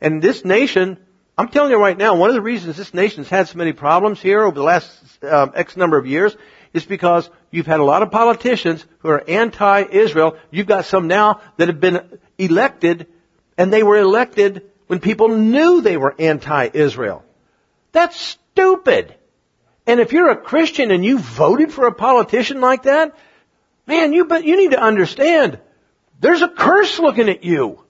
And 0.00 0.22
this 0.22 0.44
nation, 0.44 0.98
I'm 1.36 1.48
telling 1.48 1.70
you 1.70 1.78
right 1.78 1.96
now, 1.96 2.16
one 2.16 2.30
of 2.30 2.34
the 2.34 2.40
reasons 2.40 2.76
this 2.76 2.94
nation's 2.94 3.28
had 3.28 3.48
so 3.48 3.58
many 3.58 3.72
problems 3.72 4.20
here 4.20 4.42
over 4.42 4.54
the 4.54 4.62
last 4.62 4.90
um, 5.24 5.52
X 5.54 5.76
number 5.76 5.98
of 5.98 6.06
years 6.06 6.36
is 6.72 6.84
because 6.84 7.28
you've 7.50 7.66
had 7.66 7.80
a 7.80 7.84
lot 7.84 8.02
of 8.02 8.10
politicians 8.10 8.84
who 9.00 9.08
are 9.08 9.24
anti-Israel. 9.28 10.36
You've 10.50 10.66
got 10.66 10.84
some 10.84 11.08
now 11.08 11.40
that 11.56 11.68
have 11.68 11.80
been 11.80 12.18
elected, 12.38 13.06
and 13.58 13.72
they 13.72 13.82
were 13.82 13.98
elected 13.98 14.70
when 14.86 15.00
people 15.00 15.28
knew 15.28 15.80
they 15.80 15.96
were 15.96 16.14
anti-Israel. 16.18 17.24
That's 17.92 18.18
stupid. 18.20 19.14
And 19.86 19.98
if 19.98 20.12
you're 20.12 20.30
a 20.30 20.36
Christian 20.36 20.90
and 20.90 21.04
you 21.04 21.18
voted 21.18 21.72
for 21.72 21.86
a 21.86 21.92
politician 21.92 22.60
like 22.60 22.84
that, 22.84 23.16
Man, 23.90 24.12
you, 24.12 24.24
but 24.24 24.44
you 24.44 24.56
need 24.56 24.70
to 24.70 24.80
understand, 24.80 25.58
there's 26.20 26.42
a 26.42 26.48
curse 26.48 27.00
looking 27.00 27.28
at 27.28 27.42
you. 27.42 27.84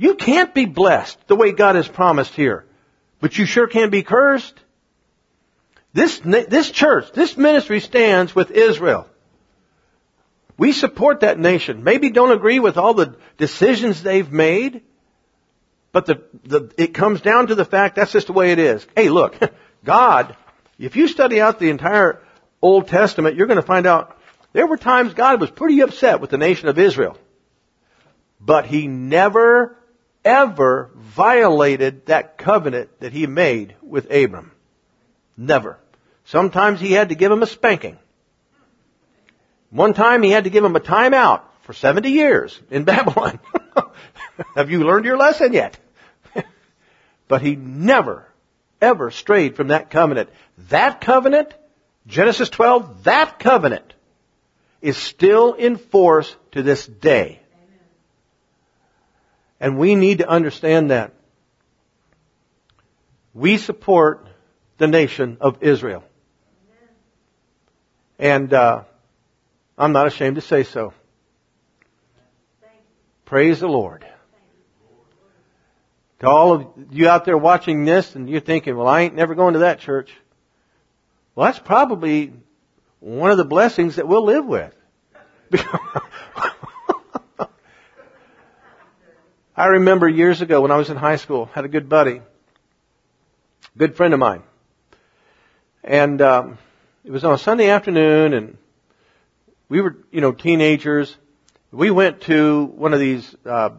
You 0.00 0.14
can't 0.14 0.54
be 0.54 0.64
blessed 0.64 1.18
the 1.26 1.36
way 1.36 1.52
God 1.52 1.74
has 1.74 1.86
promised 1.86 2.34
here. 2.34 2.64
But 3.20 3.36
you 3.36 3.44
sure 3.44 3.66
can 3.66 3.90
be 3.90 4.02
cursed. 4.02 4.58
This, 5.92 6.18
this 6.20 6.70
church, 6.70 7.12
this 7.12 7.36
ministry 7.36 7.80
stands 7.80 8.34
with 8.34 8.50
Israel. 8.50 9.06
We 10.56 10.72
support 10.72 11.20
that 11.20 11.38
nation. 11.38 11.84
Maybe 11.84 12.08
don't 12.08 12.32
agree 12.32 12.60
with 12.60 12.78
all 12.78 12.94
the 12.94 13.14
decisions 13.36 14.02
they've 14.02 14.32
made, 14.32 14.80
but 15.92 16.06
the, 16.06 16.22
the, 16.44 16.72
it 16.78 16.94
comes 16.94 17.20
down 17.20 17.48
to 17.48 17.54
the 17.54 17.66
fact 17.66 17.96
that's 17.96 18.12
just 18.12 18.28
the 18.28 18.32
way 18.32 18.52
it 18.52 18.58
is. 18.58 18.86
Hey, 18.96 19.10
look, 19.10 19.38
God, 19.84 20.34
if 20.78 20.96
you 20.96 21.08
study 21.08 21.42
out 21.42 21.58
the 21.58 21.68
entire 21.68 22.22
Old 22.62 22.88
Testament, 22.88 23.36
you're 23.36 23.48
going 23.48 23.60
to 23.60 23.62
find 23.62 23.86
out 23.86 24.18
there 24.54 24.66
were 24.66 24.78
times 24.78 25.12
God 25.12 25.42
was 25.42 25.50
pretty 25.50 25.80
upset 25.80 26.22
with 26.22 26.30
the 26.30 26.38
nation 26.38 26.68
of 26.68 26.78
Israel. 26.78 27.18
But 28.40 28.64
He 28.64 28.86
never, 28.86 29.76
ever 30.24 30.90
violated 30.94 32.06
that 32.06 32.38
covenant 32.38 33.00
that 33.00 33.12
He 33.12 33.26
made 33.26 33.76
with 33.82 34.10
Abram. 34.10 34.52
Never. 35.36 35.78
Sometimes 36.24 36.80
He 36.80 36.92
had 36.92 37.08
to 37.08 37.14
give 37.14 37.32
him 37.32 37.42
a 37.42 37.46
spanking. 37.46 37.98
One 39.70 39.94
time 39.94 40.22
He 40.22 40.30
had 40.30 40.44
to 40.44 40.50
give 40.50 40.64
him 40.64 40.76
a 40.76 40.80
timeout 40.80 41.42
for 41.62 41.72
70 41.72 42.10
years 42.10 42.58
in 42.70 42.84
Babylon. 42.84 43.40
Have 44.54 44.70
you 44.70 44.84
learned 44.84 45.04
your 45.04 45.18
lesson 45.18 45.52
yet? 45.52 45.78
but 47.28 47.42
He 47.42 47.56
never, 47.56 48.28
ever 48.80 49.10
strayed 49.10 49.56
from 49.56 49.68
that 49.68 49.90
covenant. 49.90 50.30
That 50.68 51.00
covenant, 51.00 51.54
Genesis 52.06 52.48
12, 52.48 53.04
that 53.04 53.38
covenant 53.38 53.94
is 54.82 54.96
still 54.96 55.54
in 55.54 55.76
force 55.76 56.34
to 56.52 56.62
this 56.62 56.86
day. 56.86 57.39
And 59.60 59.78
we 59.78 59.94
need 59.94 60.18
to 60.18 60.28
understand 60.28 60.90
that. 60.90 61.12
We 63.34 63.58
support 63.58 64.26
the 64.78 64.86
nation 64.86 65.36
of 65.40 65.62
Israel. 65.62 66.02
And 68.18 68.52
uh, 68.52 68.84
I'm 69.78 69.92
not 69.92 70.06
ashamed 70.06 70.36
to 70.36 70.42
say 70.42 70.64
so. 70.64 70.94
Praise 73.24 73.60
the 73.60 73.68
Lord. 73.68 74.04
To 76.20 76.28
all 76.28 76.52
of 76.52 76.66
you 76.90 77.08
out 77.08 77.24
there 77.24 77.38
watching 77.38 77.84
this 77.84 78.14
and 78.14 78.28
you're 78.28 78.40
thinking, 78.40 78.76
well, 78.76 78.88
I 78.88 79.02
ain't 79.02 79.14
never 79.14 79.34
going 79.34 79.54
to 79.54 79.60
that 79.60 79.78
church. 79.78 80.12
Well, 81.34 81.46
that's 81.46 81.58
probably 81.58 82.32
one 82.98 83.30
of 83.30 83.38
the 83.38 83.44
blessings 83.44 83.96
that 83.96 84.08
we'll 84.08 84.24
live 84.24 84.44
with. 84.44 84.74
I 89.60 89.66
remember 89.66 90.08
years 90.08 90.40
ago 90.40 90.62
when 90.62 90.70
I 90.70 90.78
was 90.78 90.88
in 90.88 90.96
high 90.96 91.16
school, 91.16 91.44
had 91.44 91.66
a 91.66 91.68
good 91.68 91.86
buddy, 91.86 92.22
good 93.76 93.94
friend 93.94 94.14
of 94.14 94.18
mine. 94.18 94.42
And 95.84 96.22
um, 96.22 96.58
it 97.04 97.10
was 97.10 97.24
on 97.24 97.34
a 97.34 97.38
Sunday 97.38 97.68
afternoon, 97.68 98.32
and 98.32 98.56
we 99.68 99.82
were, 99.82 99.98
you 100.10 100.22
know, 100.22 100.32
teenagers. 100.32 101.14
We 101.72 101.90
went 101.90 102.22
to 102.22 102.64
one 102.74 102.94
of 102.94 103.00
these 103.00 103.36
uh, 103.44 103.70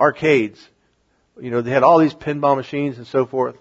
arcades. 0.00 0.64
You 1.40 1.50
know, 1.50 1.62
they 1.62 1.72
had 1.72 1.82
all 1.82 1.98
these 1.98 2.14
pinball 2.14 2.54
machines 2.54 2.96
and 2.98 3.06
so 3.06 3.26
forth. 3.26 3.56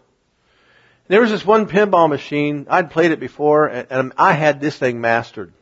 There 1.07 1.21
was 1.21 1.31
this 1.31 1.43
one 1.43 1.65
pinball 1.67 2.07
machine. 2.07 2.67
I'd 2.69 2.91
played 2.91 3.09
it 3.09 3.19
before, 3.19 3.65
and, 3.65 3.87
and 3.89 4.13
I 4.15 4.33
had 4.33 4.61
this 4.61 4.77
thing 4.77 5.01
mastered. 5.01 5.53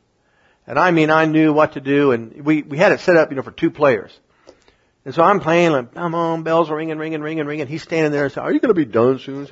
And 0.67 0.77
I 0.77 0.91
mean, 0.91 1.09
I 1.09 1.23
knew 1.23 1.53
what 1.53 1.73
to 1.73 1.79
do, 1.79 2.11
and 2.11 2.43
we 2.43 2.63
we 2.63 2.77
had 2.77 2.91
it 2.91 2.99
set 2.99 3.15
up, 3.15 3.29
you 3.29 3.37
know, 3.37 3.43
for 3.43 3.51
two 3.51 3.71
players. 3.71 4.11
And 5.05 5.13
so 5.13 5.21
I'm 5.21 5.39
playing, 5.39 5.71
like, 5.71 5.93
come 5.93 6.15
on, 6.15 6.41
bells 6.41 6.71
are 6.71 6.75
ringing, 6.75 6.97
ringing, 6.97 7.21
ringing, 7.21 7.45
ringing. 7.45 7.67
He's 7.67 7.83
standing 7.83 8.11
there 8.11 8.23
and 8.23 8.33
saying, 8.33 8.45
"Are 8.45 8.51
you 8.51 8.59
going 8.59 8.69
to 8.69 8.73
be 8.73 8.85
done 8.85 9.19
soon?" 9.19 9.47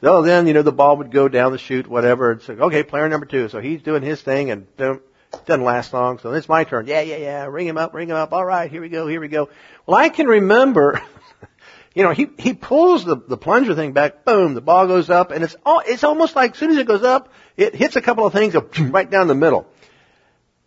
So 0.00 0.22
then, 0.22 0.46
you 0.46 0.54
know, 0.54 0.62
the 0.62 0.72
ball 0.72 0.96
would 0.98 1.10
go 1.10 1.28
down 1.28 1.52
the 1.52 1.58
chute, 1.58 1.86
whatever. 1.86 2.32
And 2.32 2.42
so, 2.42 2.54
okay, 2.54 2.82
player 2.82 3.08
number 3.08 3.26
two. 3.26 3.48
So 3.48 3.60
he's 3.60 3.82
doing 3.82 4.02
his 4.02 4.20
thing, 4.20 4.50
and 4.50 4.74
boom, 4.76 5.00
doesn't 5.44 5.64
last 5.64 5.92
long. 5.92 6.18
So 6.18 6.32
it's 6.32 6.48
my 6.48 6.64
turn. 6.64 6.86
Yeah, 6.86 7.02
yeah, 7.02 7.16
yeah. 7.16 7.46
Ring 7.46 7.66
him 7.66 7.76
up, 7.76 7.94
ring 7.94 8.08
him 8.08 8.16
up. 8.16 8.32
All 8.32 8.44
right, 8.44 8.70
here 8.70 8.80
we 8.80 8.88
go, 8.88 9.06
here 9.06 9.20
we 9.20 9.28
go. 9.28 9.50
Well, 9.86 9.98
I 9.98 10.08
can 10.08 10.26
remember. 10.26 11.02
you 11.94 12.02
know, 12.02 12.12
he, 12.12 12.28
he 12.38 12.54
pulls 12.54 13.04
the, 13.04 13.16
the 13.16 13.36
plunger 13.38 13.74
thing 13.74 13.92
back, 13.92 14.24
boom, 14.24 14.54
the 14.54 14.60
ball 14.60 14.86
goes 14.86 15.08
up, 15.08 15.30
and 15.30 15.42
it's 15.42 15.56
all, 15.64 15.82
it's 15.84 16.04
almost 16.04 16.36
like 16.36 16.52
as 16.52 16.58
soon 16.58 16.70
as 16.70 16.76
it 16.76 16.86
goes 16.86 17.02
up, 17.02 17.32
it 17.56 17.74
hits 17.74 17.96
a 17.96 18.02
couple 18.02 18.26
of 18.26 18.34
things 18.34 18.54
right 18.78 19.10
down 19.10 19.28
the 19.28 19.34
middle. 19.34 19.66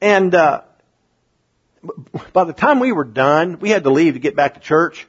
And, 0.02 0.34
uh, 0.34 0.62
by 2.34 2.44
the 2.44 2.54
time 2.54 2.80
we 2.80 2.92
were 2.92 3.06
done, 3.06 3.60
we 3.60 3.70
had 3.70 3.84
to 3.84 3.90
leave 3.90 4.14
to 4.14 4.20
get 4.20 4.36
back 4.36 4.56
to 4.56 4.60
church. 4.60 5.08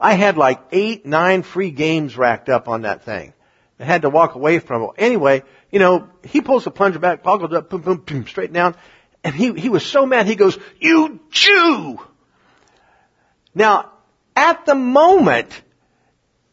I 0.00 0.14
had 0.14 0.36
like 0.36 0.60
eight, 0.72 1.04
nine 1.04 1.42
free 1.42 1.70
games 1.70 2.16
racked 2.16 2.48
up 2.48 2.68
on 2.68 2.82
that 2.82 3.04
thing. 3.04 3.32
I 3.80 3.84
had 3.84 4.02
to 4.02 4.10
walk 4.10 4.34
away 4.34 4.58
from 4.58 4.82
it. 4.82 4.90
Anyway, 4.98 5.42
you 5.70 5.78
know, 5.78 6.08
he 6.24 6.40
pulls 6.40 6.64
the 6.64 6.70
plunger 6.70 6.98
back, 6.98 7.22
goes 7.22 7.52
up, 7.52 7.70
boom, 7.70 7.82
boom, 7.82 7.98
boom, 7.98 8.26
straight 8.26 8.52
down. 8.52 8.74
And 9.22 9.34
he, 9.34 9.52
he 9.52 9.68
was 9.68 9.84
so 9.84 10.06
mad, 10.06 10.26
he 10.26 10.36
goes, 10.36 10.58
you 10.78 11.20
Jew! 11.30 12.00
Now, 13.54 13.90
at 14.36 14.66
the 14.66 14.74
moment, 14.74 15.62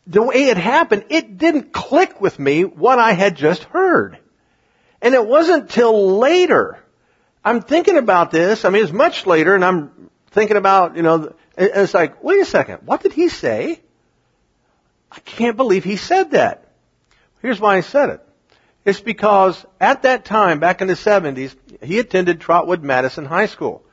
the 0.07 0.23
way 0.23 0.45
it 0.45 0.57
happened, 0.57 1.05
it 1.09 1.37
didn't 1.37 1.71
click 1.71 2.19
with 2.19 2.37
me 2.39 2.63
what 2.63 2.99
I 2.99 3.13
had 3.13 3.35
just 3.35 3.63
heard. 3.65 4.17
And 5.01 5.13
it 5.13 5.25
wasn't 5.25 5.69
till 5.69 6.17
later. 6.17 6.79
I'm 7.45 7.61
thinking 7.61 7.97
about 7.97 8.31
this. 8.31 8.65
I 8.65 8.69
mean, 8.71 8.83
it's 8.83 8.91
much 8.91 9.27
later 9.27 9.53
and 9.53 9.63
I'm 9.63 10.09
thinking 10.31 10.57
about, 10.57 10.97
you 10.97 11.03
know, 11.03 11.33
it's 11.55 11.93
like, 11.93 12.23
wait 12.23 12.41
a 12.41 12.45
second. 12.45 12.79
What 12.85 13.03
did 13.03 13.13
he 13.13 13.29
say? 13.29 13.79
I 15.11 15.19
can't 15.19 15.55
believe 15.55 15.83
he 15.83 15.95
said 15.95 16.31
that. 16.31 16.71
Here's 17.41 17.59
why 17.59 17.77
I 17.77 17.81
said 17.81 18.09
it. 18.09 18.21
It's 18.83 18.99
because 18.99 19.63
at 19.79 20.01
that 20.01 20.25
time, 20.25 20.59
back 20.59 20.81
in 20.81 20.87
the 20.87 20.95
70s, 20.95 21.55
he 21.83 21.99
attended 21.99 22.41
Trotwood 22.41 22.83
Madison 22.83 23.25
High 23.25 23.45
School. 23.45 23.83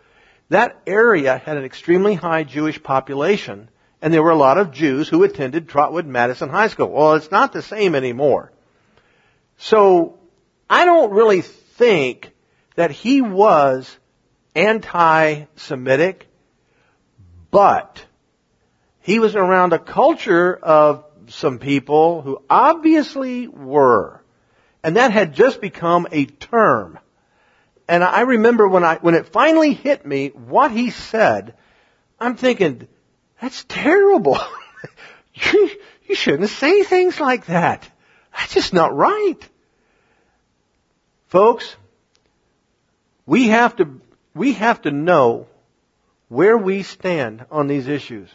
That 0.48 0.80
area 0.86 1.36
had 1.38 1.58
an 1.58 1.64
extremely 1.64 2.14
high 2.14 2.44
Jewish 2.44 2.82
population, 2.82 3.68
and 4.00 4.12
there 4.12 4.22
were 4.22 4.30
a 4.30 4.36
lot 4.36 4.58
of 4.58 4.72
Jews 4.72 5.08
who 5.08 5.22
attended 5.22 5.68
Trotwood 5.68 6.06
Madison 6.06 6.48
High 6.48 6.68
School. 6.68 6.88
Well, 6.88 7.14
it's 7.14 7.30
not 7.30 7.52
the 7.52 7.62
same 7.62 7.94
anymore. 7.94 8.52
So, 9.58 10.18
I 10.68 10.84
don't 10.84 11.12
really 11.12 11.42
think 11.42 12.32
that 12.74 12.90
he 12.90 13.20
was 13.20 13.96
anti-Semitic, 14.54 16.26
but 17.50 18.04
he 19.00 19.18
was 19.18 19.36
around 19.36 19.72
a 19.72 19.78
culture 19.78 20.54
of 20.54 21.04
some 21.28 21.58
people 21.58 22.22
who 22.22 22.42
obviously 22.48 23.48
were. 23.48 24.22
And 24.84 24.96
that 24.96 25.12
had 25.12 25.34
just 25.34 25.60
become 25.60 26.08
a 26.10 26.24
term. 26.26 26.98
And 27.88 28.02
I 28.02 28.22
remember 28.22 28.68
when 28.68 28.84
I, 28.84 28.96
when 28.96 29.14
it 29.14 29.28
finally 29.28 29.74
hit 29.74 30.06
me 30.06 30.28
what 30.28 30.70
he 30.70 30.90
said, 30.90 31.54
I'm 32.18 32.36
thinking, 32.36 32.88
that's 33.40 33.64
terrible. 33.64 34.38
you, 35.34 35.70
you 36.06 36.14
shouldn't 36.14 36.50
say 36.50 36.84
things 36.84 37.20
like 37.20 37.46
that. 37.46 37.88
That's 38.36 38.54
just 38.54 38.72
not 38.72 38.94
right. 38.94 39.38
Folks, 41.26 41.76
we 43.32 43.48
have 43.48 43.76
to, 43.76 43.88
we 44.34 44.52
have 44.52 44.82
to 44.82 44.90
know 44.90 45.46
where 46.28 46.58
we 46.58 46.82
stand 46.82 47.46
on 47.50 47.66
these 47.66 47.88
issues. 47.88 48.28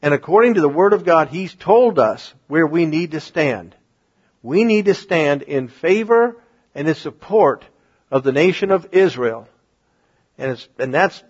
And 0.00 0.14
according 0.14 0.54
to 0.54 0.62
the 0.62 0.70
Word 0.70 0.94
of 0.94 1.04
God, 1.04 1.28
He's 1.28 1.54
told 1.54 1.98
us 1.98 2.32
where 2.46 2.66
we 2.66 2.86
need 2.86 3.10
to 3.10 3.20
stand. 3.20 3.74
We 4.42 4.64
need 4.64 4.86
to 4.86 4.94
stand 4.94 5.42
in 5.42 5.68
favor 5.68 6.40
and 6.74 6.88
in 6.88 6.94
support 6.94 7.62
of 8.10 8.22
the 8.22 8.32
nation 8.32 8.70
of 8.70 8.88
Israel. 8.92 9.46
And, 10.38 10.52
it's, 10.52 10.66
and 10.78 10.94
that's, 10.94 11.22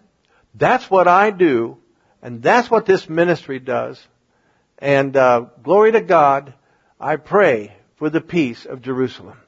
that's 0.54 0.88
what 0.88 1.08
I 1.08 1.32
do, 1.32 1.78
and 2.22 2.40
that's 2.40 2.70
what 2.70 2.86
this 2.86 3.08
ministry 3.08 3.58
does. 3.58 4.00
And 4.78 5.16
uh, 5.16 5.46
glory 5.64 5.90
to 5.90 6.02
God, 6.02 6.54
I 7.00 7.16
pray 7.16 7.76
for 7.96 8.10
the 8.10 8.20
peace 8.20 8.64
of 8.64 8.80
Jerusalem. 8.80 9.38